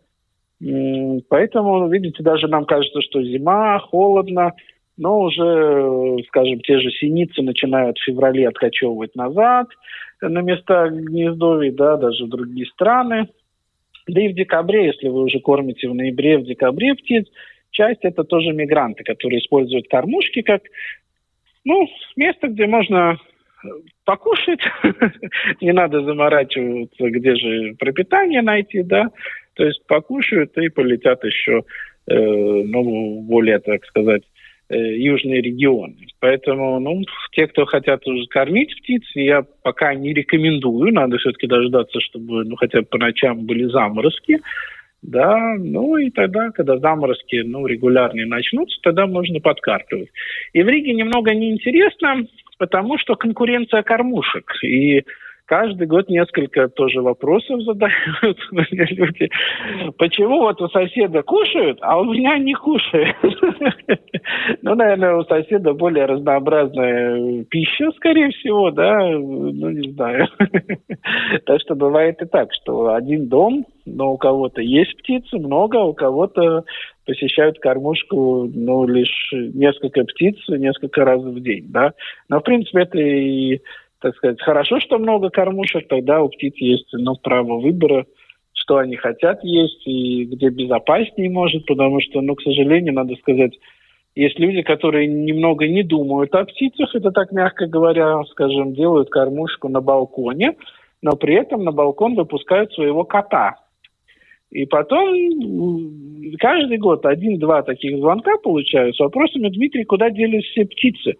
Поэтому, 1.28 1.88
видите, 1.88 2.22
даже 2.22 2.48
нам 2.48 2.64
кажется, 2.64 3.02
что 3.02 3.22
зима, 3.22 3.78
холодно, 3.80 4.52
но 4.96 5.20
уже, 5.20 6.22
скажем, 6.28 6.60
те 6.60 6.78
же 6.78 6.90
синицы 6.90 7.42
начинают 7.42 7.98
в 7.98 8.04
феврале 8.04 8.48
откачевывать 8.48 9.14
назад 9.14 9.68
на 10.22 10.40
места 10.40 10.88
гнездовий, 10.88 11.70
да, 11.70 11.96
даже 11.96 12.24
в 12.24 12.28
другие 12.28 12.66
страны. 12.66 13.28
Да 14.06 14.20
и 14.20 14.28
в 14.28 14.34
декабре, 14.34 14.86
если 14.86 15.08
вы 15.08 15.24
уже 15.24 15.40
кормите 15.40 15.88
в 15.88 15.94
ноябре, 15.94 16.38
в 16.38 16.44
декабре 16.44 16.94
птиц, 16.94 17.26
часть 17.70 18.00
это 18.02 18.22
тоже 18.24 18.52
мигранты, 18.52 19.02
которые 19.02 19.40
используют 19.40 19.88
кормушки 19.88 20.42
как 20.42 20.62
ну, 21.64 21.88
место, 22.16 22.48
где 22.48 22.66
можно 22.66 23.16
э, 23.64 23.68
покушать, 24.04 24.60
не 25.60 25.72
надо 25.72 26.02
заморачиваться, 26.02 27.10
где 27.10 27.34
же 27.36 27.74
пропитание 27.78 28.42
найти, 28.42 28.82
да, 28.82 29.10
то 29.54 29.64
есть 29.64 29.84
покушают 29.86 30.56
и 30.58 30.68
полетят 30.68 31.24
еще, 31.24 31.62
э, 32.06 32.14
ну, 32.14 33.20
более, 33.22 33.60
так 33.60 33.84
сказать, 33.86 34.22
э, 34.68 34.76
южные 34.76 35.40
регионы. 35.40 35.96
Поэтому, 36.20 36.80
ну, 36.80 37.02
те, 37.32 37.46
кто 37.46 37.64
хотят 37.64 38.06
уже 38.06 38.26
кормить 38.26 38.74
птиц, 38.76 39.02
я 39.14 39.42
пока 39.62 39.94
не 39.94 40.12
рекомендую, 40.12 40.92
надо 40.92 41.18
все-таки 41.18 41.46
дождаться, 41.46 42.00
чтобы, 42.00 42.44
ну, 42.44 42.56
хотя 42.56 42.80
бы 42.80 42.86
по 42.86 42.98
ночам 42.98 43.46
были 43.46 43.64
заморозки, 43.64 44.38
да, 45.04 45.54
ну 45.58 45.98
и 45.98 46.10
тогда, 46.10 46.50
когда 46.50 46.78
заморозки, 46.78 47.42
ну, 47.44 47.66
регулярные 47.66 48.26
начнутся, 48.26 48.78
тогда 48.82 49.06
можно 49.06 49.38
подкармливать. 49.38 50.08
И 50.54 50.62
в 50.62 50.68
Риге 50.68 50.94
немного 50.94 51.34
неинтересно, 51.34 52.26
потому 52.58 52.96
что 52.98 53.14
конкуренция 53.14 53.82
кормушек. 53.82 54.50
И 54.62 55.04
каждый 55.46 55.86
год 55.86 56.08
несколько 56.08 56.68
тоже 56.68 57.00
вопросов 57.02 57.62
задают 57.62 58.38
мне 58.50 58.86
люди. 58.90 59.30
Почему 59.98 60.40
вот 60.40 60.60
у 60.60 60.68
соседа 60.68 61.22
кушают, 61.22 61.78
а 61.82 62.00
у 62.00 62.04
меня 62.04 62.38
не 62.38 62.54
кушают? 62.54 63.16
Ну, 64.62 64.74
наверное, 64.74 65.16
у 65.16 65.24
соседа 65.24 65.74
более 65.74 66.06
разнообразная 66.06 67.44
пища, 67.44 67.90
скорее 67.96 68.30
всего, 68.30 68.70
да, 68.70 68.98
ну, 69.10 69.70
не 69.70 69.92
знаю. 69.92 70.28
Так 71.46 71.60
что 71.60 71.74
бывает 71.74 72.22
и 72.22 72.26
так, 72.26 72.48
что 72.54 72.94
один 72.94 73.28
дом, 73.28 73.66
но 73.84 74.12
у 74.12 74.16
кого-то 74.16 74.62
есть 74.62 74.96
птицы, 74.98 75.36
много, 75.36 75.78
а 75.78 75.84
у 75.84 75.92
кого-то 75.92 76.64
посещают 77.04 77.58
кормушку, 77.58 78.50
ну, 78.52 78.86
лишь 78.86 79.32
несколько 79.32 80.04
птиц, 80.04 80.36
несколько 80.48 81.04
раз 81.04 81.22
в 81.22 81.40
день, 81.40 81.66
да. 81.68 81.92
Но, 82.28 82.40
в 82.40 82.42
принципе, 82.42 82.80
это 82.80 82.98
и 82.98 83.60
так 84.04 84.14
сказать, 84.16 84.42
хорошо, 84.42 84.80
что 84.80 84.98
много 84.98 85.30
кормушек, 85.30 85.88
тогда 85.88 86.22
у 86.22 86.28
птиц 86.28 86.52
есть 86.58 86.92
ну, 86.92 87.14
право 87.14 87.58
выбора, 87.58 88.04
что 88.52 88.76
они 88.76 88.96
хотят 88.96 89.42
есть 89.42 89.80
и 89.86 90.26
где 90.26 90.50
безопаснее 90.50 91.30
может, 91.30 91.64
потому 91.64 92.02
что, 92.02 92.20
ну, 92.20 92.34
к 92.34 92.42
сожалению, 92.42 92.92
надо 92.92 93.14
сказать, 93.16 93.52
есть 94.14 94.38
люди, 94.38 94.60
которые 94.60 95.06
немного 95.06 95.66
не 95.66 95.82
думают 95.82 96.34
о 96.34 96.44
птицах, 96.44 96.94
это 96.94 97.12
так 97.12 97.32
мягко 97.32 97.66
говоря, 97.66 98.22
скажем, 98.32 98.74
делают 98.74 99.08
кормушку 99.08 99.70
на 99.70 99.80
балконе, 99.80 100.52
но 101.00 101.12
при 101.16 101.36
этом 101.36 101.64
на 101.64 101.72
балкон 101.72 102.14
выпускают 102.14 102.74
своего 102.74 103.04
кота. 103.04 103.56
И 104.50 104.66
потом 104.66 105.14
каждый 106.38 106.76
год 106.76 107.06
один-два 107.06 107.62
таких 107.62 107.96
звонка 107.96 108.36
получаю 108.36 108.92
с 108.92 109.00
вопросами, 109.00 109.48
Дмитрий, 109.48 109.84
куда 109.84 110.10
делись 110.10 110.44
все 110.44 110.66
птицы? 110.66 111.14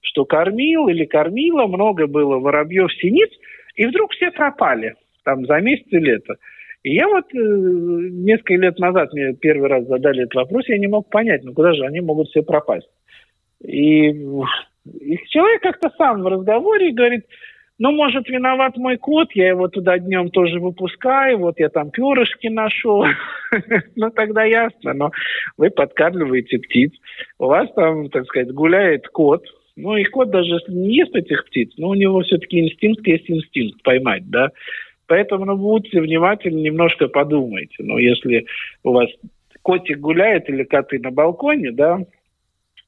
Что 0.00 0.24
кормил 0.24 0.88
или 0.88 1.04
кормила, 1.04 1.66
много 1.66 2.06
было 2.06 2.38
воробьев, 2.38 2.92
синиц, 2.94 3.30
и 3.74 3.86
вдруг 3.86 4.12
все 4.12 4.30
пропали 4.30 4.94
там 5.24 5.46
за 5.46 5.60
месяц 5.60 5.86
и 5.90 5.98
лето. 5.98 6.36
И 6.82 6.94
я 6.94 7.08
вот 7.08 7.26
э, 7.34 7.38
несколько 7.38 8.54
лет 8.54 8.78
назад 8.78 9.12
мне 9.12 9.34
первый 9.34 9.68
раз 9.68 9.86
задали 9.86 10.22
этот 10.22 10.34
вопрос, 10.34 10.68
я 10.68 10.78
не 10.78 10.86
мог 10.86 11.10
понять, 11.10 11.44
ну 11.44 11.52
куда 11.52 11.74
же 11.74 11.84
они 11.84 12.00
могут 12.00 12.28
все 12.28 12.42
пропасть. 12.42 12.88
И, 13.62 14.08
и 14.08 15.18
человек 15.28 15.62
как-то 15.62 15.90
сам 15.98 16.22
в 16.22 16.26
разговоре 16.26 16.92
говорит, 16.92 17.26
ну, 17.80 17.92
может, 17.92 18.28
виноват 18.28 18.76
мой 18.76 18.98
кот, 18.98 19.32
я 19.32 19.48
его 19.48 19.66
туда 19.68 19.98
днем 19.98 20.28
тоже 20.28 20.60
выпускаю, 20.60 21.38
вот 21.38 21.58
я 21.58 21.70
там 21.70 21.90
перышки 21.90 22.48
нашел. 22.48 23.06
ну, 23.96 24.10
тогда 24.10 24.44
ясно, 24.44 24.92
но 24.92 25.10
вы 25.56 25.70
подкармливаете 25.70 26.58
птиц, 26.58 26.92
у 27.38 27.46
вас 27.46 27.72
там, 27.74 28.10
так 28.10 28.26
сказать, 28.26 28.52
гуляет 28.52 29.08
кот, 29.08 29.46
ну, 29.80 29.96
и 29.96 30.04
кот 30.04 30.30
даже 30.30 30.54
если 30.54 30.72
не 30.72 30.96
ест 30.96 31.14
этих 31.14 31.44
птиц, 31.46 31.72
но 31.76 31.88
у 31.88 31.94
него 31.94 32.20
все-таки 32.20 32.60
инстинкт 32.60 33.06
есть 33.06 33.30
инстинкт 33.30 33.82
поймать, 33.82 34.28
да. 34.28 34.50
Поэтому, 35.06 35.44
ну, 35.44 35.56
будьте 35.56 36.00
внимательны, 36.00 36.60
немножко 36.60 37.08
подумайте. 37.08 37.76
Ну, 37.80 37.98
если 37.98 38.46
у 38.84 38.92
вас 38.92 39.08
котик 39.62 39.98
гуляет 39.98 40.48
или 40.48 40.62
коты 40.62 40.98
на 41.00 41.10
балконе, 41.10 41.72
да, 41.72 41.98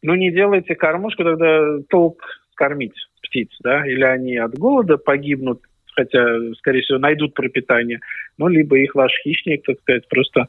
ну, 0.03 0.15
не 0.15 0.31
делайте 0.31 0.75
кормушку, 0.75 1.25
тогда 1.25 1.79
толк 1.89 2.23
кормить 2.55 2.95
птиц, 3.23 3.49
да, 3.61 3.87
или 3.87 4.05
они 4.05 4.37
от 4.37 4.57
голода 4.57 4.99
погибнут, 4.99 5.61
хотя, 5.95 6.25
скорее 6.59 6.83
всего, 6.83 6.99
найдут 6.99 7.35
пропитание, 7.35 8.01
ну, 8.39 8.49
либо 8.49 8.79
их 8.79 8.95
ваш 8.95 9.13
хищник, 9.23 9.65
так 9.65 9.81
сказать, 9.81 10.09
просто, 10.09 10.49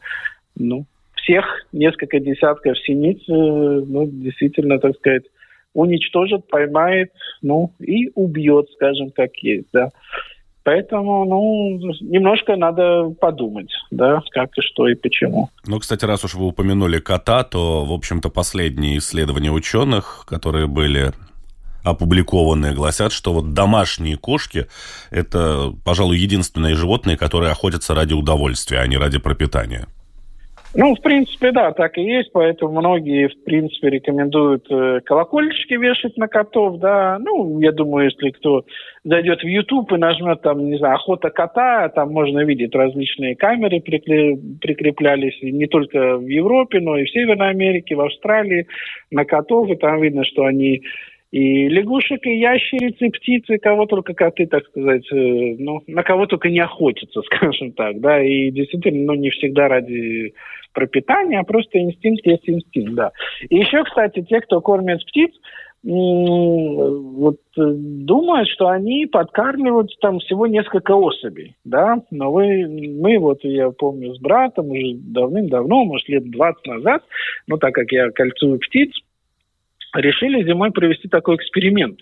ну, 0.56 0.86
всех 1.16 1.46
несколько 1.72 2.20
десятков 2.20 2.78
синиц, 2.80 3.20
э, 3.28 3.32
ну, 3.32 4.08
действительно, 4.08 4.80
так 4.80 4.96
сказать, 4.98 5.24
уничтожит, 5.74 6.48
поймает, 6.48 7.12
ну, 7.42 7.74
и 7.80 8.12
убьет, 8.16 8.68
скажем, 8.76 9.12
как 9.12 9.36
есть, 9.38 9.68
да. 9.74 9.90
Поэтому, 10.64 11.26
ну, 11.26 11.78
немножко 12.00 12.56
надо 12.56 13.10
подумать, 13.20 13.70
да, 13.92 14.22
как 14.32 14.58
и 14.58 14.62
что 14.62 14.88
и 14.88 14.96
почему. 14.96 15.50
Ну, 15.68 15.80
кстати, 15.80 16.06
раз 16.06 16.24
уж 16.24 16.36
вы 16.36 16.48
упомянули 16.48 17.00
кота, 17.00 17.44
то, 17.44 17.84
в 17.84 17.92
общем-то, 17.92 18.30
последние 18.30 18.98
исследования 19.00 19.52
ученых, 19.52 20.26
которые 20.26 20.68
были 20.68 21.12
опубликованы, 21.84 22.74
гласят, 22.74 23.12
что 23.12 23.34
вот 23.34 23.54
домашние 23.54 24.16
кошки– 24.16 24.68
это, 25.12 25.74
пожалуй, 25.84 26.18
единственные 26.18 26.76
животные, 26.76 27.18
которые 27.18 27.52
охотятся 27.52 27.94
ради 27.94 28.14
удовольствия, 28.14 28.80
а 28.80 28.88
не 28.88 28.98
ради 28.98 29.20
пропитания. 29.20 29.88
Ну, 30.76 30.96
в 30.96 31.02
принципе, 31.02 31.52
да, 31.52 31.72
так 31.72 32.00
и 32.00 32.02
есть, 32.02 32.32
поэтому 32.34 32.80
многие, 32.80 33.28
в 33.28 33.44
принципе, 33.44 33.92
рекомендуют 33.92 34.66
э, 34.72 35.02
колокольчики 35.06 35.76
вешать 35.76 36.18
на 36.18 36.28
котов, 36.28 36.80
да. 36.80 37.20
Ну, 37.20 37.60
я 37.60 37.72
думаю, 37.72 38.06
если 38.06 38.32
кто 38.32 38.66
зайдет 39.04 39.42
в 39.42 39.48
YouTube 39.48 39.92
и 39.92 39.98
нажмет 39.98 40.42
там, 40.42 40.68
не 40.68 40.78
знаю, 40.80 40.96
охота 40.96 41.30
кота, 41.30 41.90
там 41.90 42.12
можно 42.12 42.44
видеть 42.44 42.74
различные 42.74 43.36
камеры 43.36 43.82
прикреплялись 43.82 45.40
не 45.44 45.68
только 45.68 46.18
в 46.18 46.26
Европе, 46.26 46.80
но 46.80 46.98
и 46.98 47.06
в 47.06 47.12
Северной 47.12 47.50
Америке, 47.50 47.96
в 47.96 48.02
Австралии 48.02 48.66
на 49.12 49.26
котов, 49.26 49.70
и 49.70 49.76
там 49.76 50.02
видно, 50.02 50.24
что 50.26 50.46
они 50.46 50.82
и 51.34 51.68
лягушек, 51.68 52.28
и 52.28 52.38
ящериц, 52.38 52.96
и 53.00 53.10
птицы, 53.10 53.58
кого 53.58 53.88
только 53.88 54.14
коты, 54.14 54.46
так 54.46 54.66
сказать, 54.68 55.04
э, 55.12 55.56
ну, 55.58 55.82
на 55.88 56.04
кого 56.04 56.28
только 56.28 56.50
не 56.50 56.60
охотятся, 56.60 57.22
скажем 57.26 57.72
так, 57.72 58.00
да, 58.02 58.24
и 58.24 58.52
действительно, 58.52 59.14
ну, 59.14 59.20
не 59.20 59.32
всегда 59.32 59.68
ради 59.68 60.34
пропитания, 60.74 61.40
а 61.40 61.44
просто 61.44 61.80
инстинкт 61.80 62.26
есть 62.26 62.50
инстинкт, 62.50 62.94
да. 62.94 63.12
И 63.50 63.58
еще, 63.58 63.84
кстати, 63.84 64.22
те, 64.22 64.42
кто 64.42 64.62
кормит 64.62 65.06
птиц, 65.06 65.32
вот 65.84 67.40
э, 67.58 67.62
думают, 67.62 68.48
что 68.48 68.70
они 68.70 69.06
подкармливают 69.06 69.92
там 70.00 70.20
всего 70.20 70.48
несколько 70.48 70.96
особей, 70.96 71.56
да, 71.66 72.02
но 72.10 72.32
вы, 72.32 72.68
мы 72.68 73.20
вот, 73.20 73.40
я 73.44 73.70
помню, 73.72 74.16
с 74.16 74.20
братом 74.20 74.70
уже 74.70 74.94
давным-давно, 74.96 75.84
может, 75.84 76.08
лет 76.08 76.30
20 76.30 76.68
назад, 76.68 77.04
ну, 77.48 77.58
так 77.58 77.74
как 77.74 77.92
я 77.92 78.12
кольцую 78.12 78.60
птиц, 78.60 78.92
решили 79.94 80.46
зимой 80.46 80.72
провести 80.72 81.10
такой 81.10 81.36
эксперимент. 81.36 82.00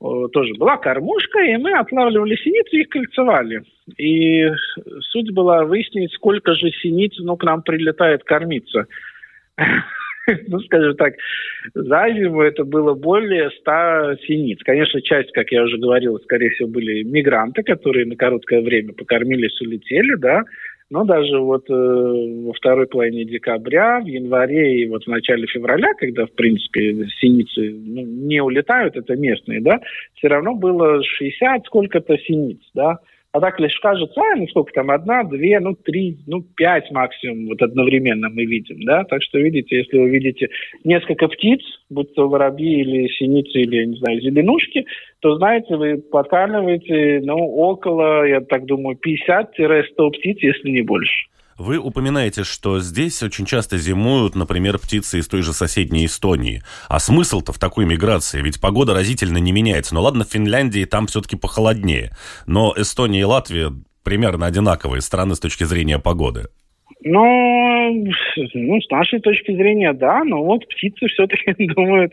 Тоже 0.00 0.54
была 0.54 0.76
кормушка, 0.76 1.40
и 1.40 1.56
мы 1.56 1.72
отлавливали 1.72 2.36
синиц 2.36 2.66
и 2.70 2.82
их 2.82 2.88
кольцевали. 2.88 3.62
И 3.96 4.46
суть 5.10 5.32
была 5.32 5.64
выяснить, 5.64 6.12
сколько 6.12 6.54
же 6.54 6.70
синиц 6.70 7.14
ну, 7.18 7.36
к 7.36 7.42
нам 7.42 7.62
прилетает 7.62 8.22
кормиться. 8.22 8.86
ну, 10.46 10.60
скажем 10.60 10.94
так, 10.96 11.14
за 11.74 12.10
зиму 12.10 12.42
это 12.42 12.64
было 12.64 12.94
более 12.94 13.50
100 13.50 14.16
синиц. 14.26 14.60
Конечно, 14.62 15.02
часть, 15.02 15.32
как 15.32 15.50
я 15.50 15.64
уже 15.64 15.78
говорил, 15.78 16.18
скорее 16.20 16.50
всего, 16.50 16.68
были 16.68 17.02
мигранты, 17.02 17.62
которые 17.62 18.06
на 18.06 18.14
короткое 18.16 18.60
время 18.60 18.92
покормились, 18.92 19.60
улетели, 19.60 20.14
да, 20.16 20.44
но 20.90 21.04
даже 21.04 21.38
вот 21.38 21.68
э, 21.68 21.72
во 21.72 22.52
второй 22.54 22.86
половине 22.86 23.24
декабря, 23.24 24.00
в 24.00 24.06
январе 24.06 24.80
и 24.80 24.88
вот 24.88 25.04
в 25.04 25.08
начале 25.08 25.46
февраля, 25.46 25.92
когда, 25.98 26.24
в 26.26 26.32
принципе, 26.32 27.06
синицы 27.20 27.70
ну, 27.70 28.02
не 28.02 28.40
улетают, 28.40 28.96
это 28.96 29.14
местные, 29.16 29.60
да, 29.60 29.80
все 30.14 30.28
равно 30.28 30.54
было 30.54 31.02
60 31.02 31.66
сколько-то 31.66 32.16
синиц, 32.18 32.60
да, 32.74 32.98
а 33.32 33.40
так 33.40 33.60
лишь 33.60 33.78
кажется, 33.80 34.20
а, 34.20 34.36
ну 34.36 34.46
сколько 34.48 34.72
там, 34.72 34.90
одна, 34.90 35.22
две, 35.24 35.60
ну 35.60 35.74
три, 35.74 36.18
ну 36.26 36.42
пять 36.56 36.90
максимум 36.90 37.48
вот 37.48 37.60
одновременно 37.60 38.28
мы 38.30 38.44
видим, 38.46 38.80
да. 38.84 39.04
Так 39.04 39.22
что 39.22 39.38
видите, 39.38 39.76
если 39.76 39.98
вы 39.98 40.08
видите 40.08 40.48
несколько 40.84 41.28
птиц, 41.28 41.60
будь 41.90 42.14
то 42.14 42.28
воробьи 42.28 42.80
или 42.80 43.08
синицы 43.08 43.60
или, 43.60 43.84
не 43.84 43.96
знаю, 43.96 44.20
зеленушки, 44.20 44.86
то, 45.20 45.36
знаете, 45.36 45.76
вы 45.76 45.98
подкармливаете, 45.98 47.20
ну, 47.24 47.36
около, 47.36 48.26
я 48.26 48.40
так 48.40 48.64
думаю, 48.64 48.96
50-100 48.96 50.10
птиц, 50.10 50.38
если 50.40 50.70
не 50.70 50.82
больше. 50.82 51.26
Вы 51.58 51.78
упоминаете, 51.78 52.44
что 52.44 52.78
здесь 52.78 53.20
очень 53.20 53.44
часто 53.44 53.78
зимуют, 53.78 54.36
например, 54.36 54.78
птицы 54.78 55.18
из 55.18 55.26
той 55.26 55.42
же 55.42 55.52
соседней 55.52 56.06
Эстонии. 56.06 56.62
А 56.88 57.00
смысл-то 57.00 57.52
в 57.52 57.58
такой 57.58 57.84
миграции? 57.84 58.40
Ведь 58.40 58.60
погода 58.60 58.94
разительно 58.94 59.38
не 59.38 59.50
меняется. 59.50 59.92
Ну 59.94 60.02
ладно, 60.02 60.24
в 60.24 60.30
Финляндии 60.30 60.84
там 60.84 61.08
все-таки 61.08 61.34
похолоднее. 61.34 62.16
Но 62.46 62.72
Эстония 62.76 63.20
и 63.20 63.24
Латвия 63.24 63.74
примерно 64.04 64.46
одинаковые 64.46 65.02
страны 65.02 65.34
с 65.34 65.40
точки 65.40 65.64
зрения 65.64 65.98
погоды. 65.98 66.46
Ну, 67.04 68.06
ну, 68.54 68.80
с 68.80 68.90
нашей 68.90 69.20
точки 69.20 69.52
зрения, 69.52 69.92
да, 69.92 70.24
но 70.24 70.42
вот 70.42 70.66
птицы 70.66 71.06
все-таки 71.06 71.54
думают 71.74 72.12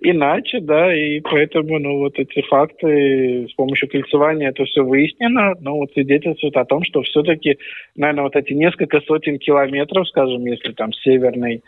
иначе, 0.00 0.60
да, 0.60 0.92
и 0.94 1.20
поэтому, 1.20 1.78
ну, 1.78 1.98
вот 1.98 2.18
эти 2.18 2.42
факты 2.42 3.46
с 3.48 3.54
помощью 3.54 3.88
кольцевания 3.88 4.48
это 4.48 4.64
все 4.64 4.82
выяснено, 4.82 5.54
но 5.60 5.76
вот 5.76 5.92
свидетельствует 5.92 6.56
о 6.56 6.64
том, 6.64 6.82
что 6.82 7.02
все-таки, 7.02 7.58
наверное, 7.94 8.24
вот 8.24 8.34
эти 8.34 8.52
несколько 8.54 9.00
сотен 9.02 9.38
километров, 9.38 10.08
скажем, 10.08 10.44
если 10.46 10.72
там 10.72 10.92
с 10.92 11.02
северной 11.02 11.62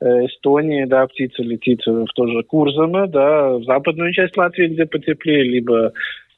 э, 0.00 0.26
Эстонии, 0.26 0.84
да, 0.84 1.08
птица 1.08 1.42
летит 1.42 1.80
в 1.84 2.12
то 2.14 2.26
же 2.28 2.44
Курзаме, 2.44 3.08
да, 3.08 3.56
в 3.56 3.64
западную 3.64 4.12
часть 4.12 4.36
Латвии, 4.36 4.68
где 4.68 4.86
потеплее, 4.86 5.42
либо 5.42 5.92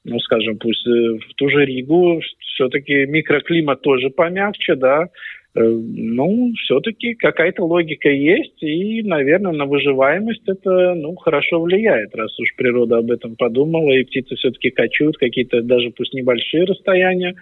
ну, 0.05 0.18
скажем, 0.20 0.59
пусть 0.59 0.87
э, 0.87 0.90
в 0.90 1.35
ту 1.37 1.49
же 1.51 1.64
Ригу, 1.64 2.20
все-таки 2.55 3.07
микроклимат 3.07 3.83
тоже 3.83 4.11
помягче, 4.11 4.77
да, 4.77 5.09
ну, 5.54 6.52
все-таки 6.64 7.14
какая-то 7.14 7.64
логика 7.64 8.08
есть, 8.08 8.60
и, 8.62 9.02
наверное, 9.02 9.52
на 9.52 9.66
выживаемость 9.66 10.48
это, 10.48 10.94
ну, 10.94 11.14
хорошо 11.14 11.60
влияет, 11.60 12.14
раз 12.14 12.38
уж 12.40 12.54
природа 12.56 12.98
об 12.98 13.10
этом 13.10 13.36
подумала, 13.36 13.92
и 13.92 14.04
птицы 14.04 14.34
все-таки 14.34 14.70
кочуют 14.70 15.16
какие-то 15.16 15.62
даже 15.62 15.90
пусть 15.90 16.12
небольшие 16.12 16.64
расстояния. 16.64 17.36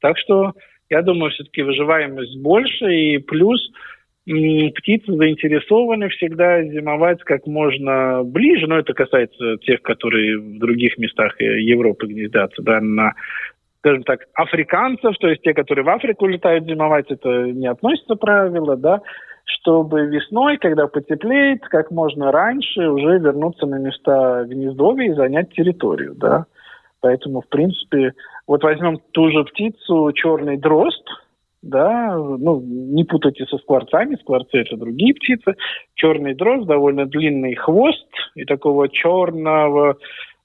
Так 0.00 0.16
что, 0.18 0.52
я 0.90 1.02
думаю, 1.02 1.32
все-таки 1.32 1.62
выживаемость 1.62 2.38
больше, 2.40 2.94
и 2.94 3.18
плюс 3.18 3.60
птицы 4.26 5.12
заинтересованы 5.12 6.08
всегда 6.08 6.62
зимовать 6.64 7.20
как 7.22 7.46
можно 7.46 8.22
ближе, 8.24 8.66
но 8.66 8.78
это 8.78 8.92
касается 8.92 9.56
тех, 9.58 9.82
которые 9.82 10.38
в 10.38 10.58
других 10.58 10.98
местах 10.98 11.40
Европы 11.40 12.08
гнездятся, 12.08 12.60
да, 12.62 12.80
на 12.80 13.14
скажем 13.86 14.02
так, 14.02 14.26
африканцев, 14.34 15.16
то 15.18 15.28
есть 15.28 15.42
те, 15.42 15.54
которые 15.54 15.84
в 15.84 15.88
Африку 15.88 16.26
летают 16.26 16.64
зимовать, 16.64 17.08
это 17.08 17.52
не 17.52 17.68
относится 17.68 18.16
правило, 18.16 18.76
да, 18.76 19.00
чтобы 19.44 20.06
весной, 20.06 20.56
когда 20.56 20.88
потеплеет, 20.88 21.62
как 21.68 21.92
можно 21.92 22.32
раньше 22.32 22.88
уже 22.88 23.18
вернуться 23.20 23.64
на 23.66 23.76
места 23.76 24.44
гнездовья 24.44 25.12
и 25.12 25.14
занять 25.14 25.52
территорию, 25.52 26.14
да. 26.16 26.46
Поэтому, 27.00 27.42
в 27.42 27.48
принципе, 27.48 28.14
вот 28.48 28.64
возьмем 28.64 28.98
ту 29.12 29.30
же 29.30 29.44
птицу, 29.44 30.10
черный 30.12 30.56
дрозд, 30.56 31.08
да, 31.62 32.16
ну, 32.16 32.60
не 32.60 33.04
путайте 33.04 33.44
со 33.46 33.56
скворцами, 33.58 34.16
скворцы 34.16 34.58
это 34.58 34.76
другие 34.76 35.14
птицы. 35.14 35.54
Черный 35.94 36.34
дрозд, 36.34 36.66
довольно 36.66 37.06
длинный 37.06 37.54
хвост 37.54 38.08
и 38.34 38.44
такого 38.44 38.88
черного 38.88 39.96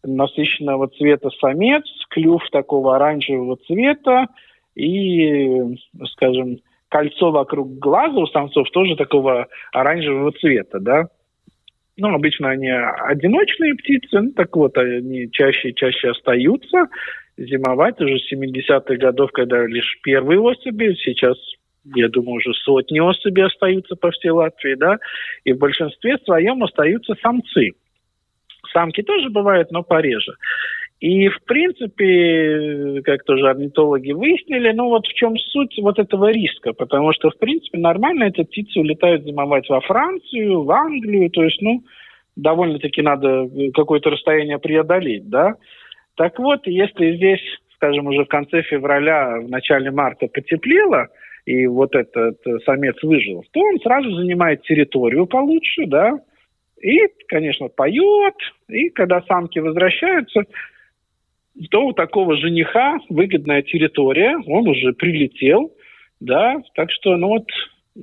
насыщенного 0.03 0.87
цвета 0.87 1.29
самец, 1.39 1.83
клюв 2.09 2.41
такого 2.51 2.95
оранжевого 2.95 3.57
цвета 3.67 4.27
и, 4.75 5.77
скажем, 6.13 6.59
кольцо 6.89 7.31
вокруг 7.31 7.77
глаза 7.79 8.19
у 8.19 8.27
самцов 8.27 8.69
тоже 8.71 8.95
такого 8.95 9.47
оранжевого 9.71 10.31
цвета, 10.33 10.79
да. 10.79 11.07
Ну, 11.97 12.13
обычно 12.13 12.49
они 12.49 12.69
одиночные 12.69 13.75
птицы, 13.75 14.21
ну, 14.21 14.31
так 14.31 14.55
вот, 14.55 14.77
они 14.77 15.29
чаще 15.31 15.69
и 15.69 15.75
чаще 15.75 16.11
остаются 16.11 16.87
зимовать 17.37 17.99
уже 18.01 18.17
с 18.19 18.33
70-х 18.33 18.95
годов, 18.95 19.31
когда 19.31 19.65
лишь 19.65 19.99
первые 20.03 20.39
особи, 20.39 20.95
сейчас 21.03 21.37
я 21.95 22.09
думаю, 22.09 22.35
уже 22.35 22.53
сотни 22.53 22.99
особей 22.99 23.45
остаются 23.45 23.95
по 23.95 24.11
всей 24.11 24.29
Латвии, 24.29 24.75
да, 24.75 24.99
и 25.43 25.53
в 25.53 25.57
большинстве 25.57 26.17
своем 26.19 26.63
остаются 26.63 27.15
самцы. 27.21 27.71
Самки 28.73 29.01
тоже 29.01 29.29
бывают, 29.29 29.71
но 29.71 29.83
пореже. 29.83 30.33
И, 30.99 31.29
в 31.29 31.43
принципе, 31.45 33.01
как 33.03 33.23
тоже 33.23 33.49
орнитологи 33.49 34.11
выяснили, 34.11 34.71
ну 34.71 34.89
вот 34.89 35.07
в 35.07 35.13
чем 35.13 35.35
суть 35.35 35.75
вот 35.81 35.97
этого 35.97 36.31
риска, 36.31 36.73
потому 36.73 37.11
что, 37.11 37.31
в 37.31 37.37
принципе, 37.39 37.79
нормально 37.79 38.25
эти 38.25 38.43
птицы 38.43 38.79
улетают 38.79 39.23
зимовать 39.23 39.67
во 39.67 39.81
Францию, 39.81 40.61
в 40.61 40.71
Англию, 40.71 41.31
то 41.31 41.43
есть, 41.43 41.59
ну, 41.59 41.83
довольно-таки 42.35 43.01
надо 43.01 43.49
какое-то 43.73 44.11
расстояние 44.11 44.59
преодолеть, 44.59 45.27
да. 45.27 45.55
Так 46.15 46.37
вот, 46.37 46.67
если 46.67 47.15
здесь, 47.15 47.41
скажем, 47.73 48.05
уже 48.05 48.25
в 48.25 48.27
конце 48.27 48.61
февраля, 48.61 49.39
в 49.39 49.49
начале 49.49 49.89
марта 49.89 50.27
потеплело, 50.27 51.07
и 51.47 51.65
вот 51.65 51.95
этот 51.95 52.37
самец 52.63 52.95
выжил, 53.01 53.43
то 53.51 53.59
он 53.59 53.79
сразу 53.79 54.11
занимает 54.11 54.61
территорию 54.61 55.25
получше, 55.25 55.87
да, 55.87 56.19
и, 56.81 56.99
конечно, 57.27 57.67
поет, 57.67 58.35
и 58.67 58.89
когда 58.89 59.21
самки 59.23 59.59
возвращаются, 59.59 60.41
то 61.69 61.87
у 61.87 61.93
такого 61.93 62.37
жениха 62.37 62.97
выгодная 63.09 63.61
территория, 63.61 64.37
он 64.47 64.67
уже 64.67 64.93
прилетел, 64.93 65.73
да, 66.19 66.57
так 66.75 66.91
что, 66.91 67.17
ну 67.17 67.27
вот, 67.27 67.47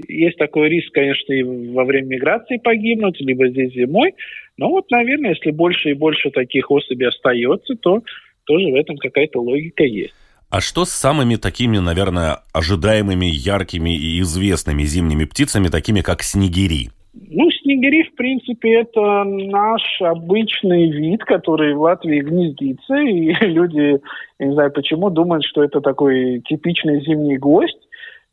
есть 0.07 0.37
такой 0.39 0.69
риск, 0.69 0.93
конечно, 0.93 1.33
и 1.33 1.43
во 1.43 1.85
время 1.85 2.09
миграции 2.09 2.59
погибнуть, 2.59 3.21
либо 3.21 3.49
здесь 3.49 3.73
зимой, 3.73 4.15
но 4.57 4.69
вот, 4.69 4.91
наверное, 4.91 5.35
если 5.35 5.51
больше 5.51 5.91
и 5.91 5.95
больше 5.95 6.31
таких 6.31 6.71
особей 6.71 7.09
остается, 7.09 7.75
то 7.77 8.03
тоже 8.45 8.71
в 8.71 8.75
этом 8.75 8.97
какая-то 8.97 9.41
логика 9.41 9.85
есть. 9.85 10.15
А 10.51 10.61
что 10.61 10.87
с 10.87 10.91
самыми 10.91 11.37
такими, 11.37 11.79
наверное, 11.79 12.39
ожидаемыми, 12.55 13.27
яркими 13.27 13.95
и 13.95 14.21
известными 14.21 14.83
зимними 14.83 15.27
птицами, 15.27 15.69
такими 15.69 16.01
как 16.01 16.23
снегири? 16.23 16.91
Ну, 17.15 17.51
снегири, 17.51 18.05
в 18.05 18.15
принципе, 18.17 18.81
это 18.81 19.25
наш 19.25 19.83
обычный 20.01 20.91
вид, 20.91 21.25
который 21.25 21.75
в 21.75 21.81
Латвии 21.81 22.21
гнездится, 22.21 22.97
и 22.97 23.33
люди, 23.47 24.01
я 24.39 24.47
не 24.47 24.55
знаю 24.55 24.73
почему, 24.73 25.11
думают, 25.11 25.45
что 25.45 25.65
это 25.65 25.81
такой 25.81 26.43
типичный 26.47 27.01
зимний 27.01 27.39
гость. 27.39 27.79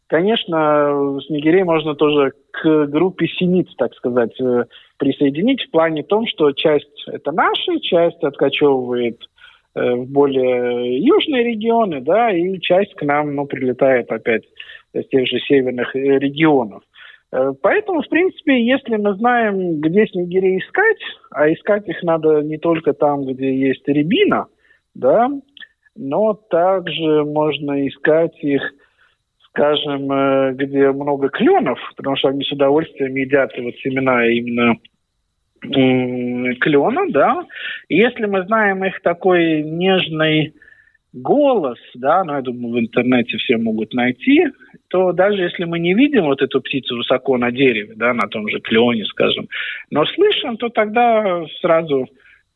Конечно, 0.07 1.19
снегирей 1.25 1.63
можно 1.63 1.95
тоже 1.95 2.33
к 2.51 2.85
группе 2.85 3.27
синиц, 3.27 3.67
так 3.75 3.93
сказать, 3.95 4.39
э, 4.39 4.65
присоединить 4.97 5.63
в 5.63 5.71
плане 5.71 6.03
том, 6.03 6.27
что 6.27 6.51
часть 6.51 7.05
это 7.07 7.31
наша, 7.31 7.79
часть 7.79 8.23
откачевывает 8.23 9.19
э, 9.73 9.95
в 9.95 10.11
более 10.11 10.99
южные 10.99 11.43
регионы, 11.43 12.01
да, 12.01 12.31
и 12.31 12.59
часть 12.59 12.93
к 12.93 13.01
нам, 13.01 13.33
ну, 13.33 13.47
прилетает 13.47 14.11
опять 14.11 14.43
из 14.93 15.07
тех 15.07 15.27
же 15.27 15.39
северных 15.39 15.95
регионов. 15.95 16.83
Поэтому, 17.61 18.01
в 18.01 18.07
принципе, 18.07 18.65
если 18.65 18.95
мы 18.95 19.15
знаем, 19.15 19.81
где 19.81 20.07
снегирей 20.07 20.59
искать, 20.59 20.99
а 21.31 21.51
искать 21.51 21.87
их 21.87 22.01
надо 22.03 22.41
не 22.41 22.57
только 22.57 22.93
там, 22.93 23.25
где 23.25 23.53
есть 23.53 23.87
рябина, 23.87 24.47
да, 24.93 25.29
но 25.95 26.33
также 26.33 27.23
можно 27.23 27.87
искать 27.87 28.37
их 28.43 28.61
скажем, 29.55 30.11
э, 30.11 30.53
где 30.53 30.91
много 30.91 31.29
кленов, 31.29 31.79
потому 31.95 32.17
что 32.17 32.27
они 32.27 32.43
с 32.43 32.51
удовольствием 32.51 33.15
едят 33.15 33.51
вот 33.57 33.73
семена 33.75 34.27
именно 34.27 34.75
клена, 35.61 37.01
да. 37.09 37.45
И 37.87 37.95
если 37.95 38.25
мы 38.25 38.43
знаем 38.43 38.83
их 38.83 39.01
такой 39.01 39.63
нежный 39.63 40.53
голос, 41.13 41.79
да, 41.95 42.23
ну, 42.23 42.33
я 42.33 42.41
думаю, 42.41 42.73
в 42.73 42.79
интернете 42.79 43.37
все 43.37 43.57
могут 43.57 43.93
найти, 43.93 44.45
то 44.89 45.11
даже 45.11 45.41
если 45.41 45.65
мы 45.65 45.79
не 45.79 45.93
видим 45.93 46.25
вот 46.25 46.41
эту 46.41 46.61
птицу 46.61 46.97
высоко 46.97 47.37
на 47.37 47.51
дереве, 47.51 47.93
да, 47.95 48.13
на 48.13 48.27
том 48.27 48.47
же 48.49 48.59
клене, 48.59 49.05
скажем, 49.05 49.47
но 49.91 50.05
слышим, 50.05 50.57
то 50.57 50.69
тогда 50.69 51.45
сразу 51.61 52.07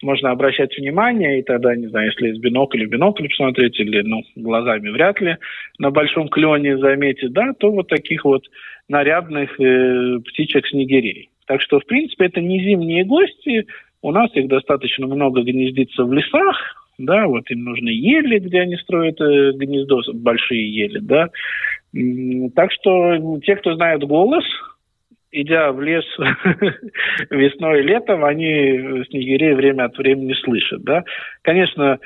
можно 0.01 0.31
обращать 0.31 0.77
внимание, 0.77 1.39
и 1.39 1.43
тогда, 1.43 1.75
не 1.75 1.87
знаю, 1.87 2.11
если 2.11 2.29
из 2.29 2.39
бинокля 2.39 2.85
бинокль 2.85 3.27
посмотреть, 3.27 3.79
или, 3.79 4.01
ну, 4.01 4.23
глазами 4.35 4.89
вряд 4.89 5.19
ли 5.19 5.37
на 5.77 5.91
большом 5.91 6.29
клене 6.29 6.77
заметить, 6.77 7.33
да, 7.33 7.53
то 7.57 7.71
вот 7.71 7.87
таких 7.87 8.23
вот 8.23 8.45
нарядных 8.87 9.59
э, 9.59 10.19
птичек-снегирей. 10.25 11.29
Так 11.47 11.61
что, 11.61 11.79
в 11.79 11.85
принципе, 11.85 12.25
это 12.25 12.41
не 12.41 12.63
зимние 12.63 13.03
гости, 13.03 13.67
у 14.01 14.11
нас 14.11 14.29
их 14.35 14.47
достаточно 14.47 15.07
много 15.07 15.41
гнездится 15.41 16.05
в 16.05 16.13
лесах, 16.13 16.88
да, 16.99 17.27
вот 17.27 17.49
им 17.49 17.63
нужны 17.63 17.89
ели, 17.89 18.39
где 18.39 18.61
они 18.61 18.75
строят 18.77 19.19
э, 19.21 19.51
гнездо, 19.53 20.01
большие 20.13 20.69
ели, 20.71 20.99
да. 20.99 21.29
Так 22.55 22.71
что 22.71 23.39
те, 23.43 23.55
кто 23.55 23.73
знает 23.73 24.03
голос, 24.03 24.43
идя 25.31 25.71
в 25.71 25.81
лес 25.81 26.05
весной 27.29 27.79
и 27.79 27.83
летом, 27.83 28.25
они 28.25 29.03
снегирей 29.09 29.53
время 29.53 29.85
от 29.85 29.97
времени 29.97 30.33
слышат. 30.33 30.83
Да? 30.83 31.03
Конечно, 31.41 31.99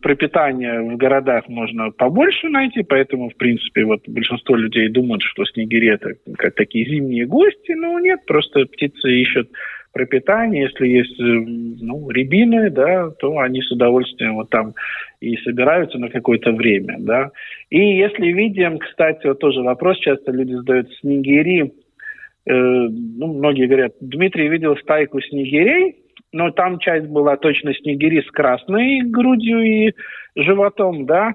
пропитание 0.00 0.80
в 0.80 0.96
городах 0.96 1.48
можно 1.48 1.90
побольше 1.90 2.48
найти, 2.48 2.82
поэтому, 2.82 3.30
в 3.30 3.36
принципе, 3.36 3.84
вот 3.84 4.00
большинство 4.08 4.56
людей 4.56 4.88
думают, 4.88 5.22
что 5.22 5.44
снегири 5.44 5.90
это 5.90 6.14
как 6.36 6.54
такие 6.54 6.84
зимние 6.88 7.26
гости, 7.26 7.72
но 7.72 7.98
нет, 7.98 8.20
просто 8.26 8.66
птицы 8.66 9.10
ищут 9.12 9.50
пропитание, 9.98 10.62
если 10.62 10.86
есть 10.86 11.18
ну, 11.18 12.08
рябины, 12.10 12.70
да, 12.70 13.10
то 13.18 13.38
они 13.38 13.60
с 13.60 13.70
удовольствием 13.72 14.36
вот 14.36 14.50
там 14.50 14.74
и 15.20 15.36
собираются 15.38 15.98
на 15.98 16.08
какое-то 16.08 16.52
время, 16.52 16.96
да. 17.00 17.30
И 17.70 17.78
если 17.78 18.28
видим, 18.28 18.78
кстати, 18.78 19.26
вот 19.26 19.40
тоже 19.40 19.62
вопрос 19.62 19.98
часто 19.98 20.30
люди 20.32 20.52
задают, 20.52 20.88
снегири 21.00 21.72
Э, 22.48 22.52
ну, 22.52 23.34
многие 23.34 23.66
говорят, 23.66 23.92
Дмитрий 24.00 24.48
видел 24.48 24.74
стайку 24.78 25.20
снегирей, 25.20 25.96
но 26.32 26.50
там 26.50 26.78
часть 26.78 27.06
была 27.06 27.36
точно 27.36 27.74
снегири 27.74 28.22
с 28.22 28.30
красной 28.30 29.02
грудью 29.02 29.60
и 29.60 29.92
животом, 30.34 31.04
да, 31.04 31.34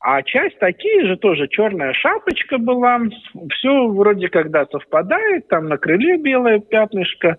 а 0.00 0.22
часть 0.22 0.58
такие 0.58 1.06
же, 1.06 1.16
тоже 1.16 1.48
черная 1.48 1.94
шапочка 1.94 2.58
была, 2.58 3.00
все 3.52 3.88
вроде 3.88 4.28
когда 4.28 4.66
совпадает, 4.66 5.48
там 5.48 5.68
на 5.68 5.78
крыле 5.78 6.18
белое 6.18 6.58
пятнышко, 6.58 7.38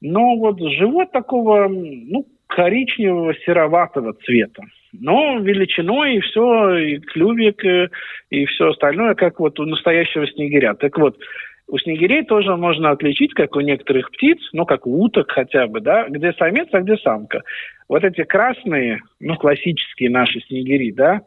но 0.00 0.36
вот 0.36 0.60
живот 0.60 1.12
такого, 1.12 1.68
ну, 1.68 2.26
коричневого 2.46 3.34
сероватого 3.34 4.14
цвета. 4.24 4.62
Но 4.92 5.38
величиной 5.40 6.16
и 6.16 6.20
все, 6.20 6.76
и 6.76 6.98
клювик, 6.98 7.64
и, 7.64 7.88
и 8.30 8.46
все 8.46 8.68
остальное, 8.68 9.14
как 9.14 9.40
вот 9.40 9.58
у 9.60 9.64
настоящего 9.64 10.26
снегиря. 10.26 10.74
Так 10.74 10.96
вот, 10.98 11.18
у 11.68 11.78
снегирей 11.78 12.24
тоже 12.24 12.56
можно 12.56 12.90
отличить, 12.90 13.34
как 13.34 13.56
у 13.56 13.60
некоторых 13.60 14.10
птиц, 14.12 14.38
ну, 14.52 14.64
как 14.64 14.86
у 14.86 15.02
уток 15.02 15.30
хотя 15.32 15.66
бы, 15.66 15.80
да, 15.80 16.06
где 16.08 16.32
самец, 16.34 16.68
а 16.72 16.80
где 16.80 16.96
самка. 16.98 17.42
Вот 17.88 18.04
эти 18.04 18.22
красные, 18.24 19.00
ну, 19.20 19.34
классические 19.36 20.10
наши 20.10 20.40
снегири, 20.40 20.92
да, 20.92 21.22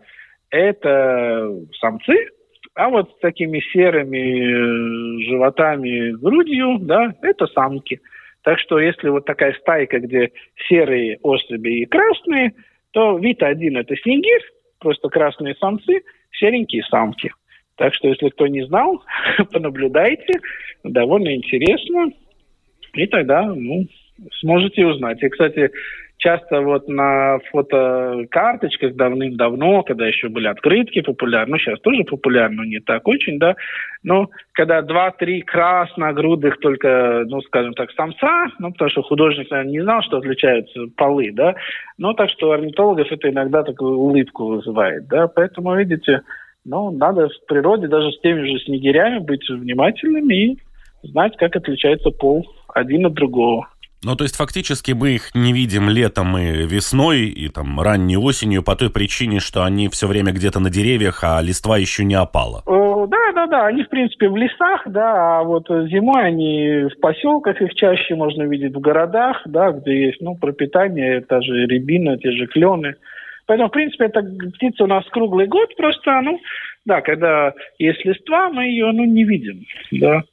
это 0.49 1.53
самцы, 1.79 2.29
а 2.73 2.89
вот 2.89 3.11
с 3.11 3.19
такими 3.19 3.59
серыми 3.73 5.19
э, 5.19 5.29
животами, 5.29 6.11
грудью, 6.11 6.77
да, 6.79 7.13
это 7.21 7.45
самки. 7.47 7.99
Так 8.43 8.59
что 8.59 8.79
если 8.79 9.09
вот 9.09 9.25
такая 9.25 9.53
стайка, 9.53 9.99
где 9.99 10.31
серые 10.67 11.19
особи 11.21 11.81
и 11.81 11.85
красные, 11.85 12.53
то 12.91 13.17
вид 13.17 13.43
один– 13.43 13.77
это 13.79 13.95
снегирь, 13.97 14.41
просто 14.79 15.09
красные 15.09 15.55
самцы, 15.55 16.01
серенькие 16.31 16.83
самки. 16.83 17.31
Так 17.75 17.93
что, 17.93 18.09
если 18.09 18.29
кто 18.29 18.47
не 18.47 18.65
знал, 18.65 19.03
понаблюдайте, 19.51 20.39
довольно 20.83 21.35
интересно, 21.35 22.11
и 22.93 23.05
тогда, 23.07 23.43
ну, 23.43 23.87
сможете 24.39 24.85
узнать. 24.85 25.21
И, 25.23 25.29
кстати, 25.29 25.71
часто 26.19 26.61
вот 26.61 26.87
на 26.87 27.39
фотокарточках 27.51 28.95
давным-давно, 28.95 29.83
когда 29.83 30.05
еще 30.05 30.27
были 30.27 30.47
открытки 30.47 31.01
популярны, 31.01 31.53
ну, 31.53 31.57
сейчас 31.57 31.79
тоже 31.79 32.03
популярны, 32.03 32.57
но 32.57 32.65
не 32.65 32.79
так 32.79 33.07
очень, 33.07 33.39
да, 33.39 33.55
но 34.03 34.29
когда 34.51 34.81
два-три 34.81 35.41
красногрудых 35.41 36.59
только, 36.59 37.23
ну, 37.25 37.41
скажем 37.41 37.73
так, 37.73 37.91
самца, 37.91 38.47
ну, 38.59 38.71
потому 38.71 38.89
что 38.91 39.01
художник, 39.01 39.49
наверное, 39.49 39.71
не 39.71 39.81
знал, 39.81 40.01
что 40.03 40.17
отличаются 40.17 40.87
полы, 40.97 41.31
да, 41.31 41.55
но 41.97 42.13
так 42.13 42.29
что 42.29 42.51
орнитологов 42.51 43.09
это 43.11 43.29
иногда 43.29 43.63
такую 43.63 43.97
улыбку 43.97 44.45
вызывает, 44.47 45.07
да, 45.07 45.27
поэтому, 45.27 45.73
видите, 45.75 46.21
но 46.65 46.91
надо 46.91 47.29
в 47.29 47.45
природе 47.47 47.87
даже 47.87 48.11
с 48.11 48.19
теми 48.19 48.45
же 48.45 48.59
снегирями 48.65 49.19
быть 49.19 49.49
внимательными 49.49 50.33
и 50.33 50.57
знать, 51.03 51.37
как 51.37 51.55
отличается 51.55 52.11
пол 52.11 52.45
один 52.73 53.05
от 53.05 53.13
другого. 53.13 53.69
Ну, 54.01 54.15
то 54.15 54.23
есть 54.23 54.37
фактически 54.37 54.93
мы 54.93 55.15
их 55.15 55.35
не 55.35 55.51
видим 55.51 55.89
летом 55.89 56.37
и 56.37 56.65
весной, 56.65 57.25
и 57.25 57.49
там 57.49 57.81
ранней 57.81 58.15
осенью 58.15 58.63
по 58.63 58.77
той 58.77 58.89
причине, 58.89 59.41
что 59.41 59.63
они 59.63 59.89
все 59.89 60.07
время 60.07 60.31
где-то 60.31 60.61
на 60.61 60.69
деревьях, 60.69 61.23
а 61.23 61.41
листва 61.41 61.77
еще 61.77 62.05
не 62.05 62.15
опала. 62.15 62.63
Да, 62.65 63.31
да, 63.33 63.47
да, 63.47 63.65
они 63.67 63.83
в 63.83 63.89
принципе 63.89 64.29
в 64.29 64.37
лесах, 64.37 64.83
да, 64.85 65.39
а 65.39 65.43
вот 65.43 65.67
зимой 65.67 66.25
они 66.25 66.89
в 66.89 66.99
поселках, 67.01 67.61
их 67.61 67.73
чаще 67.75 68.15
можно 68.15 68.43
видеть 68.43 68.73
в 68.73 68.79
городах, 68.79 69.41
да, 69.45 69.71
где 69.71 70.07
есть, 70.07 70.21
ну, 70.21 70.35
пропитание, 70.35 71.21
та 71.21 71.41
же 71.41 71.65
рябина, 71.65 72.17
те 72.17 72.31
же 72.31 72.47
клены. 72.47 72.95
Поэтому, 73.47 73.69
в 73.69 73.71
принципе, 73.71 74.05
эта 74.05 74.21
птица 74.21 74.83
у 74.83 74.87
нас 74.87 75.05
круглый 75.09 75.47
год, 75.47 75.75
просто, 75.75 76.21
ну, 76.21 76.39
да, 76.85 77.01
когда 77.01 77.53
есть 77.79 78.05
листва, 78.05 78.49
мы 78.49 78.65
ее, 78.65 78.91
ну, 78.91 79.05
не 79.05 79.23
видим, 79.23 79.65
да. 79.91 80.23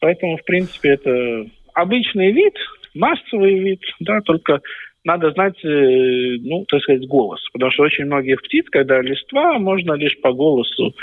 Поэтому, 0.00 0.36
в 0.36 0.44
принципе, 0.44 0.90
это 0.90 1.46
обычный 1.74 2.32
вид, 2.32 2.54
массовый 2.98 3.58
вид, 3.58 3.80
да, 4.00 4.20
только 4.20 4.60
надо 5.04 5.30
знать, 5.30 5.56
э, 5.64 6.36
ну, 6.40 6.64
так 6.68 6.82
сказать, 6.82 7.06
голос. 7.06 7.40
Потому 7.52 7.70
что 7.72 7.84
очень 7.84 8.04
многих 8.04 8.42
птиц, 8.42 8.66
когда 8.70 9.00
листва, 9.00 9.58
можно 9.58 9.92
лишь 9.94 10.20
по 10.20 10.32
голосу 10.32 10.94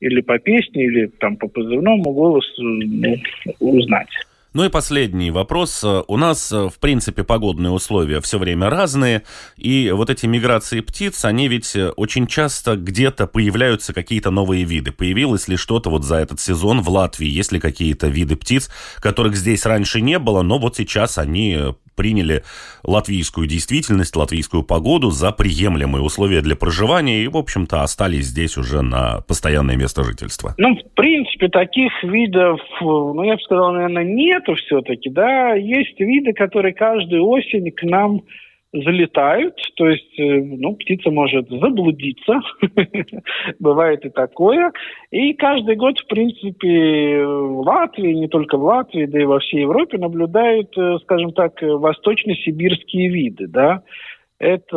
или 0.00 0.20
по 0.20 0.38
песне, 0.38 0.84
или 0.84 1.06
там 1.06 1.36
по 1.36 1.48
позывному 1.48 2.12
голосу 2.12 2.62
ну, 2.62 3.16
узнать. 3.60 4.10
Ну 4.54 4.64
и 4.64 4.68
последний 4.68 5.32
вопрос. 5.32 5.82
У 5.82 6.16
нас, 6.16 6.52
в 6.52 6.74
принципе, 6.78 7.24
погодные 7.24 7.72
условия 7.72 8.20
все 8.20 8.38
время 8.38 8.70
разные, 8.70 9.24
и 9.56 9.90
вот 9.90 10.10
эти 10.10 10.26
миграции 10.26 10.80
птиц, 10.80 11.24
они 11.24 11.48
ведь 11.48 11.76
очень 11.96 12.28
часто 12.28 12.76
где-то 12.76 13.26
появляются 13.26 13.92
какие-то 13.92 14.30
новые 14.30 14.62
виды. 14.62 14.92
Появилось 14.92 15.48
ли 15.48 15.56
что-то 15.56 15.90
вот 15.90 16.04
за 16.04 16.18
этот 16.18 16.38
сезон 16.38 16.82
в 16.82 16.88
Латвии? 16.88 17.26
Есть 17.26 17.50
ли 17.50 17.58
какие-то 17.58 18.06
виды 18.06 18.36
птиц, 18.36 18.70
которых 19.00 19.34
здесь 19.34 19.66
раньше 19.66 20.00
не 20.00 20.20
было, 20.20 20.42
но 20.42 20.60
вот 20.60 20.76
сейчас 20.76 21.18
они 21.18 21.74
приняли 21.94 22.42
латвийскую 22.82 23.46
действительность, 23.46 24.16
латвийскую 24.16 24.62
погоду 24.62 25.10
за 25.10 25.32
приемлемые 25.32 26.02
условия 26.02 26.40
для 26.40 26.56
проживания 26.56 27.22
и, 27.22 27.28
в 27.28 27.36
общем-то, 27.36 27.82
остались 27.82 28.26
здесь 28.26 28.56
уже 28.56 28.82
на 28.82 29.20
постоянное 29.26 29.76
место 29.76 30.04
жительства? 30.04 30.54
Ну, 30.58 30.76
в 30.76 30.94
принципе, 30.94 31.48
таких 31.48 31.92
видов, 32.02 32.60
ну, 32.80 33.22
я 33.22 33.34
бы 33.34 33.40
сказал, 33.42 33.72
наверное, 33.72 34.04
нету 34.04 34.54
все-таки, 34.54 35.10
да. 35.10 35.54
Есть 35.54 35.98
виды, 35.98 36.32
которые 36.32 36.74
каждую 36.74 37.26
осень 37.26 37.70
к 37.70 37.82
нам 37.82 38.22
залетают, 38.82 39.54
то 39.76 39.88
есть, 39.88 40.18
э, 40.18 40.40
ну, 40.42 40.74
птица 40.74 41.10
может 41.10 41.48
заблудиться, 41.48 42.40
бывает 43.60 44.04
и 44.04 44.10
такое. 44.10 44.72
И 45.10 45.32
каждый 45.34 45.76
год, 45.76 45.98
в 45.98 46.06
принципе, 46.06 47.24
в 47.24 47.60
Латвии, 47.60 48.12
не 48.12 48.28
только 48.28 48.56
в 48.56 48.64
Латвии, 48.64 49.06
да 49.06 49.20
и 49.20 49.24
во 49.24 49.38
всей 49.38 49.60
Европе 49.62 49.98
наблюдают, 49.98 50.76
э, 50.76 50.98
скажем 51.02 51.32
так, 51.32 51.62
восточно-сибирские 51.62 53.08
виды, 53.10 53.46
да. 53.46 53.82
Это, 54.40 54.76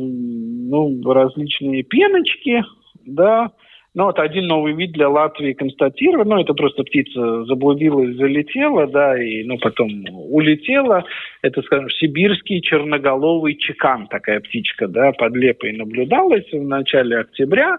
ну, 0.00 1.02
различные 1.04 1.82
пеночки, 1.82 2.64
да, 3.04 3.52
Ну, 3.94 4.06
вот 4.06 4.18
один 4.18 4.48
новый 4.48 4.72
вид 4.72 4.90
для 4.92 5.08
Латвии 5.08 5.52
констатирован. 5.52 6.28
Ну, 6.28 6.40
это 6.40 6.52
просто 6.52 6.82
птица 6.82 7.44
заблудилась, 7.44 8.16
залетела, 8.16 8.88
да, 8.88 9.16
и, 9.22 9.44
ну, 9.44 9.56
потом 9.58 9.88
улетела. 10.10 11.04
Это, 11.42 11.62
скажем, 11.62 11.88
сибирский 11.90 12.60
черноголовый 12.60 13.54
чекан, 13.54 14.08
такая 14.08 14.40
птичка, 14.40 14.88
да, 14.88 15.12
под 15.12 15.36
лепой 15.36 15.72
наблюдалась 15.72 16.50
в 16.52 16.64
начале 16.64 17.18
октября. 17.18 17.78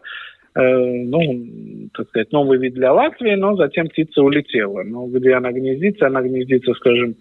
Э, 0.55 0.61
ну, 0.61 1.89
так 1.93 2.07
сказать, 2.07 2.31
новый 2.31 2.59
вид 2.59 2.75
для 2.75 2.93
Латвии, 2.93 3.35
но 3.35 3.57
затем 3.57 3.89
птица 3.89 4.23
улетела. 4.23 4.83
Ну, 4.83 5.07
где 5.07 5.33
она 5.33 5.51
гнездится? 5.51 6.07
Она 6.07 6.21
гнездится, 6.21 6.73
скажем, 6.75 7.15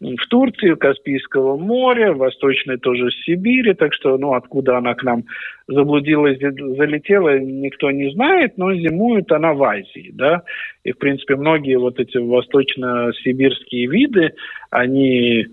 в 0.00 0.28
Турции, 0.28 0.74
Каспийского 0.74 1.56
моря, 1.56 2.14
восточной 2.14 2.78
тоже 2.78 3.10
Сибири, 3.24 3.74
так 3.74 3.92
что, 3.92 4.16
ну, 4.16 4.32
откуда 4.32 4.78
она 4.78 4.94
к 4.94 5.02
нам 5.02 5.24
заблудилась, 5.68 6.38
залетела, 6.38 7.38
никто 7.38 7.90
не 7.90 8.10
знает, 8.12 8.56
но 8.56 8.74
зимует 8.74 9.30
она 9.30 9.52
в 9.52 9.62
Азии, 9.62 10.10
да, 10.14 10.42
и, 10.84 10.92
в 10.92 10.98
принципе, 10.98 11.36
многие 11.36 11.78
вот 11.78 12.00
эти 12.00 12.16
восточно-сибирские 12.16 13.86
виды, 13.88 14.32
они 14.70 15.46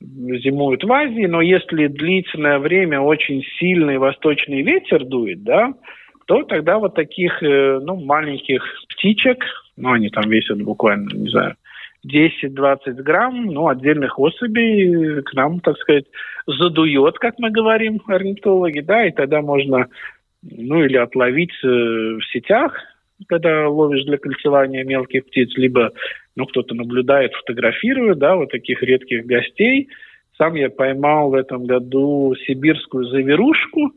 зимуют 0.00 0.82
в 0.82 0.90
Азии, 0.90 1.26
но 1.26 1.42
если 1.42 1.86
длительное 1.88 2.58
время 2.58 3.00
очень 3.00 3.42
сильный 3.58 3.98
восточный 3.98 4.62
ветер 4.62 5.04
дует, 5.04 5.42
да, 5.42 5.74
то 6.26 6.42
тогда 6.44 6.78
вот 6.78 6.94
таких, 6.94 7.42
э, 7.42 7.80
ну, 7.82 7.96
маленьких 7.96 8.62
птичек, 8.88 9.44
ну, 9.76 9.92
они 9.92 10.08
там 10.08 10.30
весят 10.30 10.62
буквально, 10.62 11.10
не 11.12 11.28
знаю, 11.28 11.56
10-20 12.06 13.02
грамм, 13.02 13.46
ну, 13.46 13.68
отдельных 13.68 14.18
особей 14.18 15.22
к 15.22 15.34
нам, 15.34 15.60
так 15.60 15.76
сказать, 15.78 16.06
задует, 16.46 17.18
как 17.18 17.38
мы 17.38 17.50
говорим, 17.50 18.00
орнитологи, 18.06 18.80
да, 18.80 19.06
и 19.06 19.12
тогда 19.12 19.42
можно, 19.42 19.86
ну, 20.42 20.82
или 20.82 20.96
отловить 20.96 21.52
э, 21.62 21.66
в 21.66 22.20
сетях, 22.32 22.74
когда 23.28 23.68
ловишь 23.68 24.04
для 24.04 24.16
кольцевания 24.16 24.82
мелких 24.84 25.26
птиц, 25.26 25.50
либо, 25.56 25.92
ну, 26.36 26.46
кто-то 26.46 26.74
наблюдает, 26.74 27.34
фотографирует, 27.34 28.18
да, 28.18 28.36
вот 28.36 28.50
таких 28.50 28.82
редких 28.82 29.26
гостей. 29.26 29.88
Сам 30.38 30.54
я 30.54 30.70
поймал 30.70 31.30
в 31.30 31.34
этом 31.34 31.66
году 31.66 32.34
сибирскую 32.46 33.04
заверушку, 33.04 33.92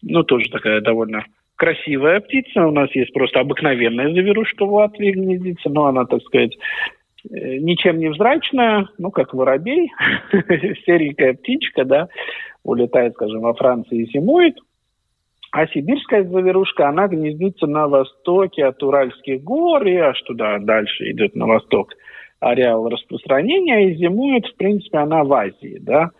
ну, 0.00 0.22
тоже 0.22 0.48
такая 0.50 0.80
довольно 0.80 1.26
красивая 1.56 2.20
птица. 2.20 2.66
У 2.66 2.72
нас 2.72 2.90
есть 2.94 3.12
просто 3.12 3.40
обыкновенная 3.40 4.10
заверушка 4.14 4.64
в 4.64 4.72
Латвии 4.72 5.12
гнездится, 5.12 5.68
но 5.68 5.84
она, 5.84 6.06
так 6.06 6.22
сказать, 6.22 6.56
Э, 6.56 7.01
ничем 7.30 7.98
не 7.98 8.08
взрачная, 8.08 8.88
ну, 8.98 9.10
как 9.10 9.34
воробей, 9.34 9.90
серенькая 10.86 11.34
птичка, 11.34 11.84
да, 11.84 12.08
улетает, 12.64 13.14
скажем, 13.14 13.40
во 13.40 13.54
Франции 13.54 14.02
и 14.02 14.10
зимует. 14.12 14.58
А 15.50 15.66
сибирская 15.66 16.24
заверушка, 16.24 16.88
она 16.88 17.08
гнездится 17.08 17.66
на 17.66 17.86
востоке 17.86 18.64
от 18.64 18.82
Уральских 18.82 19.42
гор 19.42 19.86
и 19.86 19.96
аж 19.96 20.20
туда 20.22 20.58
дальше 20.58 21.10
идет 21.10 21.36
на 21.36 21.46
восток 21.46 21.92
ареал 22.40 22.88
распространения 22.88 23.90
и 23.90 23.94
зимует, 23.94 24.46
в 24.46 24.56
принципе, 24.56 24.98
она 24.98 25.22
в 25.22 25.32
Азии, 25.32 25.78
да. 25.80 26.10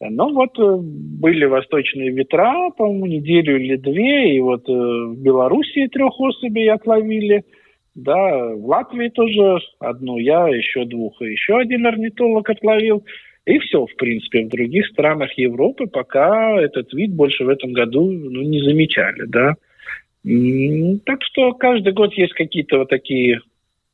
Ну 0.00 0.32
вот 0.34 0.58
э, 0.58 0.76
были 0.76 1.46
восточные 1.46 2.10
ветра, 2.10 2.70
по-моему, 2.76 3.06
неделю 3.06 3.56
или 3.56 3.76
две, 3.76 4.36
и 4.36 4.40
вот 4.40 4.68
э, 4.68 4.72
в 4.72 5.16
Белоруссии 5.16 5.88
трех 5.88 6.20
особей 6.20 6.68
отловили– 6.70 7.44
да, 7.94 8.54
в 8.54 8.66
Латвии 8.66 9.08
тоже 9.08 9.58
одну 9.78 10.18
я, 10.18 10.48
еще 10.48 10.84
двух, 10.84 11.20
и 11.22 11.32
еще 11.32 11.58
один 11.58 11.86
орнитолог 11.86 12.48
отловил. 12.50 13.04
И 13.46 13.58
все, 13.58 13.86
в 13.86 13.94
принципе, 13.96 14.44
в 14.44 14.48
других 14.48 14.86
странах 14.88 15.36
Европы 15.36 15.86
пока 15.86 16.60
этот 16.60 16.92
вид 16.94 17.12
больше 17.12 17.44
в 17.44 17.48
этом 17.48 17.72
году 17.72 18.10
ну, 18.10 18.42
не 18.42 18.60
замечали, 18.62 19.26
да. 19.26 19.54
Так 21.04 21.22
что 21.22 21.52
каждый 21.52 21.92
год 21.92 22.14
есть 22.14 22.32
какие-то 22.32 22.78
вот 22.78 22.88
такие 22.88 23.40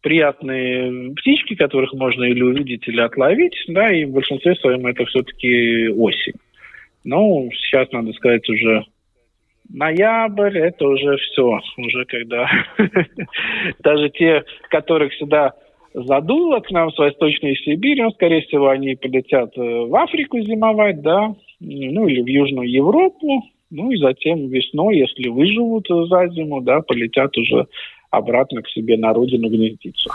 приятные 0.00 1.12
птички, 1.14 1.56
которых 1.56 1.92
можно 1.92 2.24
или 2.24 2.42
увидеть, 2.42 2.86
или 2.86 3.00
отловить, 3.00 3.56
да, 3.68 3.92
и 3.92 4.04
в 4.04 4.12
большинстве 4.12 4.54
своем 4.54 4.86
это 4.86 5.04
все-таки 5.06 5.88
осень. 5.88 6.34
Ну, 7.04 7.50
сейчас, 7.52 7.90
надо 7.92 8.12
сказать, 8.12 8.48
уже 8.48 8.84
ноябрь, 9.72 10.58
это 10.58 10.86
уже 10.86 11.16
все, 11.16 11.60
уже 11.76 12.04
когда 12.06 12.48
даже 13.80 14.10
те, 14.10 14.44
которых 14.68 15.14
сюда 15.14 15.54
задуло 15.94 16.60
к 16.60 16.70
нам 16.70 16.90
с 16.92 16.98
Восточной 16.98 17.56
Сибири, 17.56 18.02
ну, 18.02 18.10
скорее 18.10 18.42
всего, 18.42 18.68
они 18.68 18.94
полетят 18.94 19.56
э, 19.56 19.60
в 19.60 19.94
Африку 19.96 20.40
зимовать, 20.40 21.02
да, 21.02 21.34
ну, 21.60 22.06
или 22.06 22.22
в 22.22 22.26
Южную 22.26 22.70
Европу, 22.70 23.44
ну, 23.70 23.90
и 23.90 23.96
затем 23.96 24.48
весной, 24.48 24.98
если 24.98 25.28
выживут 25.28 25.86
за 25.88 26.28
зиму, 26.28 26.60
да, 26.60 26.80
полетят 26.80 27.36
уже 27.36 27.66
обратно 28.10 28.62
к 28.62 28.68
себе 28.68 28.96
на 28.96 29.12
родину 29.12 29.48
гнездиться. 29.48 30.10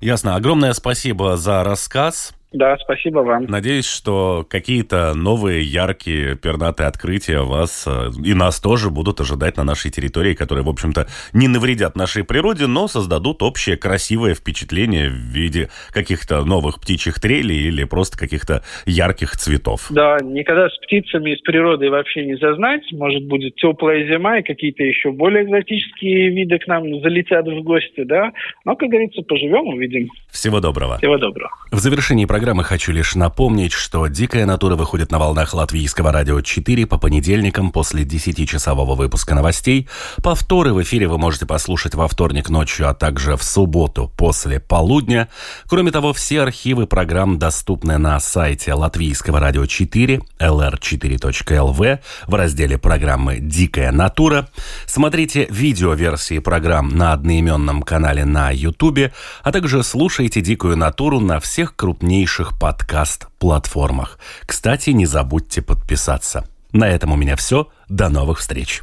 Ясно. 0.00 0.34
Огромное 0.34 0.72
спасибо 0.72 1.36
за 1.36 1.62
рассказ. 1.62 2.34
Да, 2.52 2.76
спасибо 2.78 3.20
вам. 3.20 3.44
Надеюсь, 3.44 3.86
что 3.86 4.44
какие-то 4.48 5.14
новые 5.14 5.62
яркие 5.62 6.34
пернатые 6.34 6.88
открытия 6.88 7.42
вас 7.42 7.84
э, 7.86 8.10
и 8.24 8.34
нас 8.34 8.60
тоже 8.60 8.90
будут 8.90 9.20
ожидать 9.20 9.56
на 9.56 9.62
нашей 9.62 9.92
территории, 9.92 10.34
которые, 10.34 10.64
в 10.64 10.68
общем-то, 10.68 11.06
не 11.32 11.46
навредят 11.46 11.94
нашей 11.94 12.24
природе, 12.24 12.66
но 12.66 12.88
создадут 12.88 13.44
общее 13.44 13.76
красивое 13.76 14.34
впечатление 14.34 15.08
в 15.08 15.12
виде 15.12 15.68
каких-то 15.92 16.44
новых 16.44 16.80
птичьих 16.80 17.20
трелей 17.20 17.68
или 17.68 17.84
просто 17.84 18.18
каких-то 18.18 18.64
ярких 18.84 19.36
цветов. 19.36 19.86
Да, 19.90 20.18
никогда 20.20 20.68
с 20.68 20.76
птицами 20.78 21.30
из 21.30 21.40
природы 21.42 21.88
вообще 21.88 22.26
не 22.26 22.36
зазнать. 22.36 22.82
Может, 22.90 23.28
будет 23.28 23.54
теплая 23.56 24.08
зима 24.08 24.40
и 24.40 24.42
какие-то 24.42 24.82
еще 24.82 25.12
более 25.12 25.44
экзотические 25.44 26.30
виды 26.30 26.58
к 26.58 26.66
нам 26.66 26.82
залетят 27.00 27.46
в 27.46 27.62
гости, 27.62 28.02
да. 28.02 28.32
Но, 28.64 28.74
как 28.74 28.88
говорится, 28.88 29.22
поживем, 29.22 29.68
увидим. 29.68 30.10
Всего 30.32 30.58
доброго. 30.58 30.98
Всего 30.98 31.16
доброго. 31.16 31.50
В 31.70 31.78
завершении 31.78 32.24
программы 32.24 32.39
программы 32.40 32.64
хочу 32.64 32.92
лишь 32.92 33.16
напомнить, 33.16 33.72
что 33.72 34.06
«Дикая 34.06 34.46
натура» 34.46 34.74
выходит 34.74 35.12
на 35.12 35.18
волнах 35.18 35.52
Латвийского 35.52 36.10
радио 36.10 36.40
4 36.40 36.86
по 36.86 36.96
понедельникам 36.96 37.70
после 37.70 38.02
10-часового 38.02 38.94
выпуска 38.94 39.34
новостей. 39.34 39.90
Повторы 40.22 40.72
в 40.72 40.82
эфире 40.82 41.06
вы 41.06 41.18
можете 41.18 41.44
послушать 41.44 41.94
во 41.94 42.08
вторник 42.08 42.48
ночью, 42.48 42.88
а 42.88 42.94
также 42.94 43.36
в 43.36 43.42
субботу 43.42 44.10
после 44.16 44.58
полудня. 44.58 45.28
Кроме 45.68 45.90
того, 45.90 46.14
все 46.14 46.40
архивы 46.40 46.86
программ 46.86 47.38
доступны 47.38 47.98
на 47.98 48.18
сайте 48.20 48.72
Латвийского 48.72 49.38
радио 49.38 49.66
4, 49.66 50.22
lr4.lv, 50.38 51.98
в 52.26 52.34
разделе 52.34 52.78
программы 52.78 53.38
«Дикая 53.38 53.92
натура». 53.92 54.48
Смотрите 54.86 55.46
видеоверсии 55.50 56.38
программ 56.38 56.88
на 56.88 57.12
одноименном 57.12 57.82
канале 57.82 58.24
на 58.24 58.50
YouTube, 58.50 59.12
а 59.42 59.52
также 59.52 59.82
слушайте 59.82 60.40
«Дикую 60.40 60.78
натуру» 60.78 61.20
на 61.20 61.38
всех 61.38 61.76
крупнейших 61.76 62.29
крупнейших 62.30 62.58
подкаст-платформах. 62.58 64.18
Кстати, 64.46 64.90
не 64.90 65.06
забудьте 65.06 65.62
подписаться. 65.62 66.44
На 66.72 66.88
этом 66.88 67.12
у 67.12 67.16
меня 67.16 67.34
все. 67.34 67.68
До 67.88 68.08
новых 68.08 68.38
встреч. 68.38 68.82